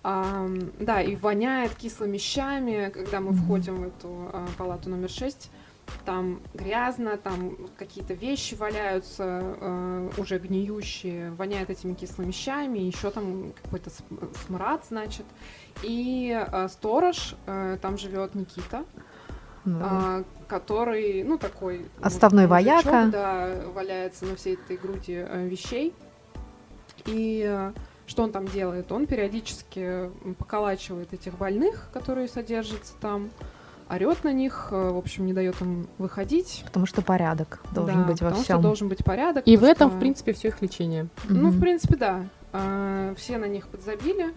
Ам, 0.04 0.72
да, 0.80 1.02
и 1.02 1.16
воняет 1.16 1.76
кислыми 1.76 2.18
щами, 2.18 2.90
когда 2.90 3.20
мы 3.20 3.34
входим 3.34 3.76
в 3.82 3.84
эту 3.84 4.30
э, 4.34 4.48
палату 4.58 4.90
номер 4.90 5.10
6. 5.10 5.52
Там 6.06 6.40
грязно, 6.54 7.18
там 7.18 7.56
какие-то 7.78 8.14
вещи 8.16 8.56
валяются, 8.56 9.24
э, 9.62 10.10
уже 10.18 10.40
гниющие, 10.40 11.32
воняет 11.32 11.70
этими 11.70 11.94
кислыми 11.94 12.32
щами, 12.32 12.80
еще 12.80 13.12
там 13.12 13.54
какой-то 13.62 13.90
см- 13.92 14.30
смрад, 14.48 14.84
значит. 14.90 15.26
И 15.84 16.32
э, 16.52 16.68
сторож, 16.70 17.36
э, 17.46 17.78
там 17.82 17.98
живет 17.98 18.34
Никита, 18.36 18.84
Ну, 19.66 19.80
а, 19.84 20.24
который, 20.48 21.24
ну, 21.24 21.38
такой... 21.38 21.86
Отставной 22.02 22.48
вот 22.48 22.56
мужичок, 22.60 22.86
вояка. 22.86 23.10
Да, 23.12 23.50
валяется 23.76 24.26
на 24.26 24.36
всей 24.36 24.56
этой 24.56 24.78
груди 24.78 25.14
э, 25.18 25.48
вещей. 25.48 25.94
И 27.06 27.70
что 28.12 28.24
он 28.24 28.32
там 28.32 28.46
делает? 28.46 28.92
Он 28.92 29.08
периодически 29.08 30.12
поколачивает 30.38 31.14
этих 31.14 31.38
больных, 31.38 31.88
которые 31.94 32.28
содержатся 32.28 32.94
там, 33.00 33.30
орет 33.90 34.24
на 34.26 34.34
них, 34.34 34.68
э, 34.72 34.90
в 34.92 34.98
общем, 34.98 35.26
не 35.26 35.34
дает 35.34 35.60
им 35.62 35.88
выходить. 35.98 36.62
Потому 36.66 36.86
что 36.86 37.02
порядок 37.02 37.62
должен 37.74 38.02
Да, 38.02 38.08
быть 38.08 38.22
во 38.22 38.28
потому 38.28 38.44
всем. 38.44 38.58
что 38.58 38.62
должен 38.62 38.90
быть 38.90 39.04
порядок. 39.06 39.48
И 39.48 39.56
в 39.56 39.64
этом, 39.64 39.90
что- 39.90 39.98
в 39.98 40.00
принципе, 40.00 40.34
все 40.34 40.50
их 40.50 40.62
лечение. 40.62 41.08
Ну, 41.30 41.50
в 41.52 41.60
принципе, 41.60 41.96
да. 41.96 42.26
А, 42.54 43.16
Все 43.16 43.38
на 43.38 43.46
них 43.46 43.68
подзабили. 43.70 44.34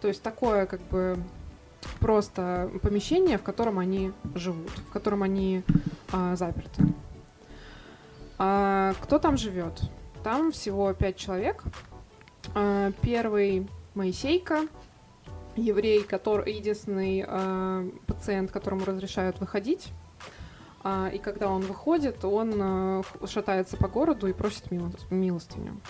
То 0.00 0.08
есть 0.08 0.20
такое, 0.22 0.66
как 0.66 0.80
бы, 0.88 1.16
просто 2.00 2.68
помещение, 2.82 3.38
в 3.38 3.42
котором 3.42 3.78
они 3.78 4.12
живут, 4.34 4.70
в 4.70 4.92
котором 4.92 5.22
они 5.22 5.62
а, 6.12 6.34
заперты. 6.34 6.82
А, 8.38 8.94
кто 9.00 9.18
там 9.20 9.36
живет? 9.36 9.80
Там 10.24 10.50
всего 10.52 10.92
пять 10.94 11.16
человек. 11.16 11.62
А, 12.54 12.92
Первый 13.02 13.68
Моисейка, 13.94 14.66
еврей, 15.56 16.02
который 16.02 16.52
единственный 16.54 17.24
а, 17.26 17.88
пациент, 18.06 18.50
которому 18.50 18.84
разрешают 18.84 19.40
выходить. 19.40 19.88
А, 20.82 21.08
И 21.12 21.18
когда 21.18 21.48
он 21.48 21.62
выходит, 21.62 22.24
он 22.24 23.02
х- 23.02 23.26
шатается 23.26 23.76
по 23.76 23.88
городу 23.88 24.26
и 24.26 24.32
просит 24.32 24.70
мило- 24.70 24.92
милостыню. 25.10 25.80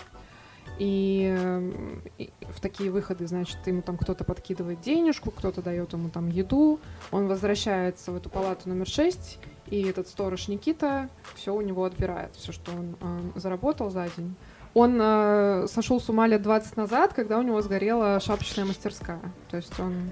И, 0.78 2.02
и 2.18 2.30
в 2.52 2.60
такие 2.60 2.90
выходы, 2.90 3.26
значит, 3.28 3.64
ему 3.66 3.80
там 3.80 3.96
кто-то 3.96 4.24
подкидывает 4.24 4.80
денежку, 4.80 5.30
кто-то 5.30 5.62
дает 5.62 5.92
ему 5.92 6.08
там 6.08 6.28
еду. 6.28 6.80
Он 7.12 7.28
возвращается 7.28 8.10
в 8.10 8.16
эту 8.16 8.28
палату 8.28 8.68
номер 8.68 8.88
6, 8.88 9.38
и 9.68 9.82
этот 9.82 10.08
сторож 10.08 10.48
Никита 10.48 11.08
все 11.36 11.54
у 11.54 11.60
него 11.60 11.84
отбирает, 11.84 12.34
все, 12.34 12.50
что 12.50 12.72
он 12.72 12.96
э, 13.00 13.38
заработал 13.38 13.90
за 13.90 14.08
день. 14.16 14.34
Он 14.74 14.98
э, 15.00 15.66
сошел 15.68 16.00
с 16.00 16.08
ума 16.08 16.26
лет 16.26 16.42
20 16.42 16.76
назад, 16.76 17.14
когда 17.14 17.38
у 17.38 17.42
него 17.42 17.60
сгорела 17.62 18.18
шапочная 18.20 18.64
мастерская. 18.64 19.20
То 19.50 19.56
есть 19.56 19.78
он 19.78 20.10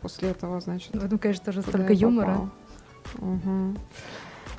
после 0.00 0.30
этого, 0.30 0.60
значит, 0.60 0.92
В 0.94 1.04
этом, 1.04 1.18
конечно, 1.18 1.44
тоже 1.44 1.62
столько 1.62 1.92
юмора. 1.92 2.26
попал. 2.26 2.48
Мгм. 3.18 3.78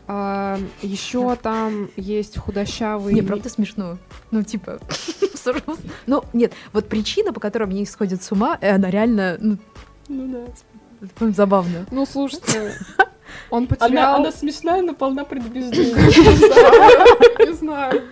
А, 0.07 0.59
еще 0.83 1.35
там 1.35 1.89
есть 1.95 2.37
худощавый... 2.37 3.13
Не, 3.15 3.23
правда 3.23 3.49
смешно. 3.49 3.97
Ну, 4.29 4.43
типа, 4.43 4.79
ну, 6.05 6.23
нет, 6.33 6.53
вот 6.73 6.87
причина, 6.87 7.33
по 7.33 7.39
которой 7.39 7.63
они 7.63 7.85
сходят 7.87 8.21
с 8.21 8.31
ума, 8.31 8.57
э, 8.61 8.75
она 8.75 8.91
реально, 8.91 9.37
ну, 9.39 9.57
Ну 10.07 10.47
да. 11.19 11.31
забавно. 11.31 11.87
Ну, 11.89 12.05
слушайте, 12.05 12.75
он 13.49 13.63
Она, 13.63 13.67
потерял... 13.67 14.15
она 14.15 14.31
смешная, 14.31 14.81
но 14.83 14.93
полна 14.93 15.23
предубеждений. 15.25 15.93
Не 17.47 17.53
знаю. 17.53 18.03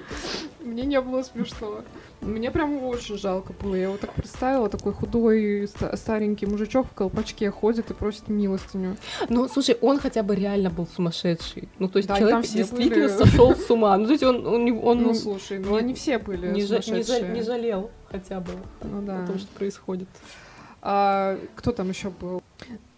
Мне 0.63 0.83
не 0.85 0.99
было 1.01 1.21
смешно. 1.23 1.83
Мне 2.21 2.49
прям 2.51 2.81
очень 2.85 3.17
жалко 3.17 3.51
было. 3.61 3.75
Я 3.75 3.83
его 3.83 3.97
так 3.97 4.13
представила, 4.13 4.69
такой 4.69 4.93
худой 4.93 5.67
ста- 5.67 5.95
старенький 5.97 6.45
мужичок 6.45 6.87
в 6.87 6.93
колпачке 6.93 7.51
ходит 7.51 7.91
и 7.91 7.93
просит 7.93 8.29
милостыню. 8.29 8.95
Ну, 9.27 9.49
слушай, 9.49 9.77
он 9.81 9.99
хотя 9.99 10.23
бы 10.23 10.35
реально 10.35 10.69
был 10.69 10.87
сумасшедший. 10.87 11.67
Ну, 11.79 11.89
то 11.89 11.97
есть 11.97 12.07
Да, 12.07 12.17
человек 12.17 12.43
действительно 12.49 13.07
были. 13.07 13.17
сошел 13.17 13.55
с 13.55 13.69
ума. 13.69 13.97
Ну, 13.97 14.05
то 14.05 14.11
есть 14.13 14.23
он, 14.23 14.47
он, 14.47 14.63
не- 14.65 14.71
он 14.71 15.03
Ну, 15.03 15.13
слушай, 15.13 15.59
ну 15.59 15.71
не- 15.71 15.77
они 15.79 15.93
все 15.93 16.17
были 16.17 16.47
не, 16.51 16.61
жа- 16.61 16.75
не 16.75 16.77
жа- 16.77 16.81
сумасшедшие. 16.81 17.33
не 17.33 17.41
жалел 17.41 17.91
хотя 18.09 18.39
бы 18.39 18.53
Ну 18.83 19.01
да. 19.01 19.23
о 19.23 19.27
том, 19.27 19.37
что 19.39 19.47
происходит. 19.57 20.07
А, 20.81 21.37
кто 21.55 21.71
там 21.73 21.89
еще 21.89 22.09
был? 22.09 22.41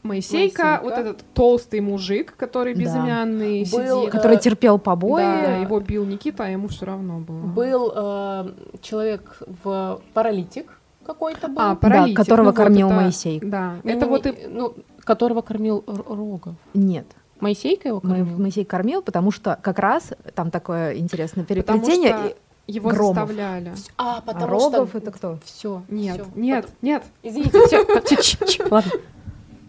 Моисейка, 0.06 0.64
Моисейка. 0.64 0.80
вот 0.84 0.94
этот 0.94 1.24
толстый 1.34 1.80
мужик, 1.82 2.36
который 2.38 2.74
Да. 2.74 2.80
безымянный 2.82 3.66
Был, 3.72 4.02
сидит. 4.02 4.12
Который 4.12 4.38
Э, 4.38 4.40
терпел 4.40 4.78
побои. 4.80 5.22
Да, 5.24 5.58
его 5.58 5.80
бил 5.80 6.06
Никита, 6.06 6.44
а 6.46 6.48
ему 6.48 6.68
все 6.68 6.86
равно 6.86 7.20
было. 7.20 7.42
Был 7.42 7.92
э, 7.96 8.52
человек 8.82 9.42
в 9.64 10.02
паралитик 10.14 10.80
какой-то 11.06 11.48
был. 11.48 11.56
А, 11.60 11.70
да, 11.70 11.76
паралитик, 11.76 12.18
которого 12.18 12.46
ну 12.46 12.52
вот 12.52 12.58
кормил 12.58 12.88
это- 12.88 12.96
Моисей. 12.96 13.40
Да, 13.44 13.76
это 13.84 14.06
не- 14.06 14.06
вот 14.06 14.26
и 14.26 14.34
ну, 14.48 14.74
которого 15.04 15.42
кормил 15.42 15.84
Р- 15.88 16.04
Рогов. 16.08 16.56
Нет. 16.74 17.06
Моисейка 17.40 17.90
его 17.90 18.00
кормил? 18.00 18.38
Моисей 18.40 18.64
кормил, 18.64 19.02
потому 19.02 19.32
что 19.32 19.58
как 19.62 19.80
раз 19.80 20.14
там 20.36 20.52
такое 20.52 20.96
интересное 20.98 21.44
Потому 21.44 21.80
переплетение. 21.80 22.14
что 22.18 22.36
его 22.68 22.90
Громов. 22.90 23.16
заставляли. 23.28 23.74
А, 23.98 24.18
А 24.18 24.22
потому 24.22 24.48
Рогов 24.48 24.90
что... 24.90 24.98
это 24.98 25.12
кто? 25.12 25.38
Все. 25.44 25.84
Нет, 25.90 26.22
нет, 26.36 26.68
нет. 26.82 27.04
Извините, 27.22 27.68
все. 27.68 28.64
Ладно. 28.72 28.92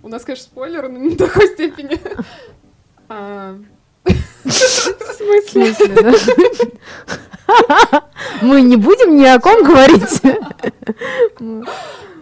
У 0.06 0.08
нас, 0.08 0.22
конечно, 0.24 0.44
спойлер, 0.44 0.88
но 0.88 0.98
не 1.00 1.16
до 1.16 1.26
такой 1.26 1.48
степени. 1.48 1.98
А, 3.08 3.56
В 4.04 4.50
смысле, 4.50 5.72
да? 5.94 6.12
Мы 8.42 8.62
не 8.62 8.76
будем 8.76 9.16
ни 9.16 9.24
о 9.24 9.38
ком 9.40 9.62
говорить. 9.64 10.20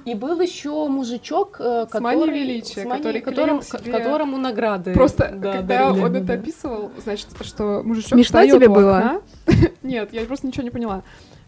И 0.06 0.14
был 0.14 0.38
еще 0.40 0.86
мужичок, 0.88 1.56
э, 1.60 1.86
С 1.88 1.92
который... 1.92 2.38
величия, 2.38 2.84
с 2.84 2.88
который 2.88 3.20
которым- 3.22 3.62
себе- 3.62 3.90
которому 3.92 4.36
награды. 4.36 4.92
Просто, 4.92 5.30
да, 5.34 5.52
когда 5.52 5.88
дарили. 5.88 6.04
он 6.04 6.12
да, 6.12 6.18
это 6.20 6.32
описывал, 6.34 6.90
значит, 7.02 7.28
что 7.40 7.80
мужичок 7.82 8.10
Смешно 8.12 8.44
тебе 8.46 8.68
было? 8.68 8.98
окна. 8.98 9.20
Нет, 9.82 10.12
я 10.12 10.22
просто 10.26 10.46
ничего 10.46 10.62
не 10.64 10.70
поняла. 10.70 11.02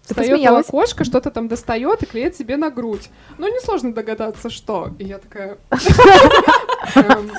Встает 0.06 0.50
у 0.50 0.56
окошка, 0.56 1.04
что-то 1.04 1.30
там 1.30 1.48
достает 1.48 2.02
и 2.02 2.06
клеит 2.06 2.36
себе 2.36 2.56
на 2.56 2.70
грудь. 2.70 3.10
Ну, 3.38 3.48
несложно 3.48 3.92
догадаться, 3.92 4.50
что. 4.50 4.90
И 4.98 5.04
я 5.04 5.18
такая... 5.18 5.58
эм, 6.94 7.30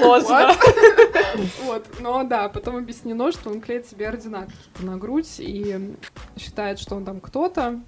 Сложно. 0.00 0.52
Вот, 1.64 1.86
но 2.00 2.24
да, 2.24 2.48
потом 2.48 2.76
объяснено, 2.76 3.30
что 3.32 3.50
он 3.50 3.60
клеит 3.60 3.86
себе 3.86 4.08
ордена 4.08 4.46
какие-то 4.46 4.84
на 4.84 4.96
грудь 4.96 5.36
и 5.38 5.94
считает, 6.38 6.78
что 6.78 6.96
он 6.96 7.04
там 7.04 7.20
кто-то. 7.20 7.80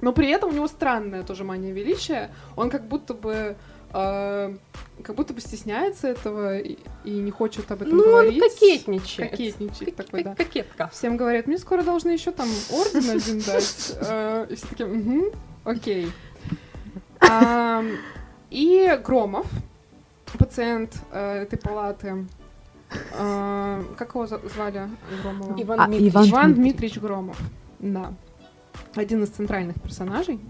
Но 0.00 0.12
при 0.12 0.30
этом 0.30 0.50
у 0.50 0.52
него 0.52 0.66
странная 0.66 1.22
тоже 1.22 1.44
мания 1.44 1.72
величия. 1.72 2.30
Он 2.56 2.70
как 2.70 2.86
будто 2.86 3.14
бы 3.14 3.56
э, 3.94 4.56
как 5.02 5.16
будто 5.16 5.32
бы 5.34 5.40
стесняется 5.40 6.08
этого 6.08 6.58
и, 6.58 6.78
и 7.04 7.10
не 7.10 7.30
хочет 7.30 7.70
об 7.72 7.82
этом 7.82 7.96
Ну, 7.96 8.02
он 8.04 8.10
говорить. 8.10 8.42
кокетничает. 8.42 9.30
Кокетничает 9.30 9.96
такой, 9.96 10.22
да. 10.24 10.34
Кокетка. 10.34 10.88
Всем 10.92 11.16
говорят, 11.16 11.46
мне 11.46 11.58
скоро 11.58 11.82
должны 11.82 12.10
еще 12.10 12.30
там 12.30 12.48
орден 12.70 13.10
один 13.10 13.40
дать. 13.40 13.96
Э, 14.00 14.46
И 14.50 14.54
все 14.54 14.66
такие, 14.66 14.88
«Мгм, 14.88 15.24
окей. 15.64 16.10
Ам, 17.20 17.90
И 18.50 18.98
Громов, 19.04 19.46
пациент 20.38 20.94
э, 21.12 21.42
этой 21.42 21.58
палаты, 21.58 22.26
как 23.10 24.14
его 24.14 24.26
звали 24.26 24.88
Громова? 25.22 25.54
Иван 25.62 25.80
А, 25.80 25.86
Дмитриевич. 25.86 26.12
Иван 26.14 26.28
Иван 26.28 26.54
Дмитриевич. 26.54 26.56
Дмитриевич 26.56 26.98
Громов, 27.00 27.38
да. 27.78 28.12
Один 28.94 29.22
из 29.24 29.30
центральных 29.30 29.80
персонажей. 29.80 30.40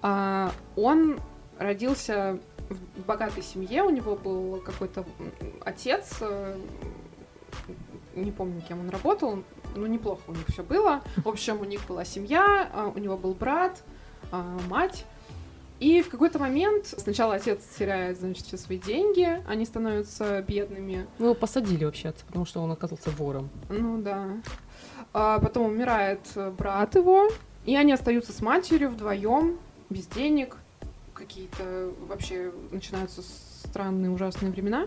А, 0.00 0.52
Он 0.76 1.18
родился 1.58 2.38
в 2.72 3.06
богатой 3.06 3.42
семье, 3.42 3.82
у 3.82 3.90
него 3.90 4.16
был 4.16 4.60
какой-то 4.64 5.04
отец, 5.64 6.18
э, 6.20 6.58
не 8.14 8.30
помню, 8.30 8.62
кем 8.66 8.80
он 8.80 8.90
работал, 8.90 9.42
но 9.74 9.86
неплохо 9.86 10.22
у 10.28 10.32
них 10.32 10.46
все 10.48 10.62
было. 10.62 11.02
В 11.16 11.28
общем, 11.28 11.60
у 11.60 11.64
них 11.64 11.86
была 11.86 12.04
семья, 12.04 12.68
а, 12.72 12.92
у 12.94 12.98
него 12.98 13.16
был 13.16 13.34
брат, 13.34 13.82
а, 14.30 14.58
мать. 14.68 15.04
И 15.80 16.00
в 16.00 16.10
какой-то 16.10 16.38
момент 16.38 16.94
сначала 16.96 17.34
отец 17.34 17.60
теряет, 17.76 18.18
значит, 18.18 18.46
все 18.46 18.56
свои 18.56 18.78
деньги, 18.78 19.42
они 19.48 19.64
становятся 19.64 20.40
бедными. 20.42 21.08
Ну, 21.18 21.26
его 21.26 21.34
посадили 21.34 21.84
вообще, 21.84 22.10
отца, 22.10 22.24
потому 22.26 22.44
что 22.44 22.60
он 22.60 22.70
оказался 22.70 23.10
вором. 23.10 23.50
Ну 23.68 24.00
да. 24.00 24.28
А 25.12 25.40
потом 25.40 25.66
умирает 25.66 26.20
э, 26.36 26.50
брат 26.50 26.94
его, 26.94 27.28
и 27.64 27.74
они 27.74 27.92
остаются 27.92 28.32
с 28.32 28.40
матерью 28.40 28.90
вдвоем, 28.90 29.58
без 29.90 30.06
денег. 30.06 30.56
Какие-то 31.22 31.92
вообще 32.08 32.50
начинаются 32.72 33.22
странные 33.64 34.10
ужасные 34.10 34.50
времена. 34.50 34.86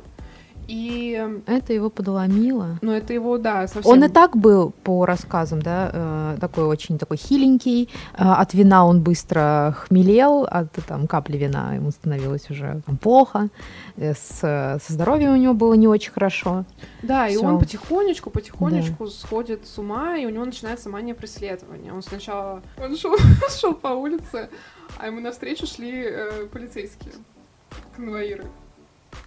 И, 0.67 1.23
Это 1.45 1.73
его 1.73 1.89
подломило. 1.89 2.79
ну, 2.81 2.91
это 2.91 3.13
его, 3.13 3.37
да, 3.37 3.67
совсем... 3.67 3.91
Он 3.91 4.03
и 4.03 4.07
так 4.07 4.35
был, 4.35 4.71
по 4.83 5.05
рассказам, 5.05 5.61
да, 5.61 5.91
э, 5.93 6.37
такой 6.41 6.63
очень 6.63 6.97
такой 6.97 7.17
хиленький. 7.17 7.89
Э, 8.17 8.23
От 8.41 8.53
вина 8.55 8.85
он 8.85 9.01
быстро 9.03 9.75
хмелел, 9.77 10.47
от 10.49 10.71
там, 10.87 11.05
капли 11.07 11.37
вина 11.37 11.75
ему 11.75 11.91
становилось 11.91 12.49
уже 12.49 12.81
там, 12.85 12.97
плохо. 12.97 13.49
Э, 13.97 14.13
С, 14.13 14.39
со 14.39 14.93
здоровьем 14.93 15.33
у 15.33 15.37
него 15.37 15.53
было 15.53 15.75
не 15.75 15.87
очень 15.87 16.11
хорошо. 16.11 16.65
Да, 17.03 17.27
и 17.27 17.35
Всё. 17.35 17.45
он 17.45 17.59
потихонечку, 17.59 18.31
потихонечку 18.31 19.07
сходит 19.07 19.67
с 19.67 19.77
ума, 19.77 20.17
и 20.17 20.25
у 20.25 20.29
него 20.29 20.45
начинается 20.45 20.89
мания 20.89 21.13
преследования. 21.13 21.93
Он 21.93 22.01
сначала 22.01 22.61
он 22.83 22.97
шел, 22.97 23.15
шел 23.59 23.73
по 23.75 23.89
улице, 23.89 24.49
а 24.97 25.07
ему 25.07 25.19
навстречу 25.19 25.67
шли 25.67 26.03
э, 26.05 26.47
полицейские, 26.51 27.13
конвоиры. 27.95 28.45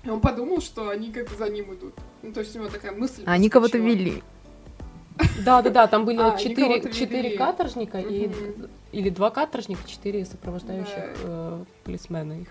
И 0.04 0.10
он 0.10 0.20
подумал, 0.20 0.60
что 0.60 0.88
они 0.90 1.12
как 1.12 1.28
бы 1.28 1.36
за 1.36 1.48
ним 1.48 1.74
идут. 1.74 1.94
Ну, 2.22 2.32
то 2.32 2.40
есть 2.40 2.54
у 2.56 2.58
него 2.60 2.68
такая 2.70 2.92
мысль. 2.92 3.22
Они 3.26 3.48
кого-то 3.48 3.78
вели. 3.78 4.22
Да, 5.44 5.62
да, 5.62 5.70
да, 5.70 5.86
там 5.86 6.04
были 6.04 6.18
А, 6.20 6.36
четыре, 6.36 7.36
каторжника 7.36 7.98
и 7.98 8.30
или 8.92 9.10
два 9.10 9.30
каторжника, 9.30 9.80
четыре 9.86 10.24
сопровождающих 10.24 10.94
Да. 10.94 11.04
э, 11.24 11.64
полисмена 11.84 12.40
их. 12.40 12.48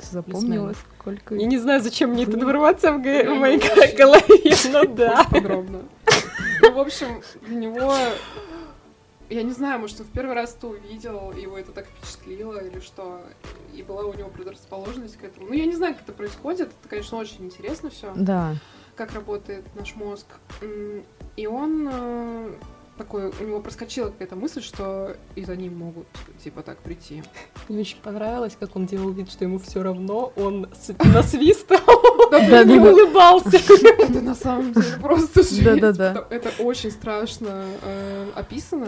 Запомнила, 0.00 0.74
сколько... 0.98 1.34
Я 1.36 1.46
не 1.46 1.56
знаю, 1.58 1.80
зачем 1.80 2.10
мне 2.10 2.24
эта 2.24 2.32
информация 2.34 2.92
в, 2.92 3.00
г- 3.00 3.30
в 3.30 3.38
моей 3.38 3.58
голове, 3.96 4.54
но 4.72 4.84
да. 4.84 5.24
Подробно. 5.30 5.82
Ну, 6.60 6.72
в 6.72 6.78
общем, 6.78 7.22
для 7.46 7.56
него... 7.56 7.94
Я 9.30 9.42
не 9.42 9.52
знаю, 9.52 9.80
может, 9.80 10.00
он 10.00 10.06
в 10.06 10.10
первый 10.10 10.34
раз 10.34 10.54
это 10.56 10.68
увидел, 10.68 11.32
его 11.32 11.56
это 11.58 11.72
так 11.72 11.86
впечатлило, 11.86 12.58
или 12.64 12.80
что, 12.80 13.22
и 13.74 13.82
была 13.82 14.02
у 14.04 14.12
него 14.12 14.28
предрасположенность 14.28 15.16
к 15.16 15.24
этому. 15.24 15.46
Ну, 15.48 15.54
я 15.54 15.64
не 15.66 15.74
знаю, 15.74 15.94
как 15.94 16.02
это 16.04 16.12
происходит, 16.12 16.68
это, 16.68 16.88
конечно, 16.88 17.18
очень 17.18 17.46
интересно 17.46 17.88
все, 17.90 18.12
Да. 18.14 18.54
как 18.96 19.12
работает 19.14 19.64
наш 19.74 19.94
мозг. 19.96 20.26
И 21.36 21.46
он 21.46 21.88
э, 21.90 22.52
такой, 22.96 23.28
у 23.28 23.44
него 23.44 23.60
проскочила 23.60 24.08
какая-то 24.08 24.36
мысль, 24.36 24.62
что 24.62 25.16
и 25.34 25.44
за 25.44 25.56
ним 25.56 25.78
могут, 25.78 26.06
типа, 26.42 26.62
так 26.62 26.78
прийти. 26.78 27.22
Мне 27.68 27.80
очень 27.80 28.00
понравилось, 28.00 28.56
как 28.58 28.76
он 28.76 28.86
делал 28.86 29.10
вид, 29.10 29.30
что 29.30 29.44
ему 29.44 29.58
все 29.58 29.82
равно, 29.82 30.32
он 30.36 30.68
и 31.04 32.50
да, 32.50 32.64
да. 32.64 32.74
улыбался. 32.74 33.56
Это 33.56 34.20
на 34.20 34.34
самом 34.34 34.72
деле 34.72 34.86
просто 35.00 35.42
жесть. 35.42 35.64
Да-да-да. 35.64 36.26
Это 36.30 36.50
очень 36.62 36.90
страшно 36.90 37.64
э, 37.82 38.30
описано. 38.34 38.86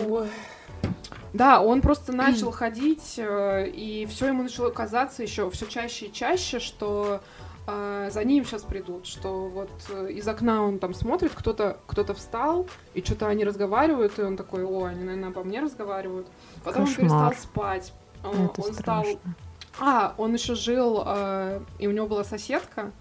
Да, 1.33 1.61
он 1.61 1.81
просто 1.81 2.13
начал 2.17 2.51
ходить, 2.51 3.15
э, 3.19 3.69
и 3.69 4.07
все 4.07 4.29
ему 4.29 4.43
начало 4.43 4.71
казаться 4.71 5.23
еще 5.23 5.51
все 5.51 5.67
чаще 5.67 6.07
и 6.07 6.13
чаще, 6.13 6.59
что 6.59 7.21
э, 7.67 8.11
за 8.11 8.25
ним 8.25 8.45
сейчас 8.45 8.63
придут, 8.63 9.07
что 9.07 9.49
вот 9.49 9.71
э, 9.91 10.13
из 10.13 10.27
окна 10.27 10.63
он 10.63 10.79
там 10.79 10.95
смотрит, 10.95 11.33
кто-то 11.35 11.79
кто-то 11.87 12.15
встал, 12.15 12.67
и 12.95 13.03
что-то 13.03 13.29
они 13.29 13.45
разговаривают, 13.45 14.19
и 14.19 14.23
он 14.23 14.37
такой, 14.37 14.65
о, 14.65 14.85
они, 14.85 15.05
наверное, 15.05 15.31
обо 15.31 15.45
мне 15.45 15.61
разговаривают. 15.61 16.27
Потом 16.65 16.83
он 16.83 16.89
Кошмар. 16.89 17.33
перестал 17.33 17.35
спать. 17.35 17.93
Это 18.21 18.29
он 18.31 18.75
стал... 18.75 19.05
страшно. 19.05 19.35
А, 19.79 20.15
он 20.17 20.33
еще 20.35 20.55
жил, 20.55 21.03
э, 21.05 21.61
и 21.79 21.87
у 21.87 21.93
него 21.93 22.07
была 22.07 22.25
соседка, 22.25 22.93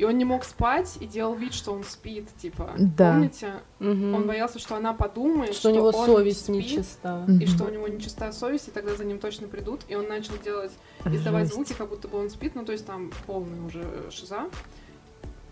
и 0.00 0.04
он 0.04 0.16
не 0.16 0.24
мог 0.24 0.44
спать 0.44 0.96
и 0.98 1.06
делал 1.06 1.34
вид, 1.34 1.52
что 1.52 1.72
он 1.72 1.84
спит, 1.84 2.26
типа. 2.38 2.70
Да. 2.78 3.12
Помните? 3.12 3.52
Мгм. 3.80 4.14
Он 4.14 4.26
боялся, 4.26 4.58
что 4.58 4.74
она 4.74 4.94
подумает, 4.94 5.54
Что 5.54 5.68
у 5.68 5.74
него 5.74 5.88
он 5.88 6.06
совесть 6.06 6.44
спит, 6.44 6.56
нечиста. 6.56 7.26
И 7.38 7.44
что 7.44 7.64
у 7.64 7.68
него 7.68 7.86
нечистая 7.86 8.32
совесть, 8.32 8.68
и 8.68 8.70
тогда 8.70 8.94
за 8.94 9.04
ним 9.04 9.18
точно 9.18 9.46
придут. 9.46 9.82
И 9.88 9.94
он 9.94 10.08
начал 10.08 10.32
делать, 10.42 10.72
издавать 11.04 11.44
Жесть. 11.44 11.54
звуки, 11.54 11.74
как 11.74 11.90
будто 11.90 12.08
бы 12.08 12.16
он 12.16 12.30
спит, 12.30 12.54
ну 12.54 12.64
то 12.64 12.72
есть 12.72 12.86
там 12.86 13.12
полный 13.26 13.60
уже 13.62 13.84
шиза. 14.10 14.48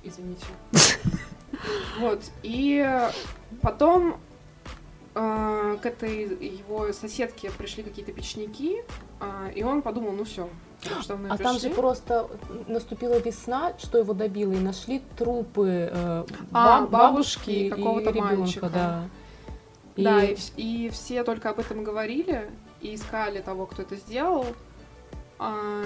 Извините. 0.03 0.47
Вот. 1.99 2.23
И 2.43 2.87
потом 3.63 4.21
э, 5.15 5.79
к 5.83 5.87
этой 5.87 6.23
его 6.57 6.93
соседке 6.93 7.51
пришли 7.51 7.83
какие-то 7.83 8.13
печники, 8.13 8.85
а, 9.19 9.51
и 9.55 9.63
он 9.63 9.81
подумал, 9.81 10.13
ну 10.13 10.25
все. 10.25 10.49
А 11.29 11.37
там 11.39 11.59
же 11.59 11.71
просто 11.71 12.29
наступила 12.69 13.19
весна, 13.19 13.73
что 13.79 13.99
его 13.99 14.13
добило, 14.15 14.53
и 14.53 14.59
нашли 14.59 15.03
трупы 15.17 15.91
э, 15.93 16.25
А, 16.53 16.81
баб- 16.83 16.91
бабушки 16.91 17.51
и 17.51 17.69
какого-то 17.71 18.13
мальчика. 18.13 18.69
Да. 18.69 19.03
И- 19.97 20.05
Да, 20.05 20.23
и, 20.23 20.37
и 20.57 20.89
все 20.91 21.25
только 21.25 21.51
об 21.51 21.59
этом 21.59 21.83
говорили 21.83 22.49
и 22.81 22.95
искали 22.95 23.41
того, 23.41 23.67
кто 23.67 23.83
это 23.83 23.97
сделал. 23.97 24.47
А, 25.41 25.83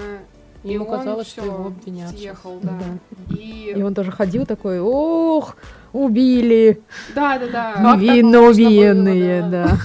и 0.63 0.73
ему 0.73 0.85
он 0.85 0.99
казалось, 0.99 1.27
что 1.27 1.43
его 1.43 1.67
обвинят. 1.67 2.09
съехал, 2.11 2.59
да. 2.61 2.71
Да. 2.79 3.35
И 3.35 3.73
И 3.75 3.81
он 3.81 3.93
тоже 3.95 4.11
ходил 4.11 4.45
такой, 4.45 4.79
ох, 4.79 5.57
убили, 5.91 6.81
да, 7.15 7.37
да, 7.39 7.47
да. 7.47 7.95
Невинно 7.95 8.41
убиенные, 8.41 9.41
было, 9.41 9.49
да. 9.51 9.77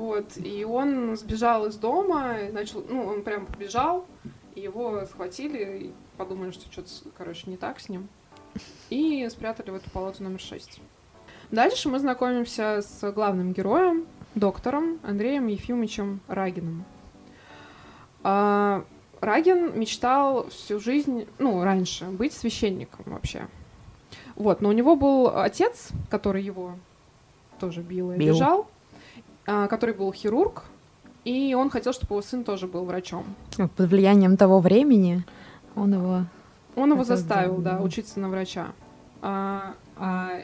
Вот. 0.00 0.38
И 0.38 0.64
он 0.64 1.14
сбежал 1.14 1.66
из 1.66 1.76
дома, 1.76 2.36
начал, 2.52 2.82
ну, 2.88 3.04
он 3.04 3.22
прям 3.22 3.44
побежал, 3.44 4.06
его 4.54 5.04
схватили, 5.04 5.78
и 5.78 5.92
подумали, 6.16 6.52
что 6.52 6.72
что-то, 6.72 6.88
короче, 7.18 7.50
не 7.50 7.58
так 7.58 7.78
с 7.80 7.90
ним. 7.90 8.08
И 8.88 9.28
спрятали 9.28 9.68
в 9.68 9.74
эту 9.74 9.90
палату 9.90 10.22
номер 10.22 10.40
6. 10.40 10.80
Дальше 11.50 11.90
мы 11.90 11.98
знакомимся 11.98 12.80
с 12.80 13.12
главным 13.12 13.52
героем, 13.52 14.06
доктором 14.34 15.00
Андреем 15.02 15.48
Ефимовичем 15.48 16.22
Рагиным. 16.28 16.86
А, 18.22 18.86
Рагин 19.20 19.78
мечтал 19.78 20.48
всю 20.48 20.80
жизнь, 20.80 21.26
ну, 21.38 21.62
раньше, 21.62 22.06
быть 22.06 22.32
священником 22.32 23.04
вообще. 23.04 23.48
Вот, 24.34 24.62
но 24.62 24.70
у 24.70 24.72
него 24.72 24.96
был 24.96 25.36
отец, 25.36 25.90
который 26.08 26.42
его 26.42 26.76
тоже 27.58 27.82
бил 27.82 28.12
и 28.12 28.16
Бил. 28.16 28.30
обижал, 28.30 28.70
который 29.44 29.94
был 29.94 30.12
хирург, 30.12 30.64
и 31.24 31.54
он 31.54 31.70
хотел, 31.70 31.92
чтобы 31.92 32.14
его 32.14 32.22
сын 32.22 32.44
тоже 32.44 32.66
был 32.66 32.84
врачом. 32.84 33.24
Под 33.56 33.90
влиянием 33.90 34.36
того 34.36 34.60
времени 34.60 35.24
он 35.74 35.94
его... 35.94 36.24
Он 36.76 36.92
его 36.92 37.04
заставил, 37.04 37.58
да, 37.58 37.80
учиться 37.80 38.20
на 38.20 38.28
врача. 38.28 38.68
А, 39.22 39.74
а, 39.96 40.42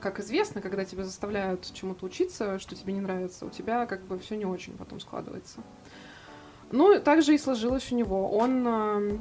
как 0.00 0.20
известно, 0.20 0.60
когда 0.60 0.84
тебя 0.84 1.04
заставляют 1.04 1.70
чему-то 1.72 2.04
учиться, 2.06 2.58
что 2.58 2.74
тебе 2.74 2.92
не 2.92 3.00
нравится, 3.00 3.46
у 3.46 3.50
тебя 3.50 3.86
как 3.86 4.02
бы 4.02 4.18
все 4.18 4.36
не 4.36 4.44
очень 4.44 4.72
потом 4.74 5.00
складывается. 5.00 5.60
Ну, 6.72 7.00
так 7.00 7.22
же 7.22 7.34
и 7.34 7.38
сложилось 7.38 7.90
у 7.92 7.96
него. 7.96 8.30
Он... 8.30 8.66
м, 8.66 9.18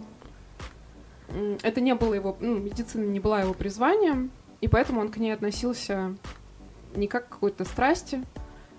это 1.61 1.81
не 1.81 1.95
было 1.95 2.13
его... 2.13 2.35
Ну, 2.39 2.57
медицина 2.59 3.05
не 3.05 3.19
была 3.19 3.41
его 3.41 3.53
призванием, 3.53 4.31
и 4.61 4.67
поэтому 4.67 5.01
он 5.01 5.09
к 5.09 5.17
ней 5.17 5.31
относился 5.31 6.15
не 6.95 7.07
как 7.07 7.27
к 7.27 7.33
какой-то 7.33 7.63
страсти, 7.65 8.23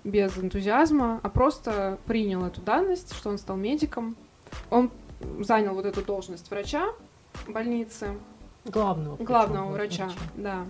без 0.03 0.37
энтузиазма, 0.37 1.19
а 1.23 1.29
просто 1.29 1.97
принял 2.05 2.45
эту 2.45 2.61
данность, 2.61 3.13
что 3.13 3.29
он 3.29 3.37
стал 3.37 3.57
медиком. 3.57 4.15
Он 4.69 4.91
занял 5.39 5.73
вот 5.73 5.85
эту 5.85 6.01
должность 6.01 6.49
врача 6.49 6.87
больницы, 7.47 8.15
Главного. 8.65 9.15
главного 9.17 9.65
вот, 9.67 9.73
врача, 9.73 10.09
да. 10.35 10.65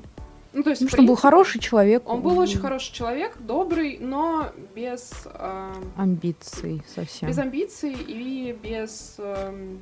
Ну, 0.53 0.63
то 0.63 0.69
есть, 0.71 0.81
Ну, 0.81 0.89
что 0.89 0.99
он 0.99 1.05
был 1.05 1.15
хороший 1.15 1.59
человек. 1.61 2.03
Он 2.05 2.21
был 2.21 2.37
очень 2.37 2.59
хороший 2.59 2.93
человек, 2.93 3.37
добрый, 3.39 3.97
но 3.99 4.51
без, 4.75 5.11
э, 5.25 5.73
Амбиций 5.95 6.83
совсем. 6.93 7.29
без 7.29 7.37
амбиций 7.37 7.93
и 7.93 8.51
без 8.51 9.15
эм, 9.17 9.79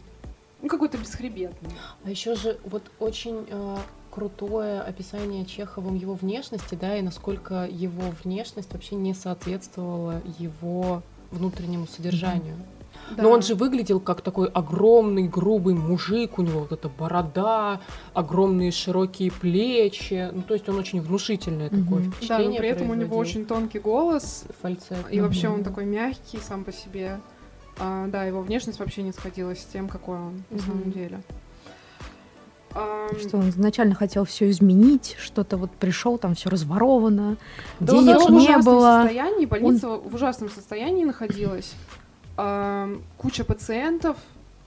ну, 0.62 0.68
какой-то 0.68 1.00
бесхребетный. 1.00 1.72
А 2.04 2.10
еще 2.10 2.36
же 2.36 2.60
вот 2.66 2.84
очень 3.00 3.48
э, 3.50 3.78
крутое 4.20 4.82
описание 4.82 5.46
Чеховым 5.46 5.96
его 5.96 6.14
внешности, 6.14 6.76
да, 6.76 6.98
и 6.98 7.02
насколько 7.02 7.66
его 7.72 8.04
внешность 8.22 8.72
вообще 8.74 8.96
не 8.96 9.14
соответствовала 9.14 10.22
его 10.38 11.02
внутреннему 11.32 11.88
содержанию. 11.88 12.56
Да. 13.16 13.24
Но 13.24 13.32
он 13.32 13.42
же 13.42 13.56
выглядел 13.56 14.00
как 14.02 14.22
такой 14.22 14.50
огромный, 14.50 15.28
грубый 15.28 15.74
мужик, 15.74 16.38
у 16.38 16.42
него 16.42 16.60
вот 16.60 16.74
эта 16.74 16.90
борода, 16.90 17.80
огромные 18.14 18.72
широкие 18.72 19.32
плечи. 19.32 20.30
Ну, 20.34 20.42
то 20.42 20.54
есть 20.54 20.68
он 20.68 20.78
очень 20.78 21.02
внушительное 21.02 21.70
такое 21.70 21.84
Мгм. 21.84 22.04
Да, 22.04 22.06
но 22.10 22.12
впечатление 22.12 22.60
при 22.60 22.70
этом 22.70 22.90
у 22.90 22.94
него 22.94 23.08
производил. 23.16 23.20
очень 23.22 23.46
тонкий 23.46 23.80
голос, 23.80 24.44
фальцет. 24.62 24.98
и 25.10 25.22
вообще 25.22 25.48
Мгм. 25.48 25.58
он 25.60 25.64
такой 25.64 25.86
мягкий 25.86 26.40
сам 26.40 26.66
по 26.66 26.74
себе. 26.74 27.20
А, 27.80 28.08
да, 28.08 28.26
его 28.26 28.42
внешность 28.42 28.80
вообще 28.80 29.02
не 29.02 29.14
сходилась 29.14 29.60
с 29.62 29.66
тем, 29.66 29.88
какой 29.88 30.18
он 30.18 30.44
на 30.50 30.60
самом 30.60 30.92
деле. 30.92 31.22
Что 32.72 33.38
он 33.38 33.50
изначально 33.50 33.96
хотел 33.96 34.26
все 34.26 34.50
изменить, 34.52 35.16
что-то 35.20 35.58
вот 35.58 35.72
пришел, 35.72 36.18
там 36.18 36.36
все 36.36 36.50
разворовано, 36.50 37.38
Да 37.80 37.96
он 37.96 38.06
денег 38.06 38.20
он 38.20 38.26
в 38.28 38.30
не 38.32 38.38
ужасном 38.50 38.76
было. 38.76 38.98
состоянии, 39.02 39.46
больница 39.46 39.88
в 39.90 40.14
ужасном 40.16 40.50
состоянии 40.50 41.04
находилась. 41.06 41.74
Куча 43.18 43.44
пациентов, 43.44 44.18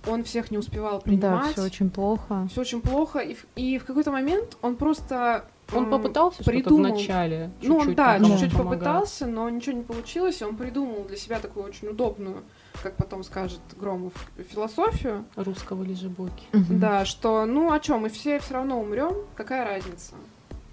он 0.06 0.24
всех 0.24 0.50
не 0.50 0.58
успевал 0.58 0.98
Да, 0.98 1.00
принимать. 1.04 1.52
все 1.52 1.62
очень 1.62 1.90
плохо. 1.90 2.48
Всё 2.50 2.60
очень 2.62 2.80
плохо. 2.80 3.20
И, 3.20 3.34
в- 3.34 3.46
и 3.56 3.78
в 3.78 3.84
какой-то 3.84 4.10
момент 4.10 4.56
он 4.62 4.76
просто... 4.76 5.44
Он 5.74 5.88
попытался 5.88 6.42
что-то 6.42 6.50
придумал- 6.50 6.90
вначале. 6.92 7.50
Ну, 7.62 7.74
он, 7.76 7.80
чуть-чуть 7.80 7.96
да, 7.96 8.18
чуть-чуть 8.18 8.52
помогать. 8.52 8.80
попытался, 8.80 9.26
но 9.26 9.48
ничего 9.48 9.76
не 9.78 9.84
получилось. 9.84 10.42
И 10.42 10.44
он 10.44 10.56
придумал 10.56 11.04
для 11.08 11.16
себя 11.16 11.38
такую 11.38 11.64
очень 11.64 11.88
удобную, 11.88 12.42
как 12.82 12.96
потом 12.96 13.22
скажет 13.24 13.60
Громов, 13.78 14.12
философию. 14.50 15.24
Русского 15.36 15.82
лежебоки. 15.82 16.44
Мгм. 16.52 16.78
Да, 16.78 17.04
что, 17.04 17.44
ну, 17.46 17.72
о 17.72 17.80
чем 17.80 18.00
мы 18.02 18.08
все 18.08 18.38
все 18.38 18.54
равно 18.54 18.80
умрем, 18.80 19.14
какая 19.34 19.64
разница? 19.64 20.14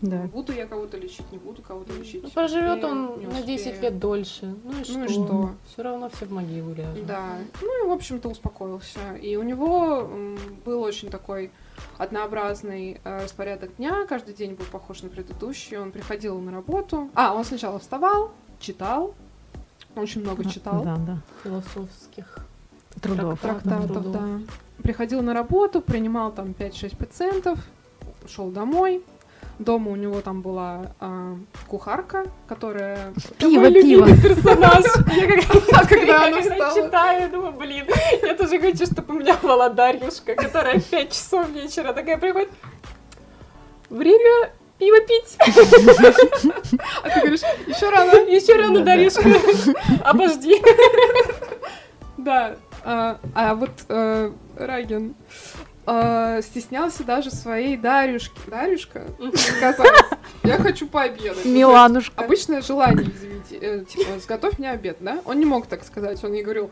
Да. 0.02 0.30
Буду 0.32 0.54
я 0.54 0.66
кого-то 0.66 0.98
лечить, 0.98 1.30
не 1.32 1.38
буду 1.38 1.62
кого-то 1.62 1.92
лечить. 1.94 2.24
Ну, 2.24 2.30
проживет 2.30 2.78
успею, 2.84 2.94
он 2.94 3.24
на 3.24 3.42
10 3.42 3.68
успею. 3.68 3.82
лет 3.82 4.00
дольше. 4.00 4.56
Ну 4.64 4.80
и 4.80 4.84
что? 4.84 4.98
Ну 4.98 5.06
и 5.06 5.08
что? 5.10 5.52
Все 5.68 5.84
равно 5.84 6.10
все 6.10 6.26
в 6.26 6.32
могилу 6.32 6.74
ляжут. 6.74 7.06
Да, 7.06 7.38
ну 7.62 7.86
и, 7.86 7.90
в 7.90 7.92
общем-то, 7.92 8.30
успокоился. 8.30 9.16
И 9.22 9.36
у 9.36 9.44
него 9.44 10.10
был 10.64 10.82
очень 10.84 11.10
такой 11.10 11.52
однообразный 11.98 13.02
э, 13.04 13.24
распорядок 13.24 13.76
дня, 13.76 14.06
каждый 14.08 14.34
день 14.34 14.54
был 14.54 14.66
похож 14.72 15.02
на 15.02 15.10
предыдущий, 15.10 15.78
он 15.78 15.92
приходил 15.92 16.40
на 16.40 16.52
работу. 16.52 17.10
А, 17.14 17.34
он 17.34 17.44
сначала 17.44 17.80
вставал, 17.80 18.32
читал, 18.60 19.14
очень 19.95 20.21
много 20.21 20.47
читал, 20.49 20.84
Да, 20.84 20.95
да. 20.97 21.17
Философских. 21.43 22.39
Трудов. 23.02 23.39
Трактат. 23.39 23.63
трактатов, 23.63 24.04
трудов. 24.04 24.12
да. 24.13 24.28
Приходил 24.84 25.21
на 25.21 25.34
работу, 25.34 25.82
принимал 25.82 26.32
там 26.32 26.56
5-6 26.58 26.95
пациентов, 26.97 27.60
шел 28.28 28.49
домой. 28.49 29.04
Дома 29.60 29.91
у 29.91 29.95
него 29.97 30.21
там 30.21 30.41
была 30.41 30.93
а, 31.02 31.36
кухарка, 31.67 32.25
которая... 32.47 33.13
Пиво, 33.38 33.60
Мой 33.60 33.73
пиво. 33.73 34.06
персонаж. 34.23 34.86
Я 35.17 35.86
когда, 35.86 36.28
она 36.28 36.41
встала. 36.41 36.75
читаю, 36.86 37.30
думаю, 37.30 37.52
блин, 37.52 37.86
я 38.21 38.36
тоже 38.36 38.58
хочу, 38.60 38.86
чтобы 38.86 39.15
у 39.15 39.19
меня 39.19 39.36
была 39.43 39.67
Дарьюшка, 39.69 40.36
которая 40.36 40.80
в 40.80 40.86
5 40.86 41.12
часов 41.12 41.49
вечера 41.49 41.91
такая 41.91 42.17
приходит. 42.17 42.49
Время 43.89 44.52
пиво 44.80 44.98
пить. 45.02 45.38
А 47.04 47.10
ты 47.10 47.20
говоришь, 47.20 47.42
еще 47.68 47.89
рано. 47.89 48.12
Еще 48.30 48.54
рано, 48.56 48.80
Да-да. 48.80 48.86
Дарьюшка. 48.96 49.24
Обожди. 50.04 50.62
Да, 52.18 52.58
а, 52.84 53.18
а 53.34 53.56
вот 53.56 53.72
э, 53.88 54.32
Рагин 54.58 55.15
э, 55.88 56.42
стеснялся 56.44 57.06
даже 57.06 57.32
своей 57.32 57.78
Дарюшки. 57.78 58.38
Дарюшка 58.48 59.04
я 60.44 60.58
хочу 60.58 60.86
пообедать. 60.86 61.46
Ну, 61.46 61.52
Миланушка. 61.52 62.22
Обычное 62.22 62.62
желание, 62.62 63.10
извините, 63.10 63.58
э, 63.62 63.86
типа, 63.86 64.20
сготовь 64.20 64.60
мне 64.60 64.70
обед, 64.70 64.98
да? 65.00 65.22
Он 65.24 65.39
не 65.39 65.46
мог 65.46 65.68
так 65.68 65.86
сказать, 65.86 66.22
он 66.26 66.34
ей 66.34 66.44
говорил, 66.44 66.72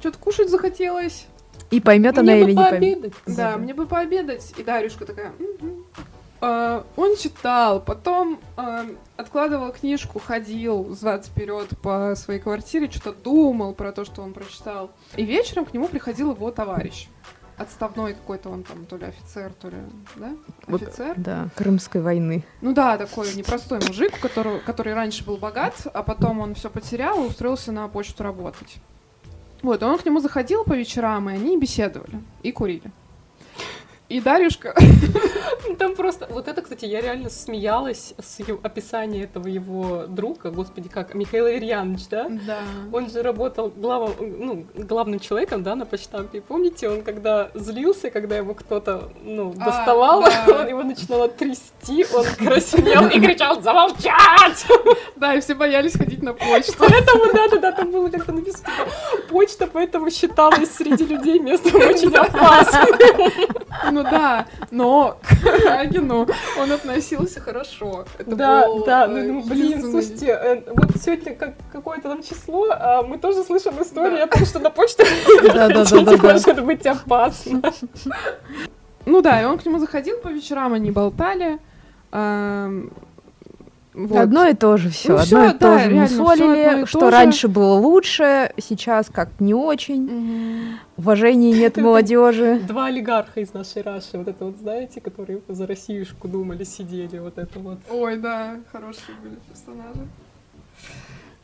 что-то 0.00 0.16
кушать 0.18 0.48
захотелось, 0.48 1.26
И 1.70 1.80
поймет 1.82 2.16
она 2.16 2.34
или 2.34 2.52
не 2.52 2.56
поймет. 2.56 2.70
пообедать. 3.02 3.12
да, 3.26 3.58
мне 3.58 3.74
бы 3.74 3.84
пообедать. 3.86 4.54
И 4.56 4.62
Дарюшка 4.62 5.04
такая, 5.04 5.32
«Мгм». 5.38 5.84
А, 5.96 6.00
он 6.40 7.16
читал, 7.16 7.80
потом 7.80 8.38
а, 8.56 8.84
откладывал 9.16 9.72
книжку, 9.72 10.18
ходил 10.18 10.82
взад 10.84 11.26
вперед 11.26 11.68
по 11.82 12.14
своей 12.16 12.40
квартире, 12.40 12.90
что-то 12.90 13.12
думал 13.12 13.72
про 13.72 13.92
то, 13.92 14.04
что 14.04 14.22
он 14.22 14.32
прочитал. 14.32 14.90
И 15.16 15.24
вечером 15.24 15.64
к 15.64 15.72
нему 15.72 15.88
приходил 15.88 16.32
его 16.32 16.50
товарищ. 16.50 17.08
Отставной 17.56 18.14
какой-то 18.14 18.50
он 18.50 18.64
там, 18.64 18.84
то 18.84 18.96
ли 18.96 19.06
офицер, 19.06 19.52
то 19.52 19.68
ли, 19.68 19.76
да? 20.16 20.32
Вот, 20.66 20.82
Офицер. 20.82 21.14
Да, 21.16 21.48
Крымской 21.54 22.00
войны. 22.00 22.44
Ну 22.60 22.74
да, 22.74 22.98
такой 22.98 23.32
непростой 23.34 23.78
мужик, 23.86 24.14
у 24.16 24.20
которого, 24.20 24.58
который 24.58 24.92
раньше 24.92 25.24
был 25.24 25.36
богат, 25.36 25.86
а 25.94 26.02
потом 26.02 26.40
он 26.40 26.56
все 26.56 26.68
потерял 26.68 27.22
и 27.22 27.28
устроился 27.28 27.70
на 27.70 27.86
почту 27.86 28.24
работать. 28.24 28.78
Вот, 29.62 29.80
и 29.80 29.84
он 29.84 29.98
к 29.98 30.04
нему 30.04 30.18
заходил 30.18 30.64
по 30.64 30.72
вечерам, 30.72 31.30
и 31.30 31.34
они 31.34 31.56
беседовали 31.56 32.22
и 32.42 32.50
курили. 32.50 32.90
И 34.14 34.20
Дарюшка... 34.20 34.76
Там 35.78 35.96
просто... 35.96 36.28
Вот 36.30 36.46
это, 36.46 36.62
кстати, 36.62 36.84
я 36.84 37.00
реально 37.00 37.30
смеялась 37.30 38.14
с 38.22 38.38
ее 38.38 38.60
описания 38.62 39.24
этого 39.24 39.48
его 39.48 40.04
друга, 40.06 40.50
господи, 40.50 40.88
как, 40.88 41.14
Михаил 41.14 41.46
Аверьянович, 41.46 42.08
да? 42.10 42.28
Да. 42.46 42.58
Он 42.92 43.10
же 43.10 43.22
работал 43.22 43.70
главом, 43.70 44.12
ну, 44.20 44.66
главным 44.74 45.18
человеком, 45.18 45.64
да, 45.64 45.74
на 45.74 45.84
почтампе. 45.84 46.42
Помните, 46.42 46.88
он 46.88 47.02
когда 47.02 47.50
злился, 47.54 48.10
когда 48.10 48.36
его 48.36 48.54
кто-то, 48.54 49.10
ну, 49.22 49.52
А, 49.58 49.64
доставал, 49.64 50.22
да. 50.22 50.44
он 50.60 50.68
его 50.68 50.82
начинало 50.84 51.28
трясти, 51.28 52.06
он 52.14 52.24
краснел 52.38 53.08
и 53.08 53.18
кричал 53.18 53.60
«Замолчать!» 53.60 54.66
Да, 55.16 55.34
и 55.34 55.40
все 55.40 55.54
боялись 55.54 55.96
ходить 55.96 56.22
на 56.22 56.34
почту. 56.34 56.74
Поэтому, 56.78 57.32
да-да-да, 57.32 57.72
там 57.72 57.90
было 57.90 58.08
как-то 58.10 58.32
написано, 58.32 58.64
типа, 58.64 59.28
почта 59.28 59.66
поэтому 59.66 60.10
считалась 60.10 60.70
среди 60.70 61.04
людей 61.04 61.40
местом 61.40 61.76
очень 61.76 62.14
опасным. 62.14 62.84
Ну 63.90 64.03
да, 64.10 64.46
но 64.70 65.18
к 65.22 65.64
Рагину 65.66 66.26
он 66.60 66.72
относился 66.72 67.40
хорошо. 67.40 68.04
Это 68.18 68.36
Да, 68.36 68.66
был, 68.66 68.84
да, 68.84 69.04
э, 69.04 69.08
ну, 69.08 69.34
ну, 69.34 69.42
блин, 69.42 69.66
единственный- 69.66 70.02
слушайте, 70.02 70.26
э, 70.26 70.62
вот 70.72 70.90
сегодня 71.02 71.34
как, 71.34 71.54
какое-то 71.72 72.08
там 72.08 72.22
число, 72.22 72.66
а 72.70 73.02
мы 73.02 73.18
тоже 73.18 73.42
слышим 73.44 73.80
истории 73.82 74.20
о 74.20 74.26
том, 74.26 74.44
что 74.46 74.58
на 74.58 74.70
почту 74.70 75.04
может 76.22 76.64
быть 76.64 76.86
опасно. 76.86 77.62
Ну 79.06 79.20
да, 79.20 79.42
и 79.42 79.44
он 79.44 79.58
к 79.58 79.66
нему 79.66 79.78
заходил 79.78 80.18
по 80.18 80.28
вечерам, 80.28 80.72
они 80.72 80.90
болтали. 80.90 81.58
Вот. 83.94 84.16
Одно 84.18 84.46
и 84.46 84.54
то 84.54 84.76
же 84.76 84.90
все, 84.90 85.10
Ну, 85.10 85.14
одно 85.16 85.24
всё, 85.24 85.44
и 85.44 85.52
то 85.52 85.58
да, 85.60 85.78
же 85.78 85.88
реально, 85.90 86.06
всё 86.06 86.22
мусолили, 86.22 86.62
одно 86.64 86.82
и 86.82 86.86
что 86.86 86.98
то 87.00 87.06
же. 87.06 87.12
раньше 87.12 87.48
было 87.48 87.74
лучше, 87.74 88.52
сейчас 88.60 89.06
как 89.12 89.28
не 89.40 89.54
очень. 89.54 90.78
Уважения 90.96 91.52
нет 91.52 91.76
молодежи. 91.78 92.60
Два 92.66 92.86
олигарха 92.86 93.40
из 93.40 93.54
нашей 93.54 93.82
Раши, 93.82 94.18
вот 94.18 94.28
это 94.28 94.44
вот, 94.46 94.56
знаете, 94.58 95.00
которые 95.00 95.40
за 95.48 95.66
Россиюшку 95.66 96.26
думали, 96.28 96.64
сидели, 96.64 97.18
вот 97.18 97.38
это 97.38 97.58
вот. 97.58 97.78
Ой, 97.90 98.16
да, 98.18 98.56
хорошие 98.72 99.16
были 99.22 99.36
персонажи. 99.48 100.08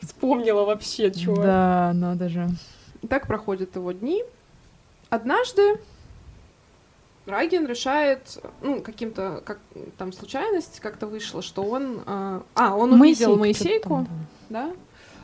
Вспомнила 0.01 0.65
вообще, 0.65 1.11
чё. 1.11 1.35
Да, 1.35 1.91
надо 1.93 2.27
же. 2.29 2.49
И 3.01 3.07
так 3.07 3.27
проходят 3.27 3.75
его 3.75 3.91
дни. 3.91 4.23
Однажды 5.09 5.61
Райген 7.25 7.67
решает, 7.67 8.41
ну, 8.61 8.81
каким-то, 8.81 9.41
как 9.45 9.59
там 9.97 10.11
случайность 10.11 10.79
как-то 10.79 11.07
вышла, 11.07 11.41
что 11.41 11.63
он... 11.63 12.01
А, 12.05 12.41
а 12.55 12.75
он 12.75 12.93
увидел 12.93 13.37
Моисейку, 13.37 13.89
Моисейку, 13.89 14.07
да, 14.49 14.71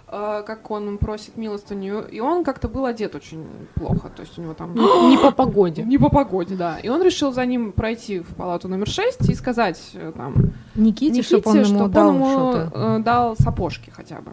а, 0.10 0.42
как 0.44 0.72
он 0.72 0.98
просит 1.00 1.36
милостыню, 1.36 2.08
и 2.08 2.22
он 2.22 2.46
как-то 2.46 2.70
был 2.70 2.86
одет 2.86 3.14
очень 3.16 3.46
плохо, 3.76 4.10
то 4.16 4.22
есть 4.22 4.38
у 4.38 4.42
него 4.42 4.54
там... 4.54 4.74
Не 4.74 5.18
по 5.18 5.32
погоде. 5.32 5.84
Не 5.86 5.98
по 5.98 6.10
погоде, 6.10 6.56
да. 6.56 6.80
И 6.80 6.88
он 6.88 7.04
решил 7.04 7.34
за 7.34 7.46
ним 7.46 7.74
пройти 7.74 8.20
в 8.20 8.36
палату 8.36 8.70
номер 8.70 8.88
6 8.88 9.30
и 9.30 9.34
сказать 9.34 9.82
э, 9.96 10.14
там 10.16 10.36
Никите, 10.76 11.18
Никите, 11.18 11.24
чтобы 11.24 11.50
он 11.50 11.56
ему 11.58 11.66
чтоб 11.66 11.92
дал 11.92 12.10
он 12.10 12.16
ему 12.16 12.54
э, 12.74 13.00
дал 13.00 13.36
сапожки 13.36 13.90
хотя 13.90 14.22
бы. 14.22 14.32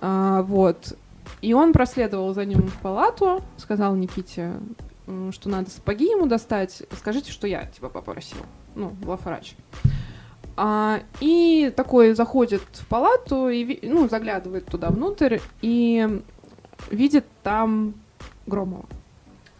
А, 0.00 0.42
вот. 0.42 0.96
И 1.42 1.52
он 1.52 1.72
проследовал 1.72 2.32
за 2.32 2.44
ним 2.44 2.62
в 2.62 2.80
палату, 2.80 3.42
сказал 3.56 3.96
Никите, 3.96 4.52
что 5.30 5.48
надо 5.48 5.70
сапоги 5.70 6.06
ему 6.06 6.26
достать. 6.26 6.82
Скажите, 6.98 7.30
что 7.32 7.46
я 7.46 7.66
типа 7.66 7.88
попросил. 7.88 8.38
Ну, 8.74 8.90
главврач. 9.02 9.54
А, 10.56 11.00
и 11.20 11.72
такой 11.76 12.14
заходит 12.14 12.62
в 12.72 12.86
палату 12.86 13.48
и 13.48 13.86
ну, 13.86 14.08
заглядывает 14.08 14.66
туда 14.66 14.88
внутрь 14.88 15.38
и 15.60 16.22
видит 16.90 17.26
там 17.42 17.94
Громова. 18.46 18.86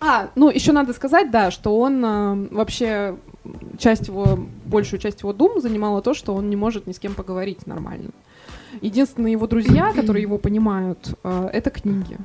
А, 0.00 0.30
ну 0.34 0.50
еще 0.50 0.72
надо 0.72 0.92
сказать, 0.92 1.30
да, 1.30 1.50
что 1.50 1.78
он 1.78 2.04
э, 2.04 2.48
вообще 2.50 3.16
часть 3.78 4.08
его, 4.08 4.38
большую 4.64 5.00
часть 5.00 5.20
его 5.20 5.32
дум 5.32 5.60
занимала 5.60 6.02
то, 6.02 6.14
что 6.14 6.34
он 6.34 6.50
не 6.50 6.56
может 6.56 6.86
ни 6.86 6.92
с 6.92 6.98
кем 6.98 7.14
поговорить 7.14 7.66
нормально. 7.66 8.10
Единственные 8.80 9.32
его 9.32 9.46
друзья, 9.46 9.92
которые 9.92 10.22
его 10.22 10.38
понимают, 10.38 11.14
э, 11.24 11.50
это 11.52 11.70
книги. 11.70 12.18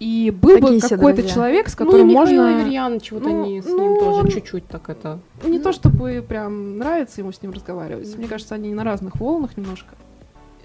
И 0.00 0.30
был 0.30 0.54
Какие 0.56 0.80
бы 0.80 0.88
какой-то 0.88 1.16
друзья? 1.18 1.34
человек, 1.34 1.68
с 1.68 1.78
Ну, 1.78 1.84
которым 1.84 2.08
Михаил 2.08 2.20
можно 2.42 2.56
Аверьянович, 2.60 3.12
вот 3.12 3.22
ну, 3.22 3.42
они 3.44 3.60
с 3.60 3.66
ну, 3.66 3.80
ним 3.82 4.00
тоже 4.00 4.20
он- 4.22 4.28
чуть-чуть 4.28 4.66
так 4.66 4.88
это... 4.88 5.20
не 5.44 5.58
то 5.58 5.72
чтобы 5.72 6.24
прям 6.26 6.78
нравится 6.78 7.20
ему 7.20 7.32
с 7.32 7.42
ним 7.42 7.52
разговаривать. 7.52 8.16
Мне 8.16 8.26
кажется, 8.26 8.54
они 8.54 8.72
на 8.72 8.82
разных 8.82 9.16
волнах 9.20 9.56
немножко. 9.58 9.94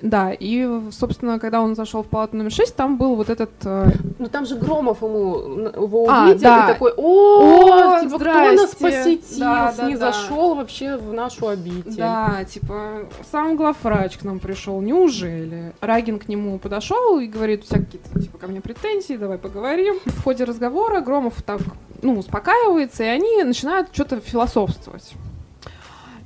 Да, 0.01 0.31
и, 0.37 0.67
собственно, 0.91 1.39
когда 1.39 1.61
он 1.61 1.75
зашел 1.75 2.03
в 2.03 2.07
палату 2.07 2.35
номер 2.35 2.51
6, 2.51 2.75
там 2.75 2.97
был 2.97 3.15
вот 3.15 3.29
этот... 3.29 3.49
э, 3.63 3.91
Ну 4.19 4.27
там 4.27 4.45
же 4.45 4.55
Громов 4.57 5.01
ему 5.01 5.37
его 5.69 6.07
А, 6.09 6.25
увидел 6.25 6.41
да. 6.41 6.65
и 6.65 6.73
такой, 6.73 6.93
о, 6.95 7.95
О, 7.97 8.01
типа, 8.01 8.15
кто 8.19 8.25
нас 8.25 8.71
здрасте». 8.73 8.77
посетил, 8.77 9.39
Да, 9.39 9.73
да, 9.75 9.87
не 9.87 9.95
да. 9.95 10.11
зашел 10.11 10.55
вообще 10.55 10.97
в 10.97 11.13
нашу 11.13 11.47
обитель. 11.47 11.95
Да, 11.97 12.43
типа, 12.43 13.05
сам 13.31 13.55
главврач 13.55 14.17
к 14.17 14.23
нам 14.23 14.39
пришел, 14.39 14.81
неужели? 14.81 15.73
Рагин 15.81 16.19
к 16.19 16.27
нему 16.27 16.59
подошел 16.59 17.19
и 17.19 17.27
говорит, 17.27 17.63
всякие, 17.63 18.01
типа, 18.21 18.37
ко 18.37 18.47
мне 18.47 18.61
претензии, 18.61 19.13
давай 19.15 19.37
поговорим. 19.37 19.95
В 20.05 20.23
ходе 20.23 20.43
разговора 20.43 21.01
Громов 21.01 21.41
так, 21.41 21.61
ну, 22.01 22.17
успокаивается, 22.19 23.03
и 23.03 23.07
они 23.07 23.43
начинают 23.43 23.89
что-то 23.93 24.19
философствовать. 24.19 25.13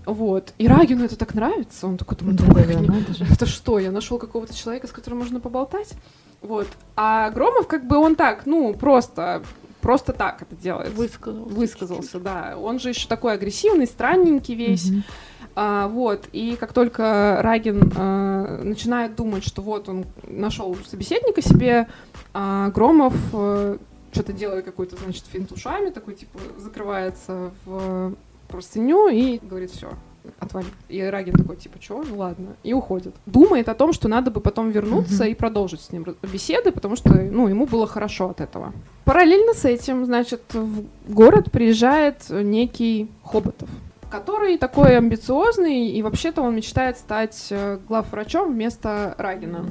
Вот. 0.06 0.54
И 0.58 0.68
Рагину 0.68 1.04
это 1.06 1.16
так 1.16 1.34
нравится. 1.34 1.88
Он 1.88 1.98
такой 1.98 2.18
думает, 2.18 2.42
«Ой, 2.42 2.48
Да-да-да, 2.48 2.80
не- 2.80 3.34
это 3.34 3.46
что, 3.46 3.80
я 3.80 3.92
нашел 3.92 4.18
какого-то 4.18 4.56
человека, 4.56 4.88
с 4.88 4.92
которым 4.92 5.20
можно 5.20 5.40
поболтать? 5.40 5.94
Вот. 6.42 6.68
А 6.96 7.30
Громов, 7.32 7.68
как 7.68 7.86
бы, 7.86 7.98
он 7.98 8.16
так, 8.16 8.46
ну, 8.46 8.74
просто, 8.74 9.44
просто 9.82 10.14
так 10.14 10.42
это 10.42 10.56
делает. 10.56 10.94
Высказался. 10.94 11.54
Высказался, 11.54 12.20
да. 12.20 12.58
Он 12.58 12.80
же 12.80 12.90
еще 12.90 13.08
такой 13.08 13.34
агрессивный, 13.34 13.86
странненький 13.88 14.56
весь. 14.56 14.90
Мгм. 14.90 15.04
А, 15.56 15.88
вот, 15.90 16.28
и 16.32 16.56
как 16.56 16.72
только 16.74 17.40
Рагин 17.42 17.92
а, 17.98 18.62
начинает 18.64 19.16
думать, 19.16 19.44
что 19.44 19.62
вот 19.62 19.90
он 19.90 20.06
нашел 20.24 20.76
собеседника 20.88 21.42
себе, 21.42 21.88
а, 22.34 22.70
Громов 22.70 23.14
что-то 24.12 24.34
делает 24.34 24.66
какой-то, 24.66 24.96
значит, 24.96 25.26
финт 25.32 25.52
ушами, 25.52 25.90
такой, 25.90 26.16
типа, 26.16 26.40
закрывается 26.58 27.52
в 27.66 28.14
простыню 28.50 29.08
и 29.08 29.40
говорит, 29.42 29.72
все, 29.72 29.90
отвали. 30.40 30.68
И 30.90 31.02
Рагин 31.02 31.34
такой, 31.34 31.56
типа, 31.56 31.78
что, 31.82 32.04
ну 32.04 32.18
ладно, 32.18 32.56
и 32.64 32.74
уходит. 32.74 33.16
Думает 33.26 33.70
о 33.70 33.76
том, 33.76 33.94
что 33.94 34.08
надо 34.08 34.32
бы 34.32 34.42
потом 34.42 34.72
вернуться 34.72 35.26
и 35.26 35.34
продолжить 35.34 35.82
с 35.82 35.92
ним 35.92 36.06
беседы, 36.22 36.72
потому 36.72 36.96
что, 36.96 37.14
ну, 37.14 37.48
ему 37.48 37.66
было 37.66 37.88
хорошо 37.88 38.30
от 38.30 38.42
этого. 38.42 38.74
Параллельно 39.06 39.54
с 39.54 39.66
этим, 39.66 40.06
значит, 40.06 40.42
в 40.54 40.84
город 41.08 41.52
приезжает 41.52 42.30
некий 42.30 43.10
Хоботов, 43.24 43.70
который 44.10 44.58
такой 44.58 44.98
амбициозный, 44.98 45.88
и 45.88 46.02
вообще-то 46.02 46.42
он 46.42 46.56
мечтает 46.56 46.98
стать 46.98 47.48
э, 47.52 47.80
главврачом 47.88 48.54
вместо 48.54 49.16
Рагина. 49.18 49.66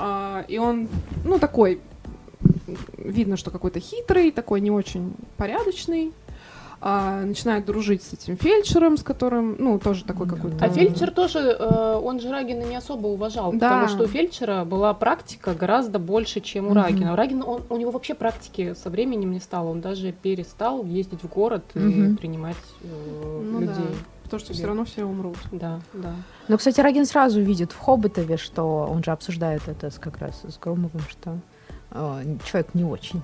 А, 0.00 0.44
и 0.48 0.58
он, 0.58 0.88
ну, 1.24 1.38
такой, 1.38 1.80
видно, 2.98 3.36
что 3.36 3.50
какой-то 3.50 3.80
хитрый, 3.80 4.30
такой 4.30 4.60
не 4.60 4.70
очень 4.70 5.14
порядочный. 5.36 6.12
А, 6.86 7.22
начинает 7.24 7.64
дружить 7.64 8.02
с 8.02 8.12
этим 8.12 8.36
фельдшером, 8.36 8.98
с 8.98 9.02
которым, 9.02 9.56
ну, 9.58 9.78
тоже 9.78 10.04
такой 10.04 10.28
какой-то... 10.28 10.62
А 10.62 10.68
фельдшер 10.68 11.12
тоже, 11.12 11.38
э, 11.38 11.94
он 12.04 12.20
же 12.20 12.28
Рагина 12.30 12.62
не 12.64 12.76
особо 12.76 13.06
уважал, 13.06 13.52
Да. 13.54 13.70
потому 13.70 13.88
что 13.88 14.04
у 14.04 14.06
фельдшера 14.06 14.66
была 14.66 14.92
практика 14.92 15.54
гораздо 15.54 15.98
больше, 15.98 16.40
чем 16.42 16.68
у. 16.68 16.74
Рагина. 16.74 17.14
У 17.14 17.16
Рагина, 17.16 17.46
он, 17.46 17.62
у 17.70 17.78
него 17.78 17.90
вообще 17.90 18.12
практики 18.12 18.74
со 18.74 18.90
временем 18.90 19.32
не 19.32 19.40
стало, 19.40 19.70
он 19.70 19.80
даже 19.80 20.12
перестал 20.12 20.84
ездить 20.84 21.22
в 21.22 21.28
город 21.28 21.64
и 21.74 21.78
Мгм. 21.78 22.16
принимать 22.18 22.56
э, 22.82 23.40
Ну 23.42 23.60
да. 23.60 23.64
людей. 23.64 23.96
Потому 24.24 24.40
что 24.40 24.48
себе. 24.48 24.58
все 24.58 24.66
равно 24.66 24.84
все 24.84 25.04
умрут. 25.04 25.38
Да, 25.52 25.80
да. 25.94 26.12
Ну, 26.48 26.58
кстати, 26.58 26.82
Рагин 26.82 27.06
сразу 27.06 27.40
видит 27.40 27.72
в 27.72 27.78
Хоботове, 27.78 28.36
что 28.36 28.88
он 28.92 29.02
же 29.02 29.10
обсуждает 29.10 29.62
это 29.68 29.90
с- 29.90 29.98
как 29.98 30.18
раз 30.18 30.42
с 30.46 30.58
Громовым, 30.58 31.00
что 31.08 31.38
человек 31.94 32.74
не 32.74 32.84
очень 32.84 33.22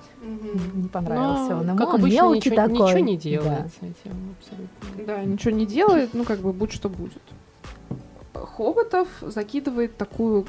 не 0.73 0.87
понравился 0.87 1.51
Но, 1.55 1.59
он 1.59 1.67
ему. 1.67 1.77
как 1.77 1.89
он 1.89 1.95
обычно, 1.99 2.15
мелкий 2.15 2.49
ничего, 2.49 2.55
такой. 2.55 2.73
ничего 2.79 2.99
не 2.99 3.15
Да. 3.17 3.21
делает 3.21 3.67
с 3.73 3.77
этим 3.77 4.35
абсолютно. 4.39 5.05
Да, 5.05 5.23
ничего 5.25 5.51
не 5.51 5.65
делает, 5.65 6.13
ну, 6.13 6.23
как 6.23 6.39
бы, 6.39 6.53
будь 6.53 6.71
что 6.71 6.87
будет. 6.89 7.21
Хоботов 8.33 9.07
закидывает 9.21 9.97
такую 9.97 10.45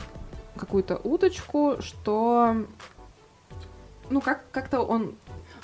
какую-то 0.57 0.97
удочку, 0.99 1.77
что... 1.81 2.65
Ну, 4.11 4.21
как- 4.21 4.45
как-то 4.53 4.83
он 4.83 5.15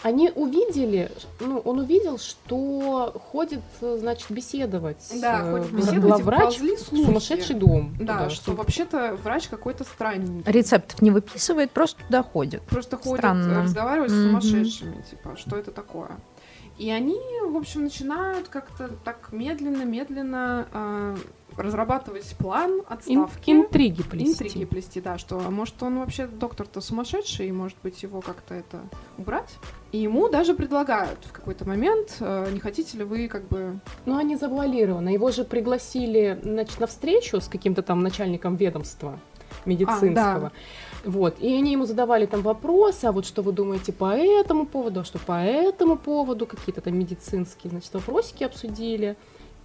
Они 0.03 0.31
увидели, 0.31 1.11
ну, 1.41 1.59
он 1.59 1.81
увидел, 1.81 2.19
что 2.19 3.21
ходит, 3.33 3.61
значит, 3.81 4.31
беседовать. 4.31 5.05
Да, 5.21 5.41
э, 5.41 5.51
ходит 5.51 5.73
беседовать, 5.73 6.25
ползли 6.25 6.77
в 6.77 6.81
сумасшедший 6.81 7.57
дом. 7.57 7.95
Да, 7.99 8.15
туда, 8.15 8.31
что 8.31 8.53
вообще-то 8.53 9.19
врач 9.23 9.49
какой-то 9.49 9.83
странненький. 9.83 10.51
Рецептов 10.53 11.03
не 11.03 11.11
выписывает, 11.11 11.73
просто 11.73 12.01
туда 12.05 12.23
ходит. 12.23 12.63
Просто 12.63 12.97
ходит 12.97 13.19
Странно. 13.19 13.63
разговаривать 13.63 14.11
с 14.11 14.15
Мгм. 14.15 14.41
сумасшедшими, 14.41 15.03
типа, 15.11 15.37
что 15.37 15.57
это 15.57 15.73
такое. 15.73 16.11
И 16.79 16.91
они, 16.93 17.19
в 17.51 17.57
общем, 17.57 17.83
начинают 17.83 18.47
как-то 18.49 18.91
так 19.05 19.33
медленно-медленно 19.33 21.17
разрабатывать 21.59 22.35
план 22.39 22.71
Ин- 22.71 22.85
отставки. 22.89 23.51
интриги 23.51 24.03
плести. 24.03 24.45
Интриги 24.45 24.65
плести, 24.65 25.01
да, 25.01 25.19
что 25.19 25.41
а 25.45 25.51
может 25.51 25.83
он 25.83 25.99
вообще 25.99 26.27
доктор-то 26.27 26.81
сумасшедший, 26.81 27.49
и 27.49 27.53
может 27.53 27.77
быть 27.83 28.03
его 28.03 28.21
как-то 28.21 28.55
это 28.55 28.81
убрать. 29.19 29.51
И 29.93 29.99
ему 29.99 30.29
даже 30.29 30.55
предлагают 30.55 31.19
в 31.25 31.33
какой-то 31.33 31.67
момент, 31.67 32.17
э, 32.21 32.51
не 32.53 32.61
хотите 32.61 32.99
ли 32.99 33.05
вы 33.05 33.29
как 33.29 33.49
бы... 33.49 33.81
Ну, 34.07 34.17
они 34.17 34.37
завуалированы. 34.37 35.11
Его 35.11 35.31
же 35.31 35.45
пригласили, 35.45 36.39
значит, 36.43 36.79
на 36.81 36.87
встречу 36.87 37.41
с 37.41 37.49
каким-то 37.49 37.83
там 37.83 38.03
начальником 38.03 38.57
ведомства 38.57 39.19
медицинского. 39.65 40.53
Вот, 41.05 41.39
и 41.41 41.55
они 41.55 41.73
ему 41.73 41.87
задавали 41.87 42.27
там 42.27 42.43
вопросы, 42.43 43.05
а 43.07 43.13
вот 43.13 43.25
что 43.25 43.43
вы 43.43 43.53
думаете 43.53 43.93
по 43.93 44.17
этому 44.17 44.67
поводу, 44.67 45.01
а 45.01 45.05
что 45.05 45.19
по 45.19 45.41
этому 45.41 45.97
поводу, 45.97 46.47
какие-то 46.47 46.81
там 46.81 46.99
медицинские, 46.99 47.71
значит, 47.71 47.95
вопросики 47.95 48.45
обсудили. 48.45 49.17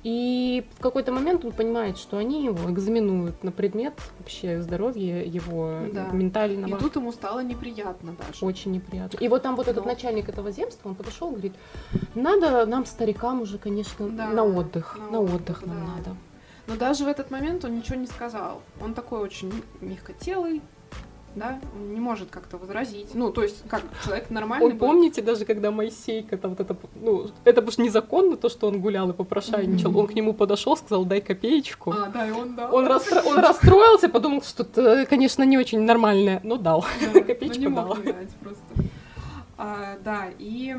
И 0.03 0.65
в 0.77 0.81
какой-то 0.81 1.11
момент 1.13 1.45
он 1.45 1.53
понимает, 1.53 1.97
что 1.97 2.17
они 2.17 2.43
его 2.43 2.69
экзаменуют 2.69 3.41
на 3.43 3.51
предмет 3.51 3.93
вообще 4.19 4.61
здоровья 4.61 5.23
его 5.23 5.79
Да. 5.93 6.09
ментального. 6.11 6.75
И 6.75 6.79
тут 6.79 6.97
ему 6.97 7.11
стало 7.13 7.41
неприятно 7.41 8.13
даже. 8.17 8.45
Очень 8.45 8.71
неприятно. 8.73 9.17
И 9.23 9.27
вот 9.29 9.41
там 9.43 9.55
вот 9.55 9.67
этот 9.69 9.85
Но- 9.85 9.91
начальник 9.91 10.27
этого 10.27 10.51
земства, 10.51 10.89
он 10.89 10.95
подошел 10.95 11.29
и 11.29 11.31
говорит, 11.33 11.53
надо 12.15 12.65
нам, 12.65 12.85
старикам, 12.85 13.41
уже, 13.41 13.57
конечно, 13.57 14.09
Да, 14.09 14.27
на 14.27 14.43
отдых. 14.43 14.97
на 14.99 15.11
На, 15.11 15.19
отдых, 15.21 15.35
отдых, 15.35 15.65
нам 15.65 15.77
да. 15.77 15.91
надо. 15.95 16.17
Но 16.67 16.75
даже 16.75 17.05
в 17.05 17.07
этот 17.07 17.31
момент 17.31 17.63
он 17.65 17.75
ничего 17.75 17.95
не 17.97 18.07
сказал. 18.07 18.61
Он 18.81 18.93
такой 18.93 19.19
очень 19.19 19.51
мягкотелый, 19.81 20.61
да, 21.35 21.59
он 21.75 21.93
не 21.93 21.99
может 21.99 22.29
как-то 22.29 22.57
возразить. 22.57 23.13
Ну, 23.13 23.31
то 23.31 23.43
есть, 23.43 23.63
как 23.67 23.81
человек 24.03 24.29
нормальный 24.29 24.69
будет. 24.69 24.79
помните, 24.79 25.21
даже 25.21 25.45
когда 25.45 25.71
Моисейка, 25.71 26.37
там 26.37 26.51
вот 26.51 26.59
это, 26.59 26.75
ну, 26.95 27.27
это 27.43 27.61
уж 27.61 27.77
незаконно, 27.77 28.37
то, 28.37 28.49
что 28.49 28.67
он 28.67 28.79
гулял 28.79 29.09
и 29.09 29.13
попрошайничал. 29.13 29.89
Мгм. 29.89 29.99
Он 29.99 30.07
к 30.07 30.13
нему 30.13 30.33
подошел, 30.33 30.77
сказал, 30.77 31.05
дай 31.05 31.21
копеечку. 31.21 31.91
А, 31.91 32.09
да, 32.09 32.27
и 32.27 32.31
он, 32.31 32.55
да. 32.55 32.69
Он, 32.71 32.85
расстро- 32.85 33.23
он 33.25 33.39
расстроился, 33.39 34.09
подумал, 34.09 34.41
что 34.41 34.63
это, 34.63 35.05
конечно, 35.05 35.43
не 35.43 35.57
очень 35.57 35.81
нормальное, 35.81 36.39
но 36.43 36.57
дал. 36.57 36.85
Да, 37.13 37.21
копеечку 37.21 37.59
не 37.59 37.69
дал. 37.69 37.97
не 37.97 38.11
дать 38.11 38.29
просто. 38.35 38.63
А, 39.57 39.97
да, 40.03 40.29
и 40.39 40.75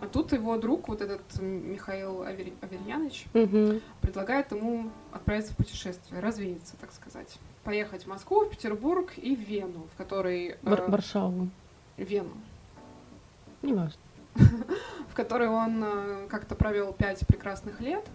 а 0.00 0.06
тут 0.08 0.32
его 0.32 0.56
друг, 0.58 0.88
вот 0.88 1.00
этот 1.00 1.22
Михаил 1.40 2.22
Авер... 2.22 2.52
Аверьяныч, 2.60 3.24
Мгм. 3.32 3.80
предлагает 4.02 4.52
ему 4.52 4.90
отправиться 5.12 5.54
в 5.54 5.56
путешествие, 5.56 6.20
развеяться, 6.20 6.74
так 6.80 6.92
сказать. 6.92 7.38
Поехать 7.66 8.04
в 8.04 8.06
Москву, 8.06 8.44
в 8.44 8.50
Петербург 8.50 9.12
и 9.16 9.34
в 9.34 9.40
Вену, 9.40 9.88
в 9.92 9.96
которой... 9.98 10.50
э, 10.50 10.56
Вар- 10.62 10.88
Варшаву. 10.88 11.48
Вену. 11.96 12.30
Не 13.62 13.72
важно. 13.74 13.98
в 15.10 15.14
которой 15.14 15.48
он 15.48 15.82
э, 15.82 16.26
как-то 16.28 16.54
провел 16.54 16.92
пять 16.92 17.26
прекрасных 17.26 17.80
лет. 17.80 18.06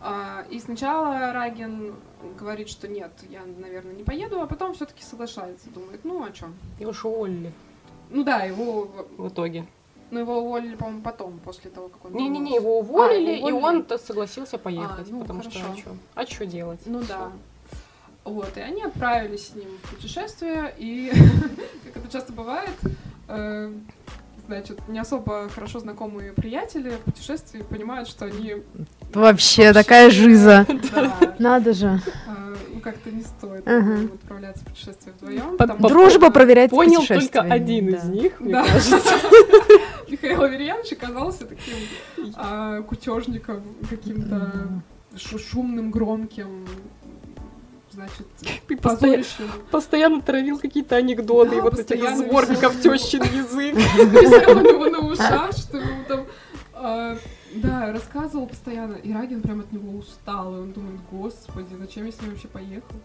А, 0.00 0.44
И 0.48 0.60
сначала 0.60 1.32
Рагин 1.32 1.96
говорит, 2.38 2.68
что 2.68 2.86
нет, 2.86 3.10
я, 3.28 3.42
наверное, 3.44 3.94
не 3.94 4.04
поеду, 4.04 4.40
а 4.40 4.46
потом 4.46 4.74
все-таки 4.74 5.02
соглашается, 5.02 5.68
думает, 5.70 6.04
ну 6.04 6.22
а 6.24 6.32
что? 6.32 6.46
Его 6.78 6.92
же 6.92 7.08
уволили 7.08 7.52
Ну 8.10 8.22
да, 8.22 8.42
его, 8.44 8.88
в 9.18 9.28
итоге. 9.28 9.66
ну 10.12 10.20
его 10.20 10.38
уволили, 10.38 10.76
по-моему, 10.76 11.02
потом, 11.02 11.40
после 11.40 11.68
того, 11.72 11.88
как 11.88 12.04
он... 12.04 12.12
Не-не-не, 12.14 12.54
его 12.56 12.78
уволили, 12.78 13.30
А, 13.30 13.36
его 13.38 13.48
и 13.48 13.52
уволили. 13.52 13.86
он 13.90 13.98
согласился 13.98 14.56
поехать, 14.56 15.10
ну, 15.10 15.20
потому 15.22 15.42
что 15.42 15.50
хорошо. 15.50 15.72
а 15.72 15.76
что? 15.76 15.90
А 16.14 16.26
что 16.26 16.46
делать? 16.46 16.80
Ну 16.86 17.02
да. 17.02 17.32
Вот, 18.24 18.56
и 18.56 18.60
они 18.60 18.82
отправились 18.82 19.48
с 19.48 19.54
ним 19.54 19.68
в 19.82 19.90
путешествие, 19.96 20.72
и, 20.78 21.10
как 21.84 21.96
это 22.04 22.12
часто 22.12 22.32
бывает, 22.32 22.70
э, 23.28 23.72
значит, 24.46 24.88
не 24.88 25.00
особо 25.00 25.48
хорошо 25.48 25.80
знакомые 25.80 26.32
приятели 26.32 26.90
в 26.90 26.98
путешествии 27.00 27.62
понимают, 27.62 28.08
что 28.08 28.26
они... 28.26 28.56
Вообще 29.12 29.72
такая 29.72 30.10
жиза. 30.10 30.66
Да, 30.94 31.34
Надо 31.38 31.72
же. 31.72 32.00
э, 32.28 32.54
ну, 32.72 32.80
как-то 32.80 33.10
не 33.10 33.22
стоит 33.22 33.66
Ага. 33.66 34.04
отправляться 34.14 34.64
в 34.64 34.68
путешествие 34.68 35.14
вдвоем. 35.18 35.56
Дружба 35.80 36.30
проверяется 36.30 36.76
Понял 36.76 37.04
только 37.04 37.40
один 37.40 37.90
да. 37.90 37.96
из 37.96 38.04
них, 38.04 38.40
мне 38.40 38.52
Да. 38.52 38.64
кажется. 38.64 39.00
Михаил 40.08 40.42
Аверьянович 40.42 40.92
оказался 40.92 41.46
таким 41.46 41.74
а, 42.36 42.82
кутежником, 42.82 43.62
каким-то 43.88 44.82
шу- 45.16 45.38
шумным, 45.38 45.90
громким, 45.90 46.66
значит, 47.92 48.26
Ты 48.66 48.76
постоянно, 49.70 50.20
травил 50.20 50.58
какие-то 50.58 50.96
анекдоты, 50.96 51.56
Да, 51.56 51.62
вот 51.62 51.78
этих 51.78 52.16
сборников 52.16 52.80
тещин 52.80 53.22
язык. 53.22 53.74
висел 53.96 54.58
у 54.58 54.60
него 54.60 54.86
на 54.86 54.98
ушах, 55.00 55.52
что 55.52 55.78
ему 55.78 56.04
там... 56.08 56.26
а, 56.74 57.16
да, 57.54 57.92
рассказывал 57.92 58.46
постоянно, 58.46 58.94
и 58.94 59.12
Рагин 59.12 59.42
прям 59.42 59.60
от 59.60 59.72
него 59.72 59.98
устал, 59.98 60.54
и 60.56 60.60
он 60.60 60.72
думает, 60.72 61.00
господи, 61.10 61.74
зачем 61.78 62.06
я 62.06 62.12
с 62.12 62.20
ним 62.20 62.30
вообще 62.30 62.48
поехал? 62.48 62.96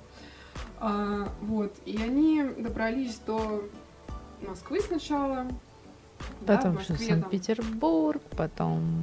А, 0.79 1.27
вот, 1.41 1.73
и 1.85 1.97
они 1.97 2.43
добрались 2.57 3.19
до 3.25 3.63
Москвы 4.41 4.79
сначала. 4.79 5.47
Да, 6.41 6.53
в 6.53 6.57
Потом 6.57 6.75
Москве 6.75 6.95
там, 6.97 7.07
Санкт-Петербург, 7.07 8.21
потом 8.37 9.01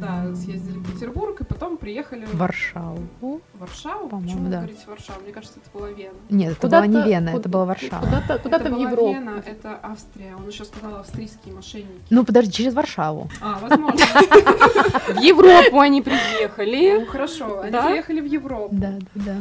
да, 0.00 0.34
съездили 0.34 0.78
в 0.78 0.92
Петербург, 0.92 1.40
и 1.40 1.44
потом 1.44 1.76
приехали 1.76 2.24
в 2.24 2.34
Варшаву. 2.36 3.00
в 3.20 3.40
Варшаву. 3.58 4.08
По-моему, 4.08 4.28
Почему 4.28 4.44
вы 4.44 4.50
да. 4.50 4.56
говорите 4.58 4.80
Варшаву? 4.86 5.20
Мне 5.22 5.32
кажется, 5.32 5.58
это 5.62 5.78
была 5.78 5.90
Вена. 5.90 6.14
Нет, 6.30 6.52
это 6.52 6.68
была 6.68 6.86
не 6.86 7.02
Вена, 7.02 7.28
это 7.30 7.36
куда- 7.38 7.48
была 7.50 7.64
Варшава. 7.66 8.04
Куда-то, 8.04 8.38
куда-то 8.38 8.64
это 8.64 8.74
в 8.74 8.78
была 8.78 8.90
Европу. 8.90 9.12
Вена, 9.12 9.42
это 9.44 9.78
Австрия. 9.82 10.36
Он 10.36 10.46
еще 10.48 10.64
сказал 10.64 10.96
австрийские 11.00 11.54
мошенники. 11.54 12.00
Ну, 12.10 12.24
подожди, 12.24 12.52
через 12.52 12.74
Варшаву. 12.74 13.28
А, 13.40 13.58
возможно. 13.60 13.98
В 15.08 15.20
Европу 15.20 15.80
они 15.80 16.00
приехали. 16.02 17.00
Ну, 17.00 17.06
хорошо, 17.06 17.60
они 17.60 17.72
Да? 17.72 17.86
приехали 17.88 18.20
в 18.20 18.26
Европу. 18.26 18.68
Да, 18.74 18.94
да, 19.14 19.22
да. 19.24 19.36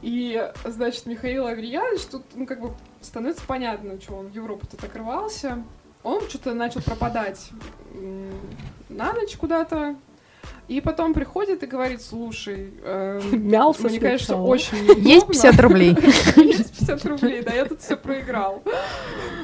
И, 0.00 0.50
значит, 0.64 1.06
Михаил 1.06 1.46
Аверьянович, 1.46 2.02
тут, 2.10 2.22
ну, 2.34 2.46
как 2.46 2.60
бы, 2.60 2.72
становится 3.00 3.42
понятно, 3.46 4.00
что 4.00 4.14
он 4.14 4.26
в 4.28 4.34
Европу-то 4.34 4.76
так 4.76 4.94
рвался. 4.96 5.62
Он 6.02 6.20
что-то 6.28 6.54
начал 6.54 6.82
пропадать 6.82 7.50
на 8.88 9.12
ночь 9.12 9.36
куда-то. 9.36 9.96
И 10.68 10.80
потом 10.80 11.12
приходит 11.12 11.62
и 11.62 11.66
говорит, 11.66 12.00
слушай, 12.00 12.72
э, 12.82 13.20
Мялся 13.32 13.88
мне, 13.88 13.98
конечно, 13.98 14.26
сначала. 14.26 14.46
очень 14.46 14.78
Есть 15.02 15.28
неудобно. 15.28 15.32
50 15.32 15.60
рублей. 15.60 15.96
Есть 16.36 16.78
50 16.78 17.04
рублей, 17.06 17.42
да, 17.42 17.52
я 17.52 17.64
тут 17.64 17.80
все 17.80 17.96
проиграл. 17.96 18.62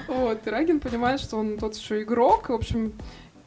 Вот, 0.07 0.47
и 0.47 0.51
Рагин 0.51 0.81
понимает, 0.81 1.21
что 1.21 1.37
он 1.37 1.59
тот 1.59 1.77
еще 1.77 2.03
игрок, 2.03 2.49
в 2.49 2.53
общем, 2.55 2.93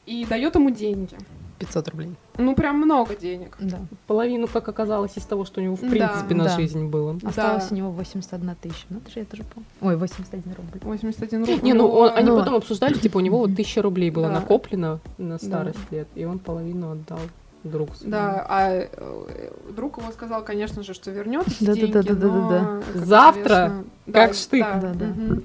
и 0.06 0.26
дает 0.26 0.56
ему 0.56 0.70
деньги. 0.70 1.18
500 1.62 1.88
рублей. 1.90 2.16
Ну, 2.38 2.56
прям 2.56 2.78
много 2.78 3.16
денег. 3.16 3.56
Да. 3.60 3.80
Половину, 4.08 4.48
как 4.48 4.68
оказалось, 4.68 5.16
из 5.18 5.24
того, 5.24 5.46
что 5.46 5.62
у 5.62 5.64
него 5.64 5.76
в 5.76 5.82
Да. 5.82 5.88
принципе 5.90 6.36
на 6.36 6.44
Да. 6.46 6.50
жизнь 6.56 6.86
было. 6.88 7.18
Осталось 7.24 7.68
Да. 7.70 7.76
у 7.76 7.78
него 7.78 7.92
81 7.92 8.56
тысяча. 8.56 8.86
Ну, 8.90 8.98
это 8.98 9.12
же 9.12 9.20
я 9.20 9.26
тоже 9.26 9.44
помню. 9.44 9.68
Ой, 9.82 9.96
81 9.96 10.54
рубль. 10.58 10.80
81 10.82 11.46
рубль. 11.46 11.64
Не, 11.64 11.74
ну 11.74 11.88
он- 11.88 12.12
они 12.16 12.30
Ну. 12.30 12.38
потом 12.40 12.56
обсуждали, 12.56 12.94
типа 12.96 13.18
у 13.18 13.22
него 13.22 13.38
вот 13.40 13.56
тысяча 13.56 13.82
рублей 13.82 14.10
было 14.12 14.28
Да. 14.28 14.36
накоплено 14.40 15.00
на 15.18 15.38
старость 15.38 15.80
лет, 15.92 16.08
и 16.16 16.26
он 16.26 16.40
половину 16.40 16.92
отдал 16.92 17.20
другу 17.64 17.94
своему. 17.94 18.12
Да, 18.12 18.46
а 18.50 18.70
э, 18.72 19.52
друг 19.76 20.00
его 20.00 20.12
сказал, 20.12 20.44
конечно 20.44 20.82
же, 20.82 20.96
что 20.96 21.12
вернет 21.12 21.46
Да-да-да-да-да-да. 21.60 22.14
деньги, 22.14 22.66
но, 22.66 22.82
как 22.94 23.06
Завтра? 23.06 23.42
известно- 23.44 23.84
Как 24.12 24.32
Да, 24.32 24.34
штык. 24.34 24.62
да, 24.64 24.80
Да-да. 24.82 25.06
мгм. 25.06 25.44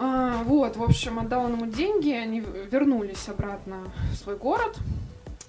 А, 0.00 0.42
вот, 0.44 0.76
в 0.76 0.82
общем, 0.82 1.18
отдал 1.18 1.44
он 1.46 1.54
ему 1.54 1.66
деньги, 1.66 2.10
они 2.10 2.40
вернулись 2.40 3.28
обратно 3.28 3.78
в 4.12 4.16
свой 4.16 4.36
город. 4.36 4.76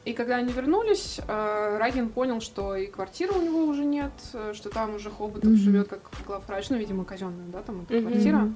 И 0.06 0.14
когда 0.14 0.38
они 0.38 0.52
вернулись, 0.52 1.20
э, 1.28 1.78
Рагин 1.78 2.10
понял, 2.10 2.42
что 2.42 2.76
и 2.76 2.88
квартиры 2.88 3.34
у 3.34 3.42
него 3.44 3.66
уже 3.66 3.86
нет, 3.86 4.12
что 4.54 4.70
там 4.70 4.96
уже 4.96 5.12
Хоботов 5.12 5.52
Мгм. 5.52 5.58
живет 5.58 5.88
как 5.90 6.00
главврач, 6.26 6.70
ну, 6.70 6.78
видимо, 6.78 7.06
казенная, 7.06 7.46
да, 7.48 7.62
там 7.62 7.82
эта 7.82 7.94
Мгм. 7.96 8.10
квартира. 8.10 8.50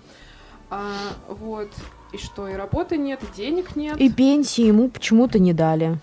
А, 0.71 0.93
вот, 1.27 1.69
и 2.11 2.17
что, 2.17 2.47
и 2.47 2.53
работы 2.53 2.97
нет, 2.97 3.19
и 3.21 3.35
денег 3.37 3.75
нет. 3.75 3.99
И 4.01 4.11
пенсии 4.11 4.63
ему 4.65 4.89
почему-то 4.89 5.37
не 5.37 5.53
дали. 5.53 5.99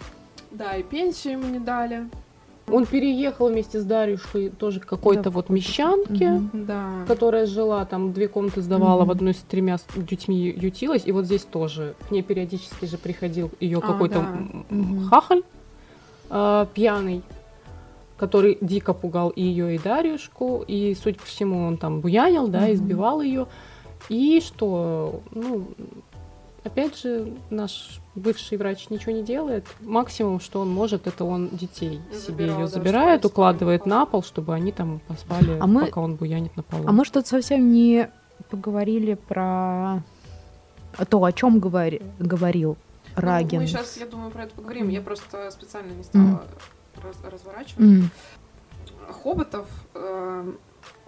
Да, 0.53 0.77
и 0.77 0.85
пенсию 0.85 1.33
ему 1.33 1.49
не 1.49 1.59
дали. 1.59 2.09
Он 2.73 2.87
переехал 2.87 3.49
вместе 3.49 3.81
с 3.81 3.85
Дарьюшкой 3.85 4.51
тоже 4.51 4.81
к 4.81 4.87
какой-то 4.87 5.25
Да, 5.25 5.31
вот 5.31 5.49
мещанке. 5.49 6.41
Да. 6.53 7.05
которая 7.07 7.47
жила, 7.47 7.85
там 7.85 8.13
две 8.13 8.29
комнаты 8.29 8.63
сдавала, 8.63 9.01
Мгм. 9.01 9.09
в 9.09 9.11
одной 9.11 9.35
с 9.35 9.39
тремя 9.39 9.77
детьми 9.97 10.37
ютилась, 10.57 11.03
и 11.07 11.13
вот 11.13 11.25
здесь 11.27 11.43
тоже 11.45 11.95
к 12.09 12.11
ней 12.11 12.23
периодически 12.23 12.85
же 12.87 12.97
приходил 12.99 13.51
ее 13.61 13.79
А, 13.79 13.81
какой-то 13.81 14.27
да. 14.71 15.09
хахаль 15.09 15.43
э, 16.31 16.67
пьяный, 16.75 17.23
который 18.17 18.59
дико 18.61 18.93
пугал 18.95 19.31
и 19.31 19.43
ее, 19.43 19.75
и 19.75 19.79
Дарьюшку, 19.79 20.65
и, 20.67 20.95
судя 20.95 21.19
по 21.19 21.25
всему, 21.27 21.67
он 21.67 21.77
там 21.77 22.01
буянил, 22.01 22.49
да, 22.49 22.73
избивал 22.73 23.21
ее. 23.23 23.47
И 24.09 24.41
что, 24.45 25.21
ну, 25.33 25.67
опять 26.65 26.99
же, 26.99 27.33
наш 27.51 28.01
бывший 28.15 28.59
врач 28.59 28.89
ничего 28.91 29.13
не 29.13 29.23
делает. 29.23 29.67
Максимум, 29.81 30.41
что 30.41 30.61
он 30.61 30.69
может, 30.71 31.07
это 31.07 31.25
он 31.25 31.49
детей 31.51 32.01
себе 32.13 32.19
Забирал, 32.19 32.59
ее 32.61 32.65
да, 32.67 32.73
забирает, 32.73 33.25
укладывает 33.25 33.87
на 33.87 34.07
пол, 34.07 34.23
чтобы 34.23 34.55
они 34.55 34.73
там 34.73 35.01
поспали, 35.09 35.59
А 35.61 35.67
мы- 35.67 35.87
пока 35.87 36.01
он 36.01 36.17
буянит 36.17 36.57
на 36.57 36.63
полу. 36.63 36.85
А 36.87 36.93
мы 36.93 37.05
что-то 37.05 37.29
совсем 37.29 37.73
не 37.73 38.11
поговорили 38.51 39.15
про 39.15 40.03
то, 41.09 41.23
о 41.25 41.33
чем 41.33 41.59
говори- 41.61 42.03
говорил 42.19 42.77
Ну, 43.17 43.23
Рагин. 43.23 43.61
мы 43.61 43.67
сейчас, 43.67 43.97
я 43.97 44.07
думаю, 44.07 44.31
про 44.31 44.45
это 44.45 44.55
поговорим. 44.55 44.89
Я 44.89 45.01
просто 45.03 45.51
специально 45.51 45.93
не 45.93 46.03
стала 46.03 46.43
раз- 47.03 47.33
разворачивать. 47.33 47.79
М. 47.81 48.11
Хоботов 49.23 49.67
э, 49.95 50.53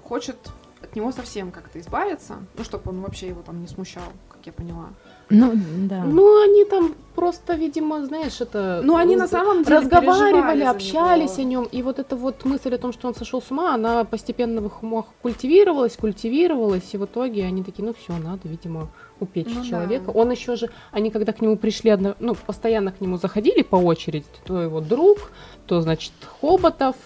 хочет 0.04 0.36
от 0.82 0.96
него 0.96 1.12
совсем 1.12 1.50
как-то 1.52 1.78
избавиться, 1.80 2.36
ну, 2.56 2.64
чтобы 2.64 2.90
он 2.90 3.00
вообще 3.00 3.28
его 3.28 3.42
там 3.42 3.60
не 3.60 3.68
смущал, 3.68 4.02
как 4.28 4.44
я 4.46 4.52
поняла. 4.52 4.88
Ну, 5.32 5.52
да. 5.88 6.04
Ну, 6.04 6.42
они 6.42 6.64
там 6.64 6.94
просто, 7.14 7.54
видимо, 7.54 8.04
знаешь, 8.06 8.40
это... 8.40 8.80
Ну, 8.84 8.96
они 8.96 9.16
на 9.16 9.26
самом 9.28 9.64
деле 9.64 9.78
разговаривали, 9.78 10.62
общались 10.62 11.38
о 11.38 11.42
нем, 11.42 11.64
и 11.70 11.82
вот 11.82 11.98
эта 11.98 12.16
вот 12.16 12.44
мысль 12.44 12.74
о 12.74 12.78
том, 12.78 12.92
что 12.92 13.08
он 13.08 13.14
сошел 13.14 13.42
с 13.42 13.50
ума, 13.50 13.74
она 13.74 14.04
постепенно 14.04 14.60
в 14.60 14.66
их 14.66 14.82
умах 14.82 15.06
культивировалась, 15.22 15.96
культивировалась, 15.96 16.88
и 16.92 16.96
в 16.98 17.04
итоге 17.04 17.44
они 17.44 17.62
такие, 17.62 17.84
ну 17.84 17.94
все, 17.94 18.12
надо, 18.16 18.48
видимо, 18.48 18.88
упечь 19.20 19.46
Ну 19.54 19.62
да. 19.62 19.68
человека. 19.68 20.10
Он 20.10 20.30
еще 20.30 20.56
же, 20.56 20.70
они 20.90 21.10
когда 21.10 21.32
к 21.32 21.40
нему 21.42 21.56
пришли, 21.56 21.90
одно- 21.90 22.16
ну, 22.18 22.34
постоянно 22.34 22.92
к 22.92 23.00
нему 23.00 23.16
заходили 23.18 23.62
по 23.62 23.76
очереди, 23.76 24.26
то 24.44 24.60
его 24.60 24.80
друг, 24.80 25.32
то, 25.66 25.80
значит, 25.80 26.12
Хоботов, 26.40 26.96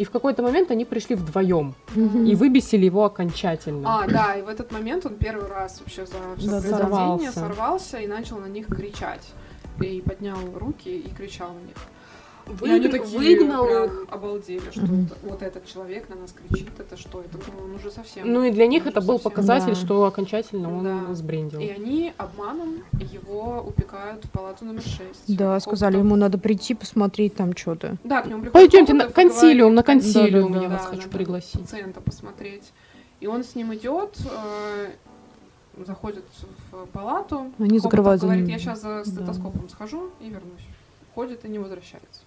и 0.00 0.04
в 0.04 0.10
какой-то 0.10 0.42
момент 0.42 0.70
они 0.70 0.86
пришли 0.86 1.14
вдвоем 1.14 1.74
и 1.94 2.34
выбесили 2.34 2.86
его 2.86 3.04
окончательно. 3.04 4.00
А, 4.00 4.06
да, 4.06 4.34
и 4.34 4.40
в 4.40 4.48
этот 4.48 4.72
момент 4.72 5.04
он 5.04 5.16
первый 5.16 5.46
раз 5.46 5.78
вообще 5.80 6.06
за 6.06 6.14
все 6.38 6.48
Да, 6.48 7.32
сорвался 7.32 7.98
и 7.98 8.06
начал 8.06 8.38
на 8.38 8.46
них 8.46 8.68
кричать. 8.68 9.28
И 9.78 10.00
поднял 10.00 10.38
руки 10.54 10.88
и 10.88 11.10
кричал 11.10 11.48
на 11.48 11.60
них. 11.66 11.76
И 12.62 12.70
они 12.70 12.88
такие 12.88 13.18
выгнал 13.18 13.84
их. 13.84 14.06
обалдели, 14.10 14.62
что 14.70 14.80
это- 14.82 15.16
вот 15.22 15.42
этот 15.42 15.66
человек 15.66 16.08
на 16.08 16.16
нас 16.16 16.32
кричит, 16.32 16.68
это 16.78 16.96
что? 16.96 17.20
Это 17.20 17.38
ну, 17.38 17.64
он 17.64 17.74
уже 17.74 17.90
совсем... 17.90 18.30
Ну 18.32 18.44
и 18.44 18.50
для 18.50 18.66
них 18.66 18.86
это 18.86 19.00
был 19.00 19.14
совсем- 19.14 19.30
показатель, 19.30 19.74
Да. 19.74 19.74
что 19.74 20.04
окончательно 20.04 20.76
он 20.76 20.84
Да. 21.08 21.14
сбрендил. 21.14 21.60
И 21.60 21.68
они 21.68 22.12
обманом 22.16 22.82
его 23.00 23.64
упекают 23.66 24.24
в 24.24 24.30
палату 24.30 24.64
номер 24.64 24.82
6. 24.82 25.00
Да, 25.28 25.58
сказали, 25.60 25.98
ему 25.98 26.16
надо 26.16 26.38
прийти 26.38 26.74
посмотреть 26.74 27.34
там 27.36 27.56
что-то. 27.56 27.96
Да, 28.04 28.22
к 28.22 28.26
нему 28.26 28.42
приходит 28.42 28.52
Пойдемте 28.70 28.92
на 28.94 29.08
консилиум, 29.10 29.74
на 29.74 29.82
консилиум 29.82 30.60
я 30.60 30.68
вас 30.68 30.82
Да, 30.84 30.88
хочу 30.96 31.08
пригласить. 31.08 31.60
пациента 31.60 32.00
посмотреть. 32.00 32.72
И 33.20 33.26
он 33.26 33.44
с 33.44 33.54
ним 33.54 33.74
идет, 33.74 34.16
э, 34.24 34.90
заходит 35.86 36.24
в 36.72 36.86
палату. 36.86 37.52
Они 37.58 37.78
закрывают 37.78 38.20
за 38.20 38.26
говорит, 38.26 38.48
я 38.48 38.58
сейчас 38.58 38.80
за 38.82 38.88
Да. 38.98 39.04
стетоскопом 39.04 39.68
схожу 39.68 40.10
и 40.20 40.24
вернусь. 40.28 40.66
Ходит 41.14 41.44
и 41.44 41.48
не 41.48 41.58
возвращается. 41.58 42.20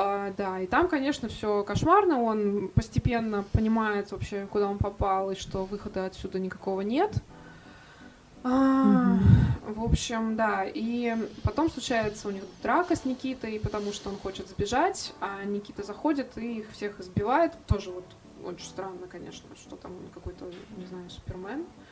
А, 0.00 0.32
да, 0.36 0.60
и 0.60 0.68
там, 0.68 0.86
конечно, 0.86 1.28
все 1.28 1.64
кошмарно. 1.64 2.22
Он 2.22 2.68
постепенно 2.68 3.42
понимает 3.52 4.12
вообще, 4.12 4.46
куда 4.46 4.68
он 4.68 4.78
попал, 4.78 5.32
и 5.32 5.34
что 5.34 5.64
выхода 5.64 6.06
отсюда 6.06 6.38
никакого 6.38 6.82
нет. 6.82 7.16
А, 8.44 8.84
Мгм. 8.84 9.18
В 9.74 9.84
общем, 9.84 10.36
да, 10.36 10.64
и 10.64 11.16
потом 11.42 11.68
случается 11.68 12.28
у 12.28 12.30
них 12.30 12.44
драка 12.62 12.94
с 12.94 13.04
Никитой, 13.04 13.58
потому 13.58 13.92
что 13.92 14.10
он 14.10 14.16
хочет 14.18 14.48
сбежать, 14.48 15.12
а 15.20 15.42
Никита 15.42 15.82
заходит 15.82 16.38
и 16.38 16.58
их 16.60 16.70
всех 16.70 17.00
избивает. 17.00 17.54
Тоже 17.66 17.90
вот 17.90 18.04
очень 18.44 18.66
странно, 18.66 19.08
конечно, 19.08 19.48
что 19.56 19.74
там 19.74 19.90
какой-то, 20.14 20.44
не 20.76 20.86
знаю, 20.86 21.10
Супермен. 21.10 21.64
А, 21.64 21.87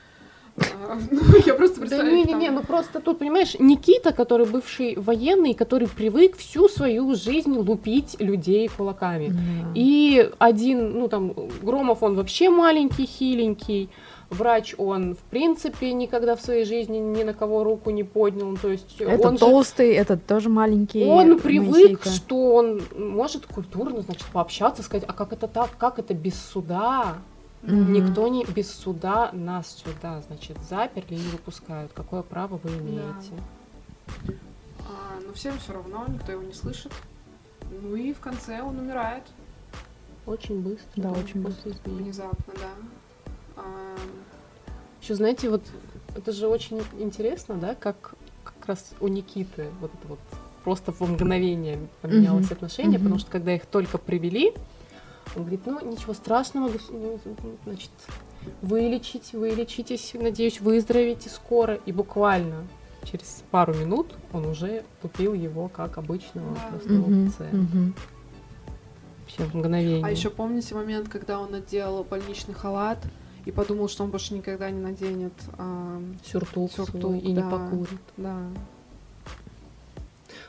ну, 1.11 1.21
я 1.45 1.55
просто 1.55 1.77
Да 1.77 1.81
представляю. 1.81 2.17
не-не-не, 2.17 2.51
ну 2.51 2.63
просто 2.63 3.01
тут, 3.01 3.19
понимаешь, 3.19 3.57
Никита, 3.59 4.13
который 4.13 4.47
бывший 4.47 4.97
военный, 4.97 5.55
который 5.55 5.89
привык 5.89 6.37
всю 6.37 6.69
свою 6.69 7.15
жизнь 7.15 7.53
лупить 7.53 8.17
людей 8.21 8.69
кулаками. 8.69 9.29
Да. 9.29 9.37
И 9.75 10.31
один, 10.39 10.99
ну 10.99 11.09
там, 11.09 11.33
Громов, 11.63 12.03
он 12.03 12.15
вообще 12.15 12.49
маленький, 12.51 13.07
хиленький. 13.07 13.89
Врач, 14.29 14.75
он, 14.77 15.15
в 15.15 15.19
принципе, 15.31 15.93
никогда 15.93 16.35
в 16.35 16.41
своей 16.41 16.65
жизни 16.65 16.99
ни 16.99 17.23
на 17.23 17.33
кого 17.33 17.63
руку 17.63 17.91
не 17.91 18.03
поднял. 18.03 18.57
То 18.57 18.71
есть 18.71 18.97
Это 18.99 19.29
он 19.29 19.35
же- 19.35 19.39
толстый, 19.39 19.93
этот 19.95 20.27
тоже 20.27 20.49
маленький. 20.49 21.05
он 21.05 21.39
привык, 21.39 21.71
Моисейка. 21.71 22.09
что 22.09 22.55
он 22.55 22.83
может 22.99 23.47
культурно, 23.47 24.01
значит, 24.01 24.25
пообщаться, 24.33 24.83
сказать, 24.83 25.05
а 25.07 25.13
как 25.13 25.33
это 25.33 25.47
так, 25.47 25.71
как 25.79 26.01
это 26.01 26.13
без 26.13 26.35
суда? 26.35 27.19
Мгм. 27.67 27.93
Никто 27.93 28.29
не 28.29 28.45
без 28.45 28.73
суда 28.73 29.31
нас 29.33 29.83
сюда, 29.85 30.23
значит, 30.23 30.57
заперли 30.69 31.14
и 31.14 31.19
не 31.19 31.29
выпускают. 31.29 31.93
Какое 31.93 32.23
право 32.23 32.59
вы 32.62 32.71
имеете? 32.79 33.35
А, 34.89 35.21
но 35.27 35.33
всем 35.33 35.59
все 35.59 35.73
равно, 35.73 36.07
никто 36.09 36.31
его 36.33 36.43
не 36.43 36.53
слышит. 36.53 36.93
Ну 37.71 37.97
и 37.97 38.12
в 38.12 38.21
конце 38.21 38.62
он 38.62 38.79
умирает 38.79 39.25
Очень 40.27 40.61
быстро. 40.62 40.87
Да, 41.03 41.11
очень 41.11 41.43
измены. 41.43 42.03
внезапно, 42.03 42.55
да. 42.55 42.71
А, 43.57 43.97
Еще, 45.03 45.14
знаете, 45.17 45.51
вот 45.51 45.62
это 46.17 46.33
же 46.33 46.47
очень 46.49 46.81
интересно, 46.99 47.57
да, 47.57 47.75
как 47.75 48.14
как 48.45 48.67
раз 48.67 48.93
у 49.01 49.09
Никиты 49.09 49.69
вот 49.81 49.93
это 49.95 50.09
вот 50.09 50.19
просто 50.64 50.91
в 50.93 51.01
мгновение 51.01 51.79
поменялось 52.01 52.47
Мгм. 52.47 52.55
отношение, 52.55 52.99
Мгм. 52.99 53.05
потому 53.05 53.19
что 53.21 53.31
когда 53.31 53.55
их 53.55 53.67
только 53.67 53.99
привели, 53.99 54.53
он 55.35 55.43
говорит, 55.43 55.61
ну 55.66 55.81
ничего 55.93 56.14
страшного, 56.14 56.70
ну, 56.91 57.18
значит, 57.64 57.91
вылечить, 58.62 59.33
вылечитесь, 59.33 60.12
надеюсь, 60.14 60.61
выздоровеете 60.61 61.29
скоро. 61.29 61.74
И 61.87 61.93
буквально 61.93 62.66
через 63.05 63.43
пару 63.51 63.74
минут 63.74 64.14
он 64.33 64.47
уже 64.47 64.85
тупил 65.03 65.35
его 65.35 65.68
как 65.68 65.99
обычного 65.99 66.55
Да. 66.55 66.61
простого 66.70 66.97
Мгм, 67.09 67.27
пациента. 67.31 67.57
мгм. 67.57 67.95
Вообще 69.20 69.45
в 69.45 69.55
мгновение. 69.55 70.05
а 70.07 70.11
еще 70.11 70.31
помните 70.31 70.74
момент, 70.74 71.09
когда 71.09 71.41
он 71.41 71.51
надел 71.51 72.05
больничный 72.05 72.55
халат 72.55 72.99
и 73.45 73.51
подумал, 73.53 73.89
что 73.89 74.05
он 74.05 74.11
больше 74.11 74.35
никогда 74.35 74.70
не 74.70 74.81
наденет. 74.81 75.33
а, 75.59 76.01
сюртук, 76.24 76.70
Сюртук, 76.72 77.01
свой 77.01 77.18
и 77.18 77.29
не 77.33 77.35
да. 77.41 77.51
покурит. 77.51 78.01
да. 78.16 78.39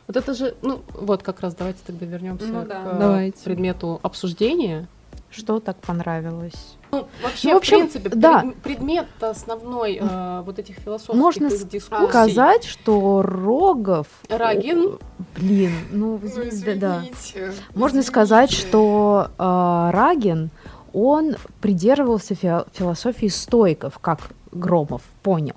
Вот 0.07 0.15
это 0.15 0.33
же, 0.33 0.55
ну, 0.61 0.81
вот 0.93 1.21
как 1.23 1.41
раз 1.41 1.53
давайте 1.55 1.79
тогда 1.85 2.05
вернемся 2.05 2.45
Ну 2.47 2.63
к 2.63 2.67
да. 2.67 2.83
э, 2.85 2.97
Давайте. 2.99 3.43
предмету 3.43 3.99
обсуждения. 4.03 4.87
Что 5.29 5.59
так 5.59 5.75
понравилось? 5.77 6.77
Ну, 6.91 7.05
вообще, 7.21 7.49
Ну, 7.49 7.53
в 7.55 7.57
общем, 7.57 7.77
в 7.87 7.91
принципе, 7.91 8.09
да. 8.15 8.39
пред- 8.39 8.55
предмет 8.55 9.07
основной 9.19 9.99
э, 10.01 10.41
вот 10.45 10.57
этих 10.57 10.75
философских 10.77 11.15
Можно 11.15 11.49
дискуссий. 11.49 12.07
Сказать, 12.07 12.63
что 12.63 13.21
Рогов... 13.21 14.07
Рагин. 14.29 14.93
О, 14.93 14.97
Блин, 15.37 15.71
ну, 15.91 16.17
Ну, 16.17 16.25
извините, 16.25 16.75
да, 16.75 16.89
да. 16.89 16.97
извините, 17.01 17.53
Можно 17.75 17.97
извините. 17.99 18.07
сказать, 18.07 18.51
что 18.51 19.27
э, 19.37 19.89
Рагин, 19.91 20.49
он 20.93 21.35
придерживался 21.59 22.33
фи- 22.33 22.65
философии 22.71 23.27
стойков, 23.27 23.99
как 23.99 24.29
Громов 24.53 25.01
понял. 25.23 25.55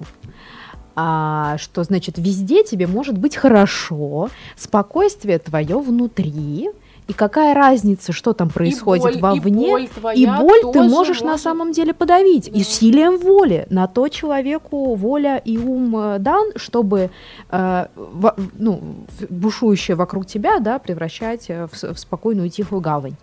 А, 0.96 1.56
что 1.58 1.82
значит, 1.84 2.18
везде 2.18 2.64
тебе 2.64 2.86
может 2.86 3.16
быть 3.16 3.36
хорошо, 3.36 4.28
спокойствие 4.56 5.38
твое 5.38 5.78
внутри, 5.78 6.70
и 7.08 7.12
какая 7.12 7.54
разница, 7.54 8.12
что 8.12 8.34
там 8.34 8.50
происходит 8.50 9.16
и 9.16 9.18
боль, 9.18 9.20
вовне, 9.20 9.66
и 9.66 9.70
боль, 9.70 9.82
и 9.82 9.88
твоя 9.88 10.38
боль 10.38 10.72
ты 10.72 10.82
можешь 10.82 11.20
на 11.22 11.30
может- 11.32 11.42
самом 11.42 11.72
деле 11.72 11.92
подавить. 11.92 12.50
Да. 12.52 12.56
И 12.58 12.60
усилием 12.60 13.18
воли. 13.18 13.66
На 13.68 13.88
то 13.88 14.06
человеку 14.08 14.94
воля 14.94 15.36
и 15.44 15.58
ум 15.58 15.96
э, 15.96 16.18
дан, 16.20 16.52
чтобы 16.54 17.10
э, 17.50 17.86
во- 17.96 18.36
ну, 18.56 18.80
в- 19.18 19.26
бушующее 19.32 19.96
вокруг 19.96 20.26
тебя 20.26 20.60
да, 20.60 20.78
превращать 20.78 21.46
э, 21.48 21.66
в, 21.72 21.94
в 21.94 21.98
спокойную 21.98 22.46
и 22.46 22.50
тихую 22.50 22.80
гавань. 22.80 23.16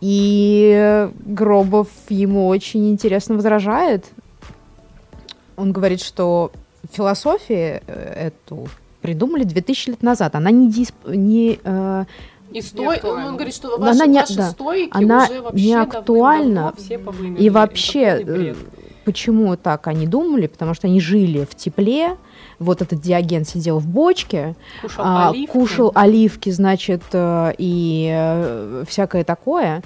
И 0.00 1.08
Гробов 1.24 1.88
ему 2.08 2.46
очень 2.46 2.88
интересно 2.90 3.34
возражает. 3.34 4.04
Он 5.56 5.72
говорит, 5.72 6.00
что 6.00 6.52
философию 6.92 7.80
э, 7.86 8.30
эту 8.46 8.68
придумали 9.02 9.44
2000 9.44 9.90
лет 9.90 10.02
назад. 10.02 10.34
Она 10.34 10.50
не, 10.50 10.70
дисп- 10.70 11.14
не 11.14 11.58
э, 11.62 12.04
И 12.52 12.60
стой, 12.60 12.98
он, 13.02 13.34
говорит, 13.36 13.54
что 13.54 13.76
Она 13.76 13.86
ваши, 13.92 14.06
не- 14.08 14.18
ваши 14.20 14.36
да. 14.36 14.50
стойки 14.50 14.90
Она 14.92 15.24
уже 15.24 15.40
вообще 15.42 15.64
не 15.64 15.74
актуальна. 15.74 16.74
все 16.76 16.98
повымерли. 16.98 17.42
И 17.42 17.50
вообще, 17.50 18.24
бред. 18.24 18.56
Почему 19.04 19.56
так 19.56 19.86
они 19.86 20.06
думали? 20.08 20.48
Потому 20.48 20.74
что 20.74 20.88
они 20.88 21.00
жили 21.00 21.44
в 21.48 21.54
тепле. 21.54 22.16
Вот 22.58 22.82
этот 22.82 23.00
Диоген 23.00 23.44
сидел 23.44 23.78
в 23.78 23.86
бочке, 23.86 24.56
кушал 24.82 25.04
а, 25.06 25.28
оливки. 25.28 25.52
кушал 25.52 25.92
оливки, 25.94 26.50
значит, 26.50 27.02
э, 27.12 27.52
и 27.58 28.10
э, 28.12 28.84
всякое 28.88 29.22
такое. 29.24 29.82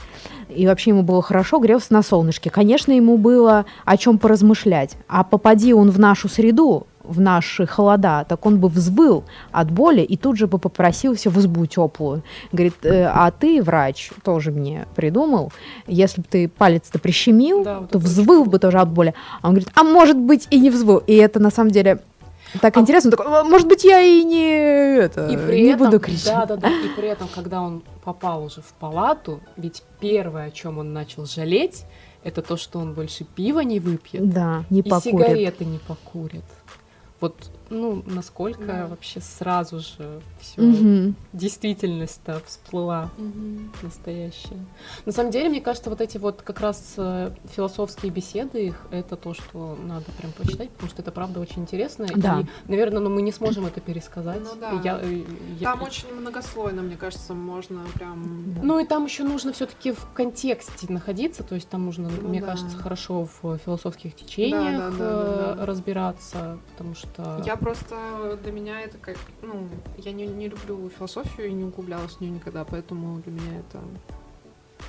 И 0.48 0.66
вообще 0.66 0.90
ему 0.90 1.02
было 1.02 1.20
хорошо, 1.20 1.58
грелся 1.58 1.92
на 1.92 2.02
солнышке. 2.02 2.48
Конечно, 2.48 2.92
ему 2.92 3.18
было 3.18 3.66
о 3.84 3.96
чем 3.96 4.18
поразмышлять. 4.18 4.96
А 5.08 5.22
попади 5.24 5.74
он 5.74 5.90
в 5.90 5.98
нашу 5.98 6.28
среду, 6.28 6.86
в 7.10 7.20
наши 7.20 7.66
холода, 7.66 8.24
так 8.28 8.46
он 8.46 8.58
бы 8.60 8.68
взвыл 8.68 9.24
от 9.52 9.70
боли 9.70 10.00
и 10.02 10.16
тут 10.16 10.36
же 10.36 10.46
бы 10.46 10.58
попросился 10.58 11.28
в 11.30 11.38
избу 11.38 11.66
теплую. 11.66 12.22
Говорит, 12.52 12.74
«Э, 12.84 13.04
а 13.12 13.30
ты, 13.30 13.62
врач, 13.62 14.10
тоже 14.24 14.50
мне 14.52 14.86
придумал, 14.94 15.52
если 15.86 16.20
бы 16.20 16.26
ты 16.30 16.48
палец-то 16.48 16.98
прищемил, 16.98 17.64
Да, 17.64 17.80
вот 17.80 17.90
то 17.90 17.98
взвыл 17.98 18.42
очень 18.42 18.50
бы 18.50 18.58
тоже 18.58 18.78
от 18.78 18.88
боли. 18.90 19.14
А 19.42 19.48
он 19.48 19.54
говорит, 19.54 19.70
а 19.74 19.82
может 19.82 20.16
быть 20.16 20.46
и 20.50 20.60
не 20.60 20.70
взвыл. 20.70 20.98
И 20.98 21.14
это 21.14 21.40
на 21.40 21.50
самом 21.50 21.70
деле 21.70 22.00
так 22.60 22.76
А- 22.76 22.80
интересно. 22.80 23.10
Такой, 23.10 23.26
«А, 23.28 23.44
может 23.44 23.66
быть, 23.68 23.84
я 23.84 24.00
и 24.00 24.22
не, 24.24 24.96
это, 24.98 25.28
И 25.28 25.36
при 25.36 25.62
не 25.62 25.68
этом, 25.70 25.86
буду 25.86 26.00
кричать. 26.00 26.26
да, 26.26 26.46
да, 26.46 26.56
да, 26.56 26.68
и 26.68 26.88
при 26.96 27.08
этом, 27.08 27.28
когда 27.34 27.60
он 27.62 27.82
попал 28.04 28.44
уже 28.44 28.60
в 28.60 28.72
палату, 28.78 29.40
ведь 29.56 29.82
первое, 30.00 30.46
о 30.46 30.50
чем 30.50 30.78
он 30.78 30.92
начал 30.92 31.26
жалеть, 31.26 31.84
это 32.24 32.42
то, 32.42 32.56
что 32.56 32.78
он 32.80 32.92
больше 32.92 33.24
пива 33.24 33.60
не 33.60 33.80
выпьет 33.80 34.28
Да, 34.30 34.64
не 34.68 34.80
и 34.80 34.82
покурит. 34.82 35.26
сигареты 35.28 35.64
не 35.64 35.78
покурит. 35.78 36.44
Вот, 37.20 37.50
ну, 37.68 38.02
насколько 38.06 38.64
Да. 38.64 38.86
вообще 38.86 39.20
сразу 39.20 39.80
же 39.80 40.20
все 40.40 40.62
Мгм. 40.62 41.14
действительность-то 41.34 42.40
всплыла 42.46 43.10
Мгм. 43.18 43.70
настоящая. 43.82 44.56
На 45.04 45.12
самом 45.12 45.30
деле, 45.30 45.50
мне 45.50 45.60
кажется, 45.60 45.90
вот 45.90 46.00
эти 46.00 46.16
вот 46.16 46.40
как 46.40 46.60
раз 46.60 46.94
э, 46.96 47.30
философские 47.54 48.10
беседы 48.10 48.68
их, 48.68 48.86
это 48.90 49.16
то, 49.16 49.34
что 49.34 49.76
надо 49.86 50.06
прям 50.18 50.32
почитать, 50.32 50.70
потому 50.70 50.88
что 50.90 51.02
это 51.02 51.12
правда 51.12 51.40
очень 51.40 51.60
интересно. 51.62 52.06
Да. 52.16 52.40
И, 52.40 52.46
наверное, 52.70 53.00
ну, 53.00 53.10
мы 53.10 53.20
не 53.20 53.32
сможем 53.32 53.66
это 53.66 53.80
пересказать. 53.82 54.40
Ну 54.42 54.58
да. 54.58 54.70
Я- 54.82 54.98
э, 55.02 55.22
я- 55.58 55.72
Там 55.72 55.82
очень 55.82 56.12
многослойно, 56.14 56.80
мне 56.80 56.96
кажется, 56.96 57.34
можно 57.34 57.82
прям... 57.94 58.54
Да. 58.54 58.60
Ну 58.62 58.78
и 58.78 58.86
там 58.86 59.04
еще 59.04 59.24
нужно 59.24 59.52
все-таки 59.52 59.92
в 59.92 60.06
контексте 60.14 60.86
находиться, 60.90 61.42
то 61.42 61.54
есть 61.54 61.68
там 61.68 61.84
нужно, 61.84 62.08
Ну 62.08 62.28
мне 62.28 62.40
да. 62.40 62.46
кажется, 62.46 62.78
хорошо 62.78 63.28
в 63.42 63.58
философских 63.58 64.16
течениях 64.16 64.78
Да, 64.78 64.90
да, 64.90 64.96
да, 64.96 64.96
да, 64.96 65.52
э, 65.52 65.54
да. 65.58 65.66
разбираться, 65.66 66.58
потому 66.72 66.94
что 66.94 67.09
Я 67.44 67.56
просто, 67.56 68.38
для 68.42 68.52
меня 68.52 68.80
это 68.80 68.98
как, 68.98 69.16
ну, 69.42 69.68
я 69.98 70.12
не, 70.12 70.26
не 70.26 70.48
люблю 70.48 70.90
философию 70.96 71.48
и 71.48 71.52
не 71.52 71.64
углублялась 71.64 72.12
в 72.12 72.20
нее 72.20 72.32
никогда, 72.32 72.64
поэтому 72.64 73.18
для 73.20 73.32
меня 73.32 73.58
это... 73.58 73.80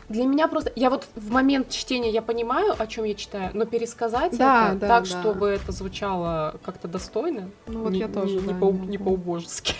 для 0.09 0.25
меня 0.25 0.47
просто 0.47 0.71
я 0.75 0.89
вот 0.89 1.07
в 1.15 1.31
момент 1.31 1.69
чтения 1.69 2.11
я 2.11 2.21
понимаю, 2.21 2.73
о 2.77 2.87
чем 2.87 3.05
я 3.05 3.15
читаю, 3.15 3.51
но 3.53 3.65
пересказать 3.65 4.37
Да, 4.37 4.69
это 4.71 4.79
да, 4.79 4.87
так, 4.87 5.03
да. 5.09 5.19
чтобы 5.19 5.47
это 5.47 5.71
звучало 5.71 6.55
как-то 6.63 6.87
достойно, 6.87 7.49
Ну 7.67 7.83
вот 7.83 7.91
не, 7.91 7.99
я 7.99 8.07
тоже, 8.07 8.35
не, 8.35 8.41
не 8.41 8.53
да, 8.53 8.59
по, 8.59 8.71
не 8.71 8.87
не 8.87 8.97
могу. 8.97 9.11
по-убожески. 9.11 9.73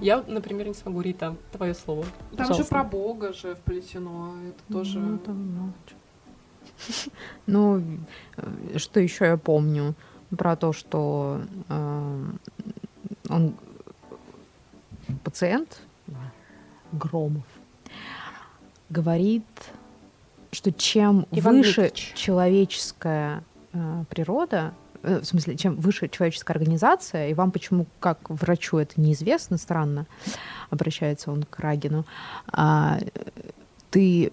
Я, 0.00 0.24
например, 0.26 0.66
не 0.68 0.74
смогу, 0.74 1.00
Рита, 1.00 1.36
твое 1.52 1.74
слово. 1.74 2.04
Там 2.36 2.52
же 2.54 2.64
про 2.64 2.82
Бога 2.84 3.32
же 3.32 3.54
вплетено, 3.54 4.34
это 4.48 4.72
тоже... 4.72 4.98
Ну, 4.98 5.18
там, 5.18 5.54
ну, 5.56 5.72
чё. 5.86 5.94
Ну, 7.46 7.82
э, 8.36 8.78
что 8.78 9.00
еще 9.00 9.26
я 9.26 9.36
помню 9.36 9.94
про 10.36 10.56
то, 10.56 10.72
что 10.72 11.40
э, 11.68 12.24
он 13.28 13.54
пациент 15.24 15.80
Громов 16.92 17.44
говорит, 18.88 19.44
что 20.50 20.70
чем 20.72 21.26
Иван 21.30 21.58
выше 21.58 21.82
Дмитриевич. 21.82 22.12
человеческая 22.14 23.42
э, 23.72 24.04
природа, 24.08 24.74
э, 25.02 25.20
в 25.20 25.24
смысле, 25.24 25.56
чем 25.56 25.76
выше 25.76 26.08
человеческая 26.08 26.52
организация, 26.54 27.28
и 27.28 27.34
вам 27.34 27.50
почему, 27.50 27.86
как 28.00 28.28
врачу, 28.28 28.78
это 28.78 29.00
неизвестно, 29.00 29.56
странно, 29.56 30.06
обращается 30.70 31.32
он 31.32 31.44
к 31.44 31.58
Рагину, 31.58 32.04
а, 32.48 32.98
ты 33.90 34.32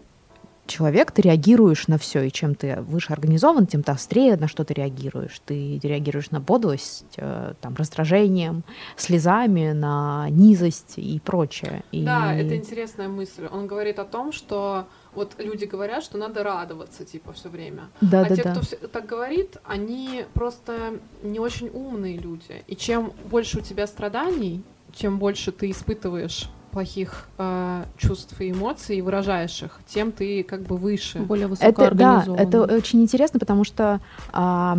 человек, 0.69 1.11
ты 1.11 1.21
реагируешь 1.21 1.87
на 1.87 1.97
все, 1.97 2.23
и 2.23 2.31
чем 2.31 2.55
ты 2.55 2.81
выше 2.81 3.11
организован, 3.11 3.67
тем 3.67 3.83
ты 3.83 3.91
острее 3.91 4.37
на 4.37 4.47
что 4.47 4.63
ты 4.63 4.73
реагируешь. 4.73 5.41
Ты 5.45 5.79
реагируешь 5.83 6.31
на 6.31 6.39
подлость, 6.39 7.05
э, 7.17 7.53
там, 7.59 7.75
раздражением, 7.75 8.63
слезами, 8.95 9.71
на 9.71 10.27
низость 10.29 10.93
и 10.97 11.19
прочее. 11.19 11.83
И... 11.91 12.05
Да, 12.05 12.33
это 12.33 12.55
интересная 12.55 13.09
мысль. 13.09 13.47
Он 13.51 13.67
говорит 13.67 13.99
о 13.99 14.05
том, 14.05 14.31
что 14.31 14.85
вот 15.13 15.33
люди 15.39 15.65
говорят, 15.65 16.03
что 16.03 16.17
надо 16.17 16.43
радоваться, 16.43 17.03
типа, 17.03 17.33
все 17.33 17.49
время. 17.49 17.89
Да, 17.99 18.21
а 18.21 18.29
да, 18.29 18.35
те, 18.35 18.43
да. 18.43 18.55
кто 18.55 18.87
так 18.87 19.05
говорит, 19.05 19.57
они 19.65 20.25
просто 20.33 20.99
не 21.23 21.39
очень 21.39 21.69
умные 21.69 22.17
люди. 22.17 22.63
И 22.67 22.75
чем 22.75 23.11
больше 23.29 23.59
у 23.59 23.61
тебя 23.61 23.87
страданий, 23.87 24.63
чем 24.93 25.19
больше 25.19 25.51
ты 25.51 25.71
испытываешь 25.71 26.49
плохих 26.71 27.27
э, 27.37 27.83
чувств 27.97 28.39
и 28.39 28.51
эмоций 28.51 29.01
выражаешь 29.01 29.61
их, 29.63 29.79
тем 29.87 30.11
ты 30.11 30.43
как 30.43 30.61
бы 30.61 30.77
выше. 30.77 31.19
Более 31.19 31.47
Это, 31.59 31.91
да, 31.93 32.25
это 32.37 32.63
очень 32.63 33.01
интересно, 33.01 33.39
потому 33.39 33.63
что 33.63 33.99
а, 34.31 34.77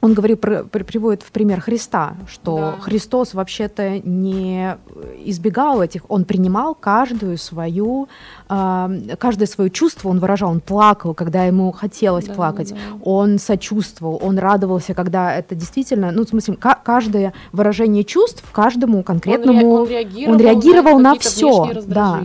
он 0.00 0.14
говорит, 0.14 0.40
про- 0.40 0.62
приводит 0.64 1.22
в 1.22 1.32
пример 1.32 1.60
Христа, 1.60 2.14
что 2.28 2.56
Да. 2.56 2.74
Христос 2.80 3.34
вообще-то 3.34 3.98
не 4.04 4.76
избегал 5.24 5.82
этих, 5.82 6.02
он 6.08 6.24
принимал 6.24 6.74
каждую 6.76 7.36
свою, 7.36 8.08
а, 8.48 8.90
каждое 9.18 9.46
свое 9.46 9.70
чувство, 9.70 10.08
он 10.08 10.20
выражал, 10.20 10.50
он 10.50 10.60
плакал, 10.60 11.14
когда 11.14 11.44
ему 11.44 11.72
хотелось 11.72 12.26
Да, 12.26 12.34
плакать, 12.34 12.70
да. 12.70 12.76
он 13.02 13.38
сочувствовал, 13.40 14.20
он 14.22 14.38
радовался, 14.38 14.94
когда 14.94 15.34
это 15.34 15.54
действительно, 15.56 16.12
ну, 16.12 16.24
в 16.24 16.28
смысле, 16.28 16.54
ка- 16.56 16.78
каждое 16.82 17.32
выражение 17.52 18.04
чувств 18.04 18.44
каждому 18.52 18.94
Он 18.94 18.98
ре- 19.00 19.04
конкретному 19.04 19.72
он 19.82 19.88
реагировал, 19.88 20.34
он 20.34 20.40
реагировал 20.40 20.98
на 21.00 21.18
всё, 21.18 21.64
внешние 21.64 21.82
да. 21.88 22.20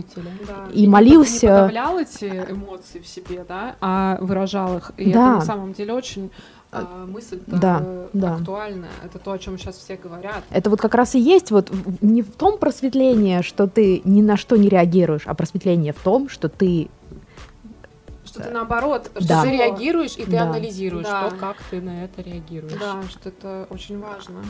Да. 0.46 0.72
И 0.72 0.82
не 0.82 0.86
молился- 0.88 1.46
Не 1.46 1.52
подавлял 1.52 1.98
эти 1.98 2.24
эмоции 2.50 3.00
в 3.00 3.06
себе, 3.06 3.44
да, 3.48 3.74
а 3.80 4.18
выражал 4.20 4.76
их. 4.76 4.92
И 4.96 5.12
Да. 5.12 5.20
это 5.30 5.34
на 5.36 5.40
самом 5.40 5.72
деле 5.72 5.92
очень 5.92 6.30
а, 6.74 7.06
мысль 7.06 7.40
Да, 7.46 7.82
да. 8.12 8.36
актуальная. 8.36 8.90
Это 9.04 9.18
то, 9.18 9.32
о 9.32 9.38
чем 9.38 9.58
сейчас 9.58 9.76
все 9.76 9.96
говорят. 9.96 10.42
Это 10.50 10.70
вот 10.70 10.80
как 10.80 10.94
раз 10.94 11.14
и 11.14 11.20
есть 11.20 11.50
вот 11.50 11.70
не 12.00 12.22
в 12.22 12.32
том 12.32 12.58
просветление, 12.58 13.42
что 13.42 13.66
ты 13.66 14.00
ни 14.04 14.22
на 14.22 14.36
что 14.36 14.56
не 14.56 14.68
реагируешь, 14.68 15.22
а 15.26 15.34
просветление 15.34 15.92
в 15.92 15.98
том, 16.00 16.28
что 16.28 16.48
ты 16.48 16.88
Что 18.24 18.42
ты 18.42 18.50
наоборот, 18.50 19.10
Что 19.16 19.28
Да. 19.28 19.42
ты 19.42 19.50
реагируешь, 19.50 20.16
и 20.16 20.24
ты 20.24 20.32
Да. 20.32 20.42
анализируешь 20.44 21.06
Да. 21.06 21.30
то, 21.30 21.36
как 21.36 21.56
ты 21.70 21.80
на 21.80 22.04
это 22.04 22.22
реагируешь. 22.22 22.72
Да, 22.80 23.02
что 23.08 23.28
это 23.28 23.66
очень 23.70 23.98
важно. 24.00 24.42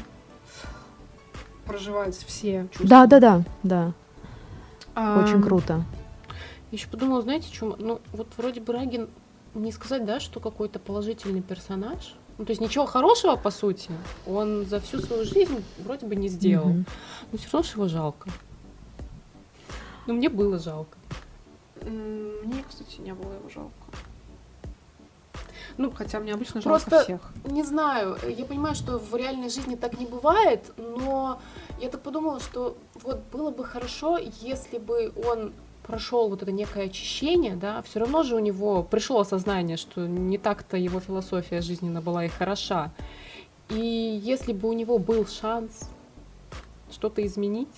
Проживать 1.66 2.14
все 2.16 2.68
чувства. 2.70 2.88
Да, 2.88 3.06
да, 3.06 3.20
да, 3.20 3.42
да. 3.62 3.92
А, 4.94 5.20
Очень 5.20 5.42
круто. 5.42 5.82
Еще 6.70 6.88
подумала, 6.88 7.22
знаете, 7.22 7.50
чем? 7.50 7.74
Ну, 7.78 8.00
вот 8.12 8.28
вроде 8.36 8.60
бы 8.60 8.72
Рагин, 8.72 9.08
не 9.54 9.72
сказать, 9.72 10.04
да, 10.04 10.20
что 10.20 10.40
какой-то 10.40 10.78
положительный 10.78 11.42
персонаж. 11.42 12.14
Ну, 12.38 12.44
то 12.44 12.50
есть 12.50 12.60
ничего 12.60 12.86
хорошего, 12.86 13.36
по 13.36 13.50
сути, 13.50 13.90
он 14.26 14.66
за 14.66 14.80
всю 14.80 14.98
свою 14.98 15.24
жизнь 15.24 15.62
вроде 15.78 16.06
бы 16.06 16.16
не 16.16 16.28
сделал. 16.28 16.68
Мгм. 16.68 16.86
Но 17.30 17.38
все 17.38 17.48
равно 17.52 17.70
его 17.74 17.88
жалко. 17.88 18.28
Ну, 20.06 20.14
мне 20.14 20.28
было 20.28 20.58
жалко. 20.58 20.98
Мне, 21.82 22.64
кстати, 22.68 23.00
не 23.00 23.14
было 23.14 23.32
его 23.34 23.48
жалко. 23.48 23.72
Ну, 25.76 25.90
Хотя 25.90 26.20
мне 26.20 26.32
обычно 26.34 26.60
жалко 26.60 26.80
Просто- 26.88 27.04
всех. 27.04 27.32
Не 27.44 27.62
знаю, 27.64 28.16
я 28.28 28.44
понимаю, 28.44 28.74
что 28.74 28.98
в 28.98 29.14
реальной 29.16 29.48
жизни 29.50 29.74
так 29.74 29.98
не 29.98 30.06
бывает, 30.06 30.72
но 30.76 31.40
я 31.80 31.88
так 31.88 32.00
подумала, 32.00 32.38
что 32.40 32.76
вот 33.02 33.20
было 33.32 33.50
бы 33.50 33.64
хорошо, 33.64 34.18
если 34.40 34.78
бы 34.78 35.12
он 35.26 35.52
прошел 35.86 36.28
вот 36.28 36.42
это 36.42 36.52
некое 36.52 36.86
очищение, 36.86 37.56
да, 37.56 37.82
все 37.82 38.00
равно 38.00 38.22
же 38.22 38.36
у 38.36 38.38
него 38.38 38.82
пришло 38.82 39.20
осознание, 39.20 39.76
что 39.76 40.06
не 40.06 40.38
так-то 40.38 40.76
его 40.76 41.00
философия 41.00 41.60
жизненна 41.60 42.00
была 42.00 42.24
и 42.24 42.28
хороша. 42.28 42.92
И 43.70 44.20
если 44.22 44.52
бы 44.52 44.68
у 44.68 44.72
него 44.72 44.98
был 44.98 45.26
шанс 45.26 45.88
что-то 46.90 47.24
изменить, 47.24 47.68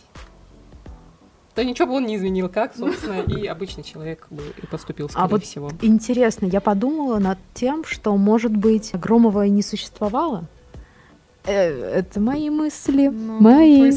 то 1.54 1.64
ничего 1.64 1.88
бы 1.88 1.94
он 1.94 2.07
не 2.07 2.16
изменил, 2.16 2.48
как, 2.48 2.76
собственно, 2.76 3.22
и 3.22 3.46
обычный 3.46 3.82
человек 3.82 4.26
бы 4.30 4.42
и 4.62 4.66
поступил, 4.66 5.09
скорее 5.09 5.24
А 5.24 5.28
вот 5.28 5.42
всего. 5.42 5.70
Интересно, 5.80 6.46
я 6.46 6.61
подумала 6.61 7.18
над 7.18 7.38
тем, 7.54 7.84
что, 7.84 8.16
может 8.16 8.54
быть, 8.54 8.92
Громова 8.92 9.46
и 9.46 9.50
не 9.50 9.62
существовало. 9.62 10.48
Э, 11.47 11.99
Это 11.99 12.20
мои 12.20 12.51
мысли. 12.51 13.09
Ну, 13.09 13.40
мои. 13.40 13.90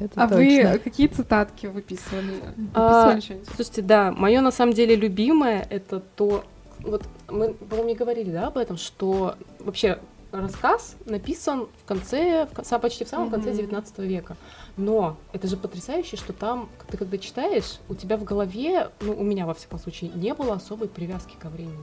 Это 0.00 0.22
А 0.22 0.26
вы 0.26 0.80
какие 0.82 1.06
цитатки 1.08 1.66
выписывали? 1.66 2.40
А? 2.74 3.18
Слушайте, 3.54 3.82
да, 3.82 4.12
мое 4.12 4.40
на 4.40 4.50
самом 4.50 4.72
деле 4.72 4.96
любимое 4.96 5.66
это 5.70 6.00
то, 6.00 6.44
вот 6.80 7.02
мы, 7.28 7.54
по-моему, 7.54 7.94
говорили, 7.94 8.30
да, 8.30 8.48
об 8.48 8.58
этом, 8.58 8.76
что 8.76 9.36
вообще 9.58 9.98
рассказ 10.32 10.96
написан 11.04 11.68
в 11.82 11.84
конце, 11.86 12.46
в 12.46 12.78
почти 12.78 13.04
в 13.04 13.08
самом 13.08 13.30
конце 13.30 13.50
Мгм. 13.50 13.58
19 13.58 13.98
века. 13.98 14.36
Но 14.76 15.16
это 15.32 15.46
же 15.46 15.56
потрясающе, 15.56 16.16
что 16.16 16.32
там, 16.32 16.68
ты 16.88 16.96
когда 16.96 17.18
читаешь, 17.18 17.78
у 17.88 17.94
тебя 17.94 18.16
в 18.16 18.24
голове, 18.24 18.88
ну, 19.00 19.12
у 19.12 19.22
меня 19.22 19.46
во 19.46 19.54
всяком 19.54 19.78
случае, 19.78 20.10
не 20.14 20.32
было 20.32 20.54
особой 20.54 20.88
привязки 20.88 21.36
ко 21.38 21.48
времени. 21.48 21.76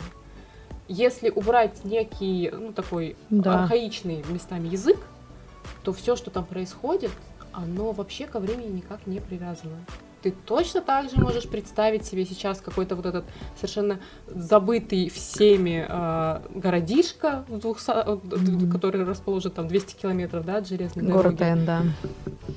Если 0.90 1.30
убрать 1.30 1.86
некий, 1.86 2.50
ну, 2.52 2.74
такой 2.74 3.16
Да. 3.30 3.62
архаичный 3.64 4.26
местами 4.28 4.68
язык, 4.68 4.98
то 5.84 5.94
все, 5.94 6.16
что 6.16 6.32
там 6.32 6.46
происходит, 6.46 7.12
оно 7.54 7.92
вообще 7.92 8.26
ко 8.26 8.40
времени 8.40 8.78
никак 8.78 9.06
не 9.06 9.20
привязано. 9.20 9.78
Ты 10.24 10.32
точно 10.32 10.82
так 10.82 11.10
же 11.12 11.18
можешь 11.22 11.48
представить 11.48 12.06
себе 12.06 12.26
сейчас 12.26 12.60
какой-то 12.60 12.96
вот 12.96 13.06
этот 13.06 13.24
совершенно 13.56 14.00
забытый 14.28 15.10
всеми 15.10 15.86
э, 15.88 16.42
городишко, 16.56 17.46
в 17.48 17.56
двухса- 17.58 18.20
э, 18.68 18.72
который 18.72 19.04
расположен 19.06 19.52
там 19.52 19.68
200 19.68 19.96
километров 20.02 20.44
да, 20.44 20.58
от 20.58 20.68
железной 20.68 21.06
Город 21.06 21.36
дороги. 21.38 21.60
Н, 21.60 21.66
да. 21.66 21.84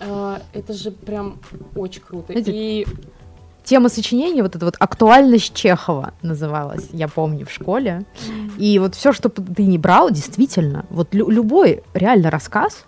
Э, 0.00 0.38
это 0.58 0.72
же 0.72 0.90
прям 0.90 1.38
очень 1.76 2.00
круто. 2.00 2.32
Знаете, 2.32 2.50
И 2.52 2.86
Тема 3.64 3.88
сочинения, 3.88 4.42
вот 4.42 4.56
эта 4.56 4.64
вот 4.64 4.74
актуальность 4.80 5.54
Чехова 5.54 6.14
называлась, 6.22 6.88
я 6.92 7.06
помню, 7.08 7.46
в 7.46 7.50
школе. 7.50 8.04
И 8.58 8.78
вот 8.78 8.94
все, 8.94 9.12
что 9.12 9.28
ты 9.28 9.62
не 9.64 9.78
брал, 9.78 10.10
действительно, 10.10 10.84
вот 10.90 11.14
лю- 11.14 11.30
любой 11.30 11.82
реально 11.94 12.30
рассказ 12.30 12.86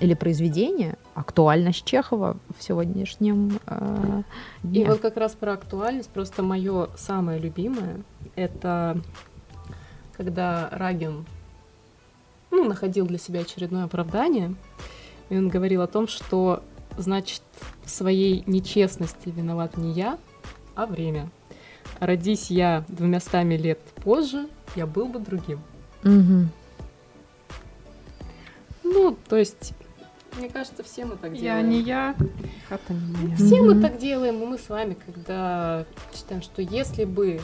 или 0.00 0.14
произведение, 0.14 0.96
актуальность 1.14 1.84
Чехова 1.84 2.36
в 2.58 2.62
сегодняшнем 2.62 3.58
э, 3.66 4.22
И 4.64 4.66
дне. 4.68 4.86
вот 4.86 5.00
как 5.00 5.16
раз 5.16 5.32
про 5.32 5.52
актуальность, 5.54 6.10
просто 6.10 6.42
мое 6.42 6.88
самое 6.96 7.38
любимое, 7.38 7.96
это 8.36 8.98
когда 10.16 10.68
Рагин 10.72 11.24
ну, 12.50 12.64
находил 12.64 13.06
для 13.06 13.18
себя 13.18 13.40
очередное 13.40 13.84
оправдание, 13.84 14.54
и 15.28 15.36
он 15.36 15.48
говорил 15.48 15.82
о 15.82 15.86
том, 15.86 16.08
что, 16.08 16.62
значит, 16.96 17.42
в 17.84 17.90
своей 17.90 18.42
нечестности 18.46 19.28
виноват 19.28 19.76
не 19.76 19.92
я, 19.92 20.18
а 20.74 20.86
время. 20.86 21.30
Родись 22.00 22.50
я 22.50 22.84
двумястами 22.88 23.54
лет 23.54 23.80
позже, 24.02 24.48
я 24.74 24.86
был 24.86 25.06
бы 25.06 25.18
другим. 25.18 25.60
Мгм. 26.02 26.50
Ну, 28.84 29.16
то 29.28 29.36
есть, 29.36 29.72
мне 30.38 30.48
кажется, 30.48 30.82
все 30.82 31.04
мы 31.04 31.16
так 31.16 31.32
Я 31.32 31.40
делаем. 31.60 31.70
не 31.70 31.80
я, 31.80 32.14
хата 32.68 32.92
не 32.92 33.16
моя. 33.16 33.36
Все 33.36 33.62
мы 33.62 33.74
Мгм. 33.74 33.82
так 33.82 33.98
делаем, 33.98 34.42
и 34.42 34.46
мы 34.46 34.58
с 34.58 34.68
вами, 34.68 34.94
когда 35.06 35.84
считаем, 36.14 36.42
что 36.42 36.62
если 36.62 37.04
бы 37.04 37.40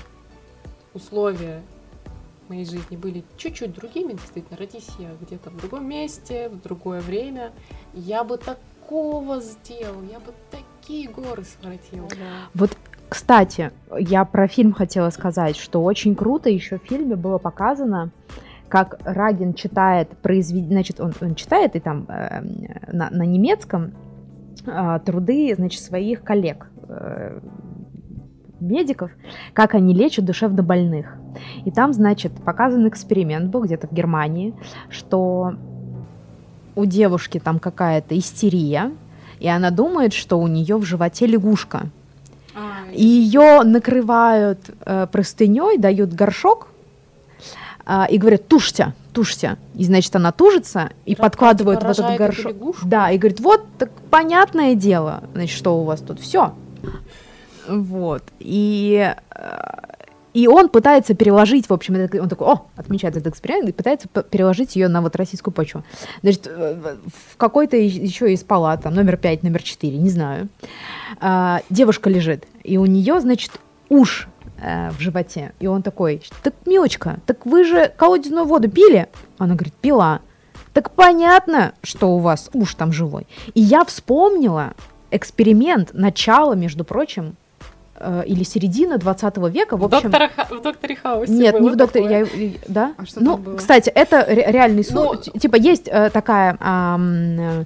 условия 0.94 1.62
моей 2.48 2.64
жизни 2.66 2.96
были 2.96 3.24
чуть-чуть 3.38 3.72
другими, 3.72 4.12
действительно, 4.12 4.58
родись 4.58 4.88
я 4.98 5.10
где-то 5.20 5.50
в 5.50 5.56
другом 5.56 5.88
месте, 5.88 6.48
в 6.50 6.60
другое 6.60 7.00
время, 7.00 7.52
я 7.94 8.24
бы 8.24 8.36
такого 8.82 9.40
сделал, 9.40 10.02
я 10.10 10.18
бы 10.18 10.32
такие 10.50 11.08
горы 11.08 11.44
своротил. 11.44 12.08
Вот, 12.54 12.70
кстати, 13.08 13.70
я 13.98 14.24
про 14.24 14.48
фильм 14.48 14.72
хотела 14.72 15.10
сказать, 15.10 15.56
что 15.56 15.82
очень 15.82 16.14
круто 16.14 16.50
еще 16.50 16.78
в 16.78 16.82
фильме 16.82 17.16
было 17.16 17.38
показано, 17.38 18.10
как 18.68 18.98
Рагин 19.04 19.54
читает 19.54 20.08
произведение, 20.22 20.72
значит, 20.72 21.00
он, 21.00 21.12
он 21.20 21.34
читает 21.34 21.76
и 21.76 21.80
там 21.80 22.06
э, 22.08 22.40
на, 22.90 23.10
на 23.10 23.22
немецком 23.24 23.92
э, 24.64 24.98
труды, 25.04 25.54
значит, 25.54 25.82
своих 25.82 26.22
коллег, 26.22 26.70
э, 26.88 27.40
медиков, 28.60 29.10
как 29.52 29.74
они 29.74 29.92
лечат 29.92 30.24
душевно 30.24 30.62
больных. 30.62 31.18
И 31.66 31.70
там, 31.70 31.92
значит, 31.92 32.32
показан 32.44 32.88
эксперимент 32.88 33.50
был 33.50 33.62
где-то 33.64 33.88
в 33.88 33.92
Германии, 33.92 34.54
что 34.88 35.52
у 36.74 36.84
девушки 36.84 37.38
там 37.38 37.58
какая-то 37.58 38.18
истерия, 38.18 38.92
и 39.40 39.48
она 39.48 39.70
думает, 39.70 40.12
что 40.12 40.38
у 40.38 40.46
нее 40.46 40.76
в 40.76 40.84
животе 40.84 41.26
лягушка. 41.26 41.86
А, 42.54 42.90
И 42.92 43.04
ее 43.04 43.62
накрывают 43.62 44.60
э, 44.84 45.06
простыней, 45.10 45.78
дают 45.78 46.12
горшок 46.12 46.68
а, 47.84 48.06
и 48.10 48.18
говорят, 48.18 48.46
тушься, 48.46 48.94
тушься. 49.12 49.56
И, 49.74 49.84
значит, 49.84 50.14
она 50.16 50.32
тужится 50.32 50.90
и 51.04 51.14
Прям 51.14 51.24
подкладывают 51.24 51.82
в 51.82 51.86
этот 51.86 52.06
эту 52.06 52.18
горшок. 52.18 52.52
лягушку? 52.52 52.86
Да, 52.86 53.10
и 53.10 53.18
говорит, 53.18 53.40
вот, 53.40 53.64
так 53.78 53.90
понятное 54.10 54.74
дело, 54.74 55.24
значит, 55.34 55.56
что 55.56 55.80
у 55.80 55.84
вас 55.84 56.00
тут 56.00 56.20
все. 56.20 56.54
Вот. 57.68 58.22
И, 58.38 59.14
э, 59.34 59.58
и 60.34 60.46
он 60.46 60.68
пытается 60.68 61.14
переложить, 61.14 61.68
в 61.68 61.72
общем, 61.72 61.94
это- 61.94 62.22
он 62.22 62.28
такой, 62.28 62.46
о, 62.46 62.66
отмечает 62.76 63.16
этот 63.16 63.32
эксперимент 63.32 63.68
и 63.68 63.72
пытается 63.72 64.08
переложить 64.08 64.76
ее 64.76 64.88
на 64.88 65.00
вот 65.02 65.16
российскую 65.16 65.52
почву. 65.52 65.84
Значит, 66.22 66.46
э, 66.46 66.96
в 67.32 67.36
какой-то 67.36 67.76
еще 67.76 68.32
из 68.32 68.42
палат, 68.42 68.82
там, 68.82 68.94
номер 68.94 69.16
5, 69.16 69.42
номер 69.42 69.62
4, 69.62 69.96
не 69.98 70.10
знаю, 70.10 70.48
а, 71.20 71.60
девушка 71.70 72.08
лежит, 72.10 72.44
и 72.64 72.78
у 72.78 72.86
нее, 72.86 73.20
значит, 73.20 73.52
уж 73.88 74.28
э, 74.64 74.90
в 74.90 75.00
животе. 75.00 75.52
И 75.58 75.66
он 75.66 75.82
такой, 75.82 76.22
так, 76.44 76.54
милочка, 76.66 77.18
так 77.26 77.44
вы 77.46 77.64
же 77.64 77.92
колодезную 77.96 78.46
воду 78.46 78.70
пили? 78.70 79.08
Она 79.38 79.54
говорит, 79.54 79.74
пила. 79.74 80.20
Так 80.72 80.92
понятно, 80.92 81.72
что 81.82 82.14
у 82.14 82.18
вас 82.18 82.48
уж 82.52 82.76
там 82.76 82.92
живой. 82.92 83.26
И 83.54 83.60
я 83.60 83.84
вспомнила 83.84 84.74
эксперимент 85.10 85.90
начала, 85.92 86.54
между 86.54 86.84
прочим, 86.84 87.36
или 88.26 88.42
середина 88.44 88.98
20 88.98 89.36
века. 89.52 89.76
В 89.76 89.80
В, 89.80 89.84
общем, 89.84 90.10
доктора 90.10 90.30
в 90.50 90.60
докторе 90.62 90.96
Хаусе 90.96 91.32
нет, 91.32 91.60
не 91.60 91.70
в 91.70 91.76
докторе, 91.76 92.24
такое. 92.26 92.44
я, 92.46 92.50
да? 92.68 92.92
А 92.96 93.06
что 93.06 93.20
ну, 93.22 93.32
там 93.34 93.42
было? 93.42 93.56
кстати, 93.56 93.90
это 93.90 94.24
ре- 94.28 94.46
реальный 94.50 94.84
Ну, 94.90 95.14
случай. 95.14 95.30
Типа 95.38 95.56
есть 95.56 95.88
э, 95.88 96.10
такая 96.10 96.56
э, 96.60 97.64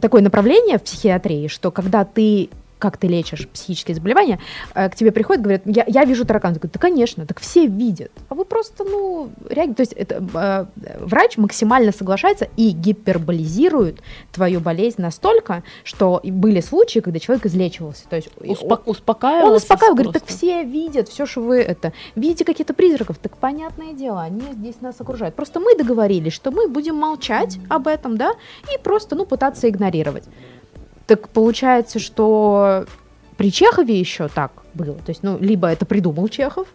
такое 0.00 0.22
направление 0.22 0.78
в 0.78 0.82
психиатрии, 0.82 1.48
что 1.48 1.70
когда 1.70 2.04
ты 2.04 2.50
как 2.82 2.96
ты 2.96 3.06
лечишь 3.06 3.48
психические 3.48 3.94
заболевания, 3.94 4.40
э, 4.74 4.90
к 4.90 4.96
тебе 4.96 5.12
приходят, 5.12 5.40
говорят, 5.40 5.62
я, 5.66 5.84
я 5.86 6.04
вижу 6.04 6.24
таракан. 6.24 6.54
Ты 6.54 6.58
говоришь, 6.58 6.72
да, 6.74 6.80
конечно, 6.80 7.26
так 7.26 7.38
все 7.38 7.66
видят. 7.66 8.10
А 8.28 8.34
вы 8.34 8.44
просто, 8.44 8.82
ну, 8.82 9.30
реагируете. 9.48 9.74
То 9.74 9.82
есть 9.82 9.92
это, 9.92 10.68
э, 10.74 10.98
врач 10.98 11.36
максимально 11.36 11.92
соглашается 11.92 12.48
и 12.56 12.70
гиперболизирует 12.70 14.00
твою 14.32 14.58
болезнь 14.58 15.00
настолько, 15.00 15.62
что 15.84 16.20
были 16.24 16.60
случаи, 16.60 16.98
когда 16.98 17.20
человек 17.20 17.46
излечивался. 17.46 18.08
То 18.08 18.16
есть 18.16 18.28
Успо- 18.38 18.80
он- 18.84 18.92
успокаивался 18.92 19.50
он 19.50 19.56
успокаивает, 19.56 19.96
говорит, 19.98 20.12
так 20.14 20.26
все 20.26 20.64
видят, 20.64 21.08
все, 21.08 21.24
что 21.24 21.40
вы 21.40 21.60
это, 21.60 21.92
видите 22.16 22.44
каких-то 22.44 22.74
призраков, 22.74 23.18
так 23.18 23.36
понятное 23.36 23.92
дело, 23.92 24.22
они 24.22 24.42
здесь 24.54 24.80
нас 24.80 25.00
окружают. 25.00 25.36
Просто 25.36 25.60
мы 25.60 25.76
договорились, 25.76 26.32
что 26.32 26.50
мы 26.50 26.66
будем 26.66 26.96
молчать 26.96 27.58
об 27.68 27.86
этом, 27.86 28.16
да, 28.16 28.32
и 28.74 28.78
просто, 28.82 29.14
ну, 29.14 29.24
пытаться 29.24 29.68
игнорировать. 29.68 30.24
Так 31.06 31.28
получается, 31.28 31.98
что 31.98 32.86
при 33.36 33.50
Чехове 33.50 33.98
еще 33.98 34.28
так 34.28 34.52
было. 34.74 34.94
То 34.94 35.10
есть, 35.10 35.22
ну, 35.22 35.38
либо 35.38 35.68
это 35.68 35.84
придумал 35.84 36.28
Чехов, 36.28 36.68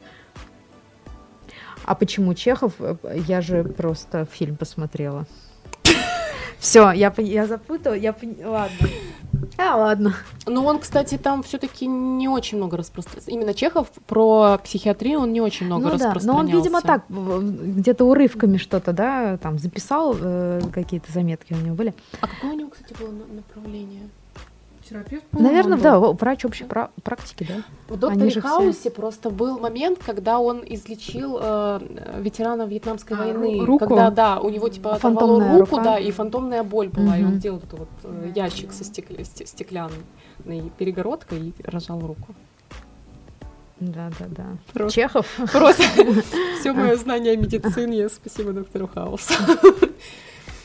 а 1.86 1.95
почему 1.95 2.34
Чехов? 2.34 2.73
Я 3.28 3.41
же 3.41 3.63
просто 3.63 4.25
фильм 4.25 4.57
посмотрела. 4.57 5.25
Все, 6.59 6.91
я, 6.91 7.13
я 7.17 7.47
запутала, 7.47 7.93
я 7.93 8.11
пон- 8.11 8.45
ладно. 8.45 8.89
А, 9.57 9.75
ладно. 9.75 10.15
Ну, 10.45 10.65
он, 10.65 10.80
кстати, 10.80 11.17
там 11.17 11.43
все-таки 11.43 11.88
не 11.88 12.28
очень 12.28 12.57
много 12.57 12.78
распространялся. 12.78 13.32
Именно 13.32 13.53
Чехов 13.53 13.88
про 14.05 14.57
психиатрию 14.63 15.19
он 15.19 15.32
не 15.32 15.41
очень 15.41 15.65
много 15.67 15.84
ну 15.84 15.89
да, 15.91 15.97
но 15.97 16.03
распространялся. 16.05 16.55
он, 16.55 16.61
видимо, 16.61 16.82
так, 16.82 17.03
где-то 17.09 18.05
урывками 18.05 18.57
что-то, 18.57 18.93
да, 18.93 19.38
там 19.38 19.57
записал, 19.59 20.15
э, 20.19 20.61
какие-то 20.73 21.11
заметки 21.11 21.53
у 21.53 21.57
него 21.57 21.75
были. 21.75 21.93
А 22.21 22.28
какое 22.28 22.51
у 22.51 22.55
него, 22.55 22.69
кстати, 22.69 22.93
было 22.99 23.11
на- 23.11 23.34
направление? 23.36 24.09
Терапевт, 24.90 25.26
Наверное, 25.34 25.78
да, 25.78 25.98
о, 25.98 26.14
врач 26.14 26.46
общей 26.46 26.64
пра- 26.64 26.92
практики, 27.04 27.46
да. 27.48 27.56
В 27.88 27.92
Они 27.94 28.00
докторе 28.00 28.30
же 28.30 28.40
все- 28.40 28.50
Хаусе 28.50 28.90
просто 28.90 29.30
был 29.30 29.60
момент, 29.60 30.00
когда 30.06 30.40
он 30.40 30.64
излечил 30.66 31.38
э, 31.42 31.80
ветерана 32.20 32.64
Вьетнамской 32.66 33.18
А, 33.18 33.20
войны. 33.20 33.66
руку? 33.66 33.86
Когда, 33.88 34.10
да, 34.12 34.40
у 34.40 34.50
него 34.50 34.70
типа 34.70 34.94
оторвало 34.96 35.20
Фантомная 35.20 35.60
руку, 35.60 35.72
рука. 35.78 35.84
да, 35.84 36.00
и 36.00 36.12
фантомная 36.12 36.64
боль 36.64 36.88
была, 36.90 37.18
и 37.18 37.24
он 37.24 37.38
этот 37.38 37.74
вот 37.74 37.90
э, 38.04 38.32
ящик 38.36 38.72
со 38.72 38.84
стекля- 38.84 39.24
сте- 39.24 39.46
стеклянной 39.46 40.72
перегородкой 40.78 41.50
и 41.50 41.54
рожал 41.64 42.00
руку. 42.00 42.34
Да, 43.80 44.10
да, 44.20 44.26
да. 44.30 44.46
Просто- 44.74 44.96
Чехов. 44.96 45.28
Просто 45.52 45.84
все 46.62 46.72
мое 46.74 46.96
знание 46.96 47.36
медицины, 47.38 48.10
спасибо 48.10 48.52
доктору 48.54 48.88
Хаусу. 48.88 49.34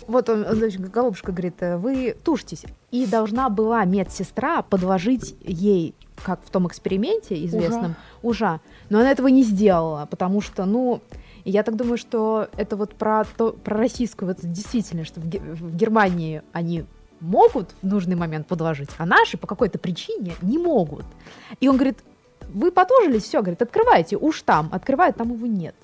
Вот 0.06 0.28
он, 0.28 0.44
голубушка 0.92 1.32
говорит, 1.32 1.56
э, 1.60 1.76
вы 1.76 2.16
тушьтесь. 2.24 2.64
И 2.90 3.06
должна 3.06 3.48
была 3.48 3.84
медсестра 3.84 4.62
подложить 4.62 5.34
ей, 5.42 5.94
как 6.22 6.40
в 6.44 6.50
том 6.50 6.66
эксперименте 6.66 7.44
известном, 7.46 7.96
ужа. 8.22 8.60
Но 8.90 9.00
она 9.00 9.10
этого 9.10 9.28
не 9.28 9.42
сделала, 9.42 10.06
потому 10.06 10.40
что, 10.40 10.64
ну, 10.64 11.00
я 11.44 11.62
так 11.62 11.76
думаю, 11.76 11.98
что 11.98 12.48
это 12.56 12.76
вот 12.76 12.94
про, 12.94 13.24
то, 13.36 13.52
про 13.52 13.76
российскую, 13.76 14.28
вот 14.28 14.38
действительно, 14.42 15.04
что 15.04 15.20
в, 15.20 15.24
в 15.24 15.76
Германии 15.76 16.42
они 16.52 16.84
могут 17.20 17.70
в 17.82 17.86
нужный 17.86 18.16
момент 18.16 18.46
подложить, 18.46 18.90
а 18.98 19.06
наши 19.06 19.36
по 19.38 19.46
какой-то 19.46 19.78
причине 19.78 20.34
не 20.42 20.58
могут. 20.58 21.04
И 21.60 21.68
он 21.68 21.76
говорит, 21.76 21.98
вы 22.52 22.70
потужились, 22.70 23.22
все, 23.22 23.40
говорит, 23.40 23.62
открывайте, 23.62 24.16
уж 24.16 24.42
там, 24.42 24.68
открывает, 24.72 25.16
там 25.16 25.32
его 25.32 25.46
нет. 25.46 25.74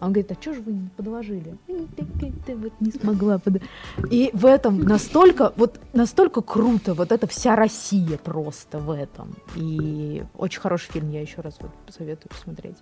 А 0.00 0.06
он 0.06 0.12
говорит, 0.12 0.30
а 0.30 0.40
что 0.40 0.54
же 0.54 0.60
вы 0.60 0.72
не 0.72 0.88
подложили? 0.88 1.56
«М, 1.66 1.88
так 1.88 2.06
это 2.22 2.56
вот 2.56 2.72
не 2.80 2.92
смогла 2.92 3.38
под... 3.38 3.62
И 4.10 4.30
в 4.32 4.46
этом 4.46 4.80
настолько, 4.80 5.52
вот 5.56 5.80
настолько 5.92 6.40
круто, 6.40 6.94
вот 6.94 7.10
это 7.10 7.26
вся 7.26 7.56
Россия 7.56 8.16
просто 8.18 8.78
в 8.78 8.90
этом. 8.90 9.34
И 9.56 10.24
очень 10.34 10.60
хороший 10.60 10.92
фильм, 10.92 11.10
я 11.10 11.20
еще 11.20 11.40
раз 11.40 11.56
вот 11.60 11.72
посоветую 11.86 12.28
посмотреть 12.28 12.76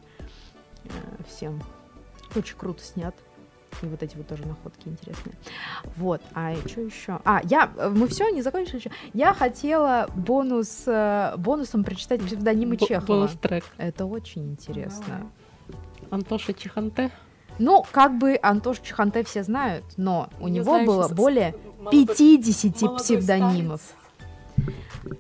э, 0.84 0.88
всем. 1.26 1.62
Очень 2.34 2.56
круто 2.56 2.82
снят. 2.82 3.14
И 3.82 3.86
вот 3.86 4.02
эти 4.02 4.16
вот 4.16 4.26
тоже 4.26 4.46
находки 4.46 4.88
интересные. 4.88 5.34
Вот, 5.96 6.22
а 6.34 6.54
что 6.66 6.80
еще? 6.80 7.20
А, 7.24 7.40
я, 7.44 7.70
мы 7.90 8.08
все, 8.08 8.30
не 8.30 8.42
закончили 8.42 8.76
еще. 8.76 8.90
Я 9.12 9.34
хотела 9.34 10.08
бонус, 10.14 10.84
э, 10.86 11.34
бонусом 11.36 11.84
прочитать 11.84 12.22
псевдонимы 12.22 12.76
Чехова. 12.76 13.06
Бонус-трек. 13.06 13.64
Это 13.76 14.06
очень 14.06 14.52
интересно. 14.52 15.30
Антоша 16.10 16.52
Чеханте. 16.52 17.10
Ну, 17.58 17.84
как 17.90 18.18
бы 18.18 18.38
Антош 18.42 18.80
Чеханте 18.80 19.24
все 19.24 19.42
знают, 19.42 19.84
но 19.96 20.28
у 20.40 20.46
Я 20.46 20.54
него 20.54 20.64
знаю, 20.72 20.86
было 20.86 21.08
более 21.08 21.54
молодой- 21.78 22.06
50 22.06 22.82
молодой 22.82 22.98
псевдонимов. 22.98 23.80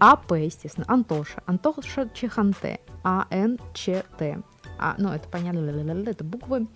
АП, 0.00 0.32
естественно, 0.32 0.84
Антоша, 0.88 1.42
Антоша 1.46 2.08
Чеханте, 2.12 2.80
АНЧТ. 3.02 4.44
А, 4.78 4.94
ну, 4.98 5.10
это 5.10 5.28
понятно, 5.28 5.60
это 6.08 6.24
буквы. 6.24 6.66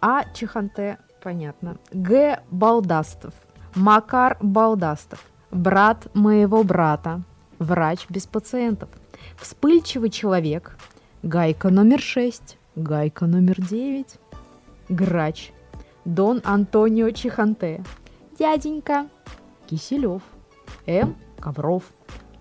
А 0.00 0.24
Чеханте, 0.34 0.98
понятно. 1.22 1.78
Г. 1.92 2.40
Балдастов, 2.50 3.34
Макар 3.74 4.36
Балдастов, 4.40 5.24
брат 5.50 6.06
моего 6.14 6.62
брата, 6.62 7.22
врач 7.58 8.06
без 8.08 8.26
пациентов, 8.26 8.88
вспыльчивый 9.38 10.10
человек, 10.10 10.76
гайка 11.22 11.70
номер 11.70 12.00
6, 12.00 12.56
гайка 12.80 13.26
номер 13.26 13.60
9, 13.60 14.18
грач, 14.88 15.52
Дон 16.04 16.40
Антонио 16.44 17.10
Чеханте, 17.10 17.82
дяденька, 18.38 19.08
Киселев, 19.66 20.22
М. 20.86 21.16
Ковров, 21.38 21.84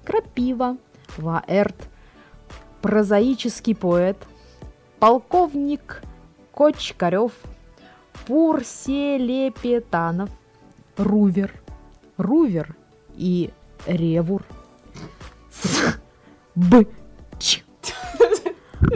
Крапива, 0.06 0.78
Ваэрт, 1.18 1.76
прозаический 2.82 3.76
поэт, 3.76 4.18
полковник 5.00 6.02
Кочкарев, 6.52 7.34
Пурселепетанов, 8.26 10.30
Рувер, 10.98 11.54
Рувер 12.18 12.76
и 13.16 13.52
Ревур, 13.86 14.44
С, 15.52 16.00
Б, 16.56 16.88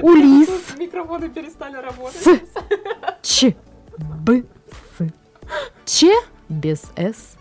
Улис, 0.02 0.78
Микрофоны 0.78 1.30
перестали 1.30 1.76
работать. 1.76 2.42
Ч, 3.22 3.56
Б, 3.98 4.44
С, 4.98 5.08
Ч. 5.86 6.14
Без 6.50 6.92
С, 6.96 7.38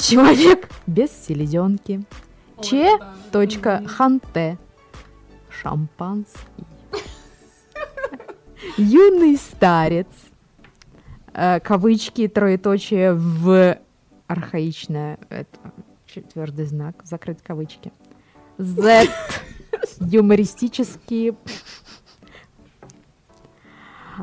человек 0.00 0.68
без 0.86 1.10
селезенки, 1.10 2.04
Че. 2.62 2.98
да. 2.98 3.14
точка 3.32 3.82
ханте, 3.86 4.58
шампанский, 5.50 6.66
юный 8.76 9.36
старец, 9.36 10.06
э, 11.32 11.60
кавычки, 11.60 12.28
троеточие 12.28 13.14
в 13.14 13.78
архаичное, 14.26 15.18
это 15.28 15.72
четвертый 16.06 16.66
знак, 16.66 16.96
закрыть 17.04 17.42
кавычки, 17.42 17.92
Z, 18.58 19.08
юмористические, 20.00 21.34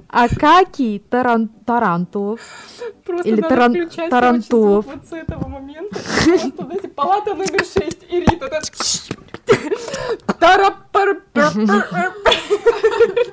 Акакий 0.09 0.99
Таран- 1.09 1.49
Тарантулов, 1.65 2.41
Просто 3.05 3.29
Или 3.29 3.39
надо 3.41 3.55
таран- 3.55 3.71
включать, 3.87 4.09
тарантулов. 4.09 4.85
вот 4.85 5.05
с 5.07 5.13
этого 5.13 5.47
момента. 5.47 5.95
Просто, 6.25 6.63
знаете, 6.65 6.87
палата 6.89 7.33
номер 7.33 7.63
6 7.63 7.99
и 8.09 8.19
Рита. 8.19 8.49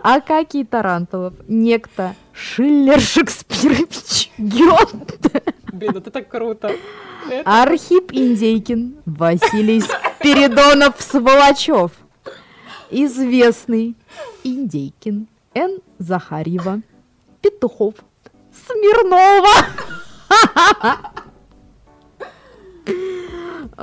Акакий 0.02 0.64
Тарантулов, 0.64 1.34
некто 1.48 2.14
Шиллер 2.32 3.00
Шекспирович 3.00 4.30
Гёте, 4.38 5.42
Блин, 5.72 5.96
это 5.96 6.10
так 6.10 6.28
круто. 6.28 6.72
Архип 7.44 8.12
Индейкин, 8.12 8.96
Василий 9.06 9.80
Спиридонов 9.80 10.94
Сволочев, 11.00 11.92
известный 12.92 13.96
Индейкин, 14.44 15.26
Н. 15.54 15.78
Захарьева, 15.98 16.82
Петухов, 17.40 17.94
Смирнова. 18.52 19.48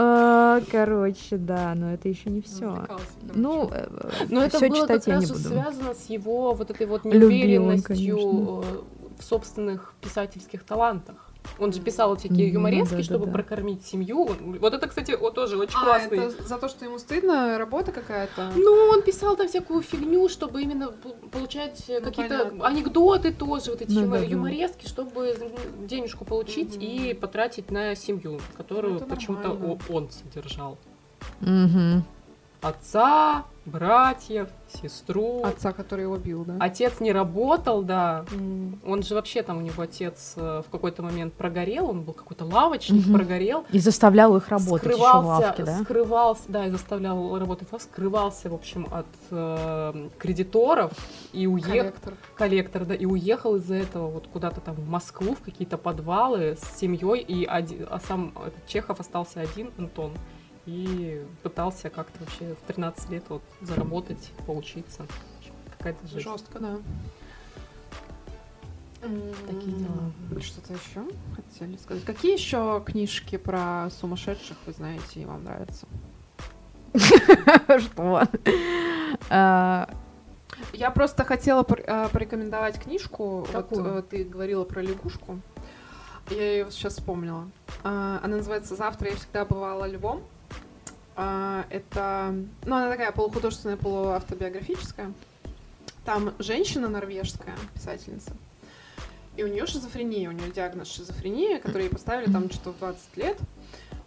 А, 0.02 0.62
Короче, 0.72 1.38
да, 1.38 1.74
но 1.76 1.94
это 1.94 2.08
еще 2.08 2.30
не 2.30 2.42
все. 2.42 2.88
Ну, 3.34 3.70
э, 3.72 3.88
Но 4.30 4.44
это 4.44 4.58
все 4.58 4.70
было 4.70 4.82
читать 4.82 5.04
как 5.04 5.08
я 5.08 5.14
раз 5.16 5.22
не 5.24 5.28
же 5.28 5.34
буду. 5.34 5.50
связано 5.50 5.94
с 5.94 6.10
его 6.10 6.54
вот 6.54 6.70
этой 6.70 6.86
вот 6.86 7.06
неуверенностью 7.06 8.64
э, 8.64 8.82
в 9.20 9.24
собственных 9.24 9.94
писательских 10.00 10.64
талантах. 10.64 11.29
Он 11.58 11.74
же 11.74 11.82
писал 11.82 12.16
всякие 12.16 12.50
юморески, 12.50 12.92
да-да-да. 12.92 13.04
чтобы 13.04 13.28
прокормить 13.32 13.86
семью. 13.86 14.30
Вот 14.60 14.74
это, 14.74 14.88
кстати, 14.88 15.12
вот 15.20 15.34
тоже 15.36 15.58
очень 15.58 15.76
А, 15.78 15.84
классный. 15.86 16.18
это 16.20 16.48
за 16.48 16.58
то, 16.58 16.70
что 16.70 16.86
ему 16.86 17.00
стыдно, 17.00 17.58
работа 17.58 17.92
какая-то? 17.92 18.52
Ну, 18.56 18.72
он 18.92 19.02
писал 19.02 19.36
там 19.36 19.48
всякую 19.48 19.82
фигню, 19.82 20.30
чтобы 20.30 20.62
именно 20.62 20.92
получать 21.32 21.84
Ну, 21.90 22.02
какие-то 22.02 22.38
понятно. 22.46 22.66
анекдоты 22.68 23.34
тоже, 23.34 23.72
вот 23.72 23.82
эти 23.82 23.92
Ну, 23.92 24.02
юмо- 24.02 24.18
да, 24.20 24.24
да. 24.26 24.26
юморески, 24.32 24.88
чтобы 24.88 25.36
денежку 25.88 26.26
получить 26.26 26.76
Мгм. 26.76 26.86
и 26.86 27.14
потратить 27.14 27.72
на 27.72 27.96
семью, 27.96 28.40
которую 28.56 28.96
Ну, 28.96 29.00
почему-то 29.02 29.78
он 29.90 30.10
содержал. 30.12 30.78
мгм. 31.42 32.04
Отца, 32.62 33.46
братьев, 33.70 34.50
сестру. 34.82 35.44
Отца, 35.44 35.72
который 35.72 36.02
его 36.04 36.18
бил, 36.18 36.44
да? 36.46 36.58
Отец 36.60 37.00
не 37.00 37.12
работал, 37.12 37.82
да. 37.84 38.26
М. 38.34 38.80
Он 38.86 39.02
же 39.04 39.16
вообще 39.16 39.42
там 39.44 39.58
у 39.58 39.62
него 39.62 39.82
отец 39.82 40.34
э, 40.36 40.62
в 40.68 40.70
какой-то 40.72 41.02
момент 41.04 41.34
прогорел, 41.34 41.90
он 41.90 42.02
был 42.04 42.14
какой-то 42.14 42.46
лавочник, 42.46 43.06
Мгм. 43.06 43.16
прогорел. 43.16 43.66
И 43.72 43.80
заставлял 43.80 44.36
их 44.36 44.48
работать 44.50 44.84
еще 44.84 44.96
в 44.96 44.98
скрывался, 44.98 45.28
лавке, 45.48 45.64
да? 45.64 45.80
скрывался, 45.84 46.44
да, 46.48 46.66
и 46.68 46.70
заставлял 46.70 47.38
работать 47.40 47.70
в 47.70 47.74
лавке, 47.74 47.88
скрывался, 47.90 48.50
в 48.50 48.54
общем, 48.54 48.88
от 48.92 49.06
э, 49.32 50.10
кредиторов 50.18 50.92
и 51.34 51.48
уехал, 51.48 51.70
Коллектор. 51.72 52.14
коллектор, 52.36 52.86
да, 52.86 52.96
и 52.96 53.06
уехал 53.06 53.56
из-за 53.56 53.76
этого 53.76 54.10
вот 54.10 54.28
куда-то 54.28 54.62
там 54.62 54.76
в 54.76 54.88
Москву, 54.90 55.36
в 55.36 55.42
какие-то 55.42 55.78
подвалы 55.78 56.58
с 56.62 56.78
семьей, 56.80 57.20
и 57.22 57.46
один, 57.46 57.88
а 57.90 58.00
сам 58.00 58.34
этот 58.46 58.66
Чехов 58.68 59.00
остался 59.00 59.42
один, 59.42 59.72
Антон, 59.78 60.14
и 60.70 61.26
пытался 61.42 61.90
как-то 61.90 62.20
вообще 62.20 62.54
в 62.54 62.68
13 62.68 63.10
лет 63.10 63.24
вот 63.30 63.42
заработать, 63.62 64.32
поучиться. 64.46 65.06
Какая-то 65.78 66.08
жизнь. 66.08 66.22
Жестко, 66.22 66.60
да. 66.60 66.78
Такие 69.02 69.76
дела. 69.78 70.42
Что-то 70.42 70.74
еще 70.74 71.08
хотели 71.36 71.78
сказать? 71.78 72.04
Какие 72.04 72.34
еще 72.34 72.84
книжки 72.86 73.38
про 73.38 73.90
сумасшедших 74.00 74.58
вы 74.66 74.74
знаете 74.74 75.22
и 75.22 75.26
вам 75.26 75.44
нравятся? 75.44 75.88
Что? 77.80 78.28
А, 79.30 79.90
Я 80.74 80.92
просто 80.92 81.24
хотела 81.24 81.66
э, 81.68 82.10
порекомендовать 82.12 82.80
книжку. 82.80 83.48
Вот 83.54 83.72
э, 83.72 84.04
ты 84.10 84.24
говорила 84.24 84.66
про 84.66 84.82
лягушку. 84.82 85.40
Я 86.30 86.52
ее 86.52 86.72
сейчас 86.72 86.94
вспомнила. 86.98 87.50
А, 87.84 88.20
Она 88.22 88.38
называется 88.38 88.76
«Завтра 88.76 89.10
я 89.10 89.16
всегда 89.16 89.46
бывала 89.46 89.86
львом». 89.86 90.22
А, 91.22 91.66
Это, 91.70 92.34
ну, 92.64 92.76
она 92.78 92.90
такая 92.90 93.12
полухудожественная, 93.12 93.76
полуавтобиографическая. 93.76 95.12
Там 96.06 96.34
женщина 96.40 96.88
норвежская, 96.88 97.58
писательница. 97.74 98.32
И 99.36 99.44
у 99.44 99.48
нее 99.48 99.68
шизофрения, 99.68 100.30
у 100.30 100.32
нее 100.32 100.50
диагноз 100.50 100.90
шизофрения, 100.90 101.60
который 101.60 101.84
ей 101.84 101.90
поставили 101.90 102.32
там 102.32 102.50
что-то 102.50 102.72
в 102.72 102.80
20 102.80 103.18
лет. 103.18 103.38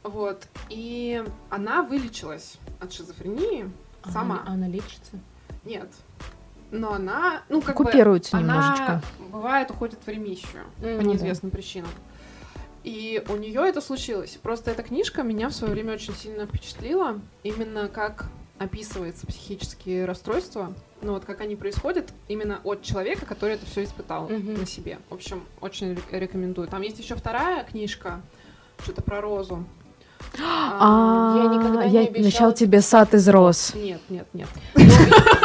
Вот. 0.02 0.46
И 0.70 1.22
она 1.50 1.82
вылечилась 1.82 2.56
от 2.80 2.94
шизофрении 2.94 3.70
сама. 4.10 4.42
Она 4.46 4.66
лечится? 4.66 5.12
Нет. 5.66 5.90
Но 6.70 6.94
она, 6.94 7.42
ну, 7.50 7.60
как 7.60 7.76
бы, 7.76 7.84
Купируется 7.84 8.38
она, 8.38 8.54
немножечко. 8.54 9.02
бывает, 9.30 9.70
уходит 9.70 9.98
в 10.02 10.08
ремиссию 10.08 10.62
М, 10.80 10.82
по 10.82 10.86
ну 10.88 10.96
да. 10.96 11.02
неизвестным 11.10 11.50
причинам. 11.50 11.90
И 12.84 13.22
у 13.28 13.36
нее 13.36 13.62
это 13.68 13.80
случилось. 13.80 14.38
Просто 14.42 14.70
эта 14.72 14.82
книжка 14.82 15.22
меня 15.22 15.48
в 15.48 15.52
свое 15.52 15.72
время 15.72 15.94
очень 15.94 16.14
сильно 16.14 16.46
впечатлила. 16.46 17.20
Именно 17.44 17.88
как 17.88 18.26
описывается 18.58 19.26
психические 19.26 20.04
расстройства. 20.04 20.72
Ну 21.00 21.12
вот 21.14 21.24
как 21.24 21.40
они 21.40 21.56
происходят 21.56 22.12
именно 22.28 22.60
от 22.64 22.82
человека, 22.82 23.26
который 23.26 23.54
это 23.56 23.66
все 23.66 23.84
испытал 23.84 24.28
Мгм. 24.28 24.54
на 24.54 24.66
себе. 24.66 24.98
В 25.10 25.14
общем, 25.14 25.42
очень 25.60 25.94
ре- 25.94 26.20
рекомендую. 26.20 26.68
Там 26.68 26.82
есть 26.82 26.98
еще 26.98 27.16
вторая 27.16 27.64
книжка, 27.64 28.20
что-то 28.82 29.02
про 29.02 29.20
розу. 29.20 29.64
А, 30.40 31.34
я 31.36 31.48
никогда 31.52 31.84
не 31.86 31.98
обещала 32.06 32.52
тебе 32.54 32.80
сад 32.80 33.14
из 33.14 33.28
роз. 33.28 33.74
Нет, 33.74 34.00
нет, 34.08 34.26
нет. 34.32 34.48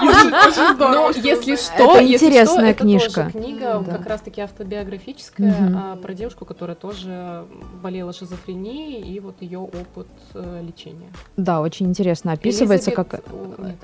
Но 0.00 1.10
если 1.14 1.56
что, 1.56 2.02
интересная 2.02 2.74
книжка. 2.74 3.30
книга 3.30 3.82
как 3.84 4.06
раз-таки 4.06 4.40
автобиографическая 4.40 5.54
а, 5.74 5.96
про 5.96 6.14
девушку, 6.14 6.44
которая 6.44 6.76
тоже 6.76 7.44
болела 7.82 8.12
шизофренией 8.12 9.00
и 9.00 9.20
вот 9.20 9.36
ее 9.40 9.58
опыт 9.58 10.08
э, 10.34 10.62
лечения. 10.66 11.12
Да, 11.36 11.60
очень 11.60 11.86
интересно. 11.86 12.32
Описывается, 12.32 12.90
как 12.90 13.14
о, 13.14 13.54
нет, 13.58 13.76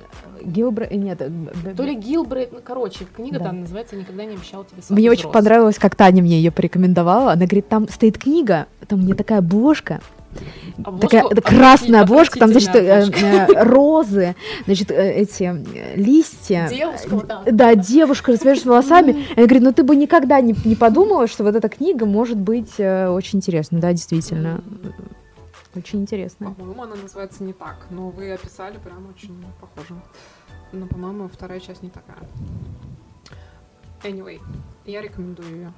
Гилбре... 0.43 0.89
Нет, 0.91 1.21
э, 1.23 1.29
б- 1.29 1.75
То 1.75 1.83
ли 1.83 1.95
Гилбрейт, 1.95 2.53
ну, 2.53 2.59
короче, 2.63 3.05
книга 3.05 3.39
там 3.39 3.61
называется 3.61 3.97
«Никогда 3.97 4.25
не 4.25 4.35
обещал 4.35 4.65
тебе 4.65 4.83
Мне 4.89 5.11
очень 5.11 5.25
роз». 5.25 5.33
понравилось, 5.33 5.79
как 5.79 5.95
Таня 5.95 6.23
мне 6.23 6.37
ее 6.37 6.51
порекомендовала. 6.51 7.33
Она 7.33 7.47
говорит, 7.47 7.69
там 7.69 7.89
стоит 7.89 8.19
книга, 8.19 8.67
там 8.87 9.01
мне 9.01 9.15
такая 9.15 9.39
обложка, 9.39 9.95
Обложку 9.95 10.18
такая 11.01 11.23
отвратительно- 11.23 11.41
красная 11.43 12.01
обложка, 12.03 12.39
там, 12.39 12.51
значит, 12.51 12.75
э, 12.75 13.07
э, 13.11 13.63
розы, 13.65 14.35
значит, 14.67 14.91
э, 14.91 15.13
эти 15.13 15.97
листья. 15.97 16.69
Девушка 16.71 17.09
вот 17.11 17.29
так. 17.29 17.55
Да, 17.55 17.75
девушка, 17.75 18.33
развяжешь 18.33 18.65
волосами. 18.65 19.27
Она 19.37 19.47
говорит, 19.47 19.63
ну 19.63 19.73
ты 19.73 19.83
бы 19.83 19.97
никогда 19.97 20.41
не, 20.41 20.55
не 20.65 20.77
подумала, 20.77 21.27
что 21.27 21.45
вот 21.45 21.55
эта 21.57 21.69
книга 21.69 22.07
может 22.07 22.37
быть 22.37 22.75
э, 22.79 23.09
очень 23.09 23.39
интересной. 23.39 23.81
Да, 23.81 23.93
действительно. 23.93 24.63
Очень 25.75 26.01
интересная. 26.03 26.51
По-моему, 26.51 26.83
она 26.83 26.97
называется 26.97 27.45
не 27.45 27.53
так, 27.53 27.87
но 27.91 28.11
вы 28.11 28.33
описали 28.33 28.79
прям 28.79 29.07
очень 29.15 29.45
похоже. 29.61 29.95
Но, 30.73 30.87
по-моему, 30.87 31.29
вторая 31.29 31.61
часть 31.61 31.83
не 31.83 31.91
такая. 31.91 32.19
Anyway, 34.03 34.41
я 34.87 35.01
рекомендую 35.03 35.49
ее. 35.51 35.73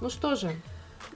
Ну 0.00 0.10
что 0.10 0.34
же, 0.34 0.50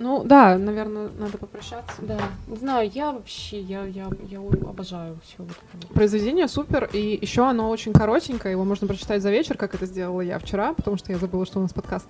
Ну 0.00 0.22
да, 0.24 0.56
наверное, 0.56 1.08
надо 1.18 1.38
попрощаться. 1.38 1.92
да, 1.98 2.18
не 2.46 2.56
знаю, 2.56 2.88
я 2.94 3.10
вообще, 3.12 3.60
я, 3.60 3.84
я, 3.84 4.08
я 4.28 4.38
обожаю 4.38 5.18
все 5.24 5.34
вот 5.38 5.56
это. 5.74 5.92
Произведение 5.92 6.46
супер, 6.46 6.88
и 6.92 7.18
еще 7.20 7.48
оно 7.48 7.68
очень 7.68 7.92
коротенькое, 7.92 8.52
его 8.52 8.64
можно 8.64 8.86
прочитать 8.86 9.22
за 9.22 9.30
вечер, 9.30 9.56
как 9.56 9.74
это 9.74 9.86
сделала 9.86 10.20
я 10.20 10.38
вчера, 10.38 10.72
потому 10.72 10.96
что 10.98 11.10
я 11.12 11.18
забыла, 11.18 11.46
что 11.46 11.58
у 11.58 11.62
нас 11.62 11.72
подкаст. 11.72 12.06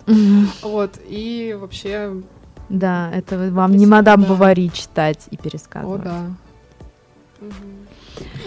Вот, 0.62 0.98
и 1.06 1.56
вообще, 1.58 2.22
Да, 2.68 3.10
это 3.14 3.50
вам 3.50 3.74
не 3.74 3.86
мадам 3.86 4.22
да. 4.22 4.28
Бавари 4.28 4.68
читать 4.68 5.26
и 5.30 5.36
о 5.36 5.42
пересказывать. 5.42 6.02
да. 6.02 6.26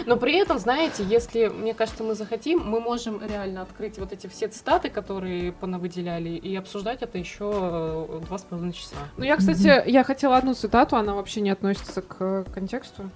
Но 0.06 0.16
при 0.16 0.36
этом, 0.38 0.58
знаете, 0.58 1.04
если, 1.04 1.48
мне 1.48 1.74
кажется, 1.74 2.02
мы 2.04 2.14
захотим, 2.14 2.60
мы 2.64 2.80
можем 2.80 3.20
реально 3.24 3.62
открыть 3.62 3.98
вот 3.98 4.12
эти 4.12 4.26
все 4.26 4.48
цитаты, 4.48 4.90
которые 4.90 5.52
понавыделяли, 5.52 6.30
и 6.30 6.54
обсуждать 6.56 7.02
это 7.02 7.18
еще 7.18 7.50
э, 7.52 8.20
два 8.26 8.38
с 8.38 8.42
половиной 8.42 8.72
часа. 8.72 8.96
Ну, 9.16 9.24
я, 9.24 9.36
кстати, 9.36 9.88
я 9.88 10.04
хотела 10.04 10.36
одну 10.36 10.54
цитату, 10.54 10.96
она 10.96 11.14
вообще 11.14 11.40
не 11.40 11.50
относится 11.50 12.02
к 12.02 12.44
контексту. 12.52 13.10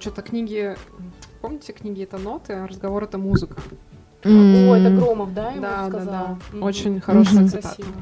Что-то 0.00 0.22
книги, 0.22 0.76
помните, 1.40 1.72
книги 1.72 2.02
это 2.02 2.18
ноты, 2.18 2.52
а 2.54 2.66
разговор 2.66 3.04
это 3.04 3.18
музыка. 3.18 3.56
М. 4.22 4.68
О, 4.68 4.74
это 4.76 4.90
Громов, 4.90 5.32
да, 5.32 5.50
ему 5.52 5.62
Да, 5.62 5.84
да, 5.84 5.88
сказал? 5.88 6.12
да. 6.12 6.38
Мгм. 6.52 6.62
Очень 6.62 7.00
хорошая 7.00 7.40
Мгм. 7.40 7.48
цитата. 7.48 7.68
Красиво. 7.76 7.96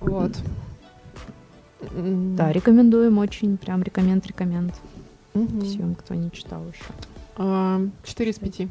Вот. 0.00 0.32
Да, 1.90 2.52
рекомендуем 2.52 3.18
очень, 3.18 3.58
прям 3.58 3.82
рекоменд, 3.82 4.26
рекоменд 4.26 4.74
Мгм. 5.34 5.60
всем, 5.62 5.94
кто 5.94 6.14
не 6.14 6.30
читал 6.30 6.62
еще. 6.66 6.84
А, 7.36 7.80
Четыре 8.04 8.30
из 8.32 8.38
пяти. 8.38 8.68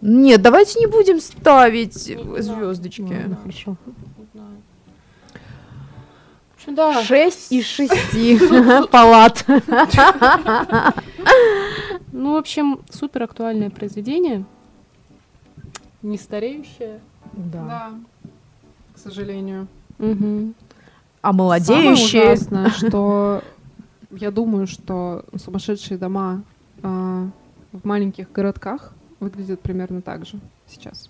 Нет, 0.00 0.40
давайте 0.42 0.78
не 0.78 0.86
будем 0.86 1.20
ставить 1.20 2.08
Не 2.08 2.42
звездочки. 2.42 3.00
Ладно, 3.02 3.36
хорошо. 3.42 3.76
В 4.32 4.38
общем, 6.58 6.74
да. 6.74 7.02
Шесть 7.02 7.50
из 7.52 7.66
шести 7.66 8.38
палат. 8.90 9.44
Ну, 12.12 12.34
в 12.34 12.36
общем, 12.36 12.80
супер 12.90 13.24
актуальное 13.24 13.70
произведение. 13.70 14.44
Не 16.02 16.18
стареющее. 16.18 17.00
Да. 17.32 17.64
Да, 17.64 17.92
к 18.94 18.98
сожалению. 18.98 19.66
А 19.98 21.32
Самое 21.32 21.34
молодеющие. 21.38 22.32
ужасное, 22.34 22.70
что 22.70 23.42
я 24.16 24.30
думаю, 24.30 24.66
что 24.66 25.24
сумасшедшие 25.36 25.98
дома 25.98 26.42
э, 26.82 27.28
в 27.72 27.84
маленьких 27.84 28.30
городках 28.32 28.92
выглядят 29.20 29.60
примерно 29.60 30.02
так 30.02 30.26
же 30.26 30.38
сейчас. 30.66 31.08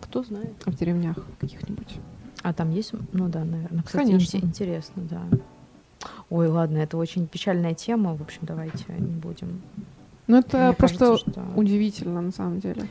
Кто 0.00 0.22
знает? 0.22 0.54
А 0.64 0.70
в 0.70 0.74
деревнях 0.74 1.16
каких-нибудь. 1.40 1.98
А 2.42 2.52
там 2.52 2.70
есть, 2.70 2.92
ну 3.12 3.28
да, 3.28 3.44
наверное. 3.44 3.82
Кстати, 3.82 4.06
Конечно. 4.06 4.36
Интересно, 4.38 5.02
да. 5.08 5.22
Ой, 6.28 6.48
ладно, 6.48 6.78
это 6.78 6.96
очень 6.96 7.26
печальная 7.26 7.74
тема. 7.74 8.14
В 8.14 8.22
общем, 8.22 8.40
давайте 8.42 8.84
не 8.98 9.14
будем. 9.14 9.62
Ну 10.26 10.38
это 10.38 10.58
Мне 10.58 10.72
просто 10.72 10.98
кажется, 10.98 11.30
что... 11.30 11.42
удивительно 11.56 12.20
на 12.20 12.32
самом 12.32 12.60
деле. 12.60 12.88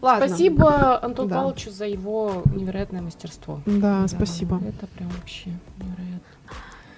Ладно. 0.00 0.26
Спасибо 0.26 1.02
Антону 1.04 1.28
да. 1.28 1.36
Павловичу 1.36 1.70
за 1.70 1.86
его 1.86 2.42
невероятное 2.54 3.02
мастерство. 3.02 3.60
Да, 3.66 4.02
да, 4.02 4.08
спасибо. 4.08 4.60
Это 4.66 4.86
прям 4.88 5.08
вообще 5.10 5.50
невероятно. 5.78 6.20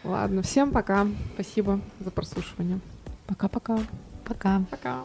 Ладно, 0.05 0.43
всем 0.43 0.71
пока. 0.71 1.07
Спасибо 1.35 1.81
за 1.99 2.11
прослушивание. 2.11 2.81
Пока-пока. 3.27 3.79
Пока. 4.25 4.63
Пока. 4.71 5.05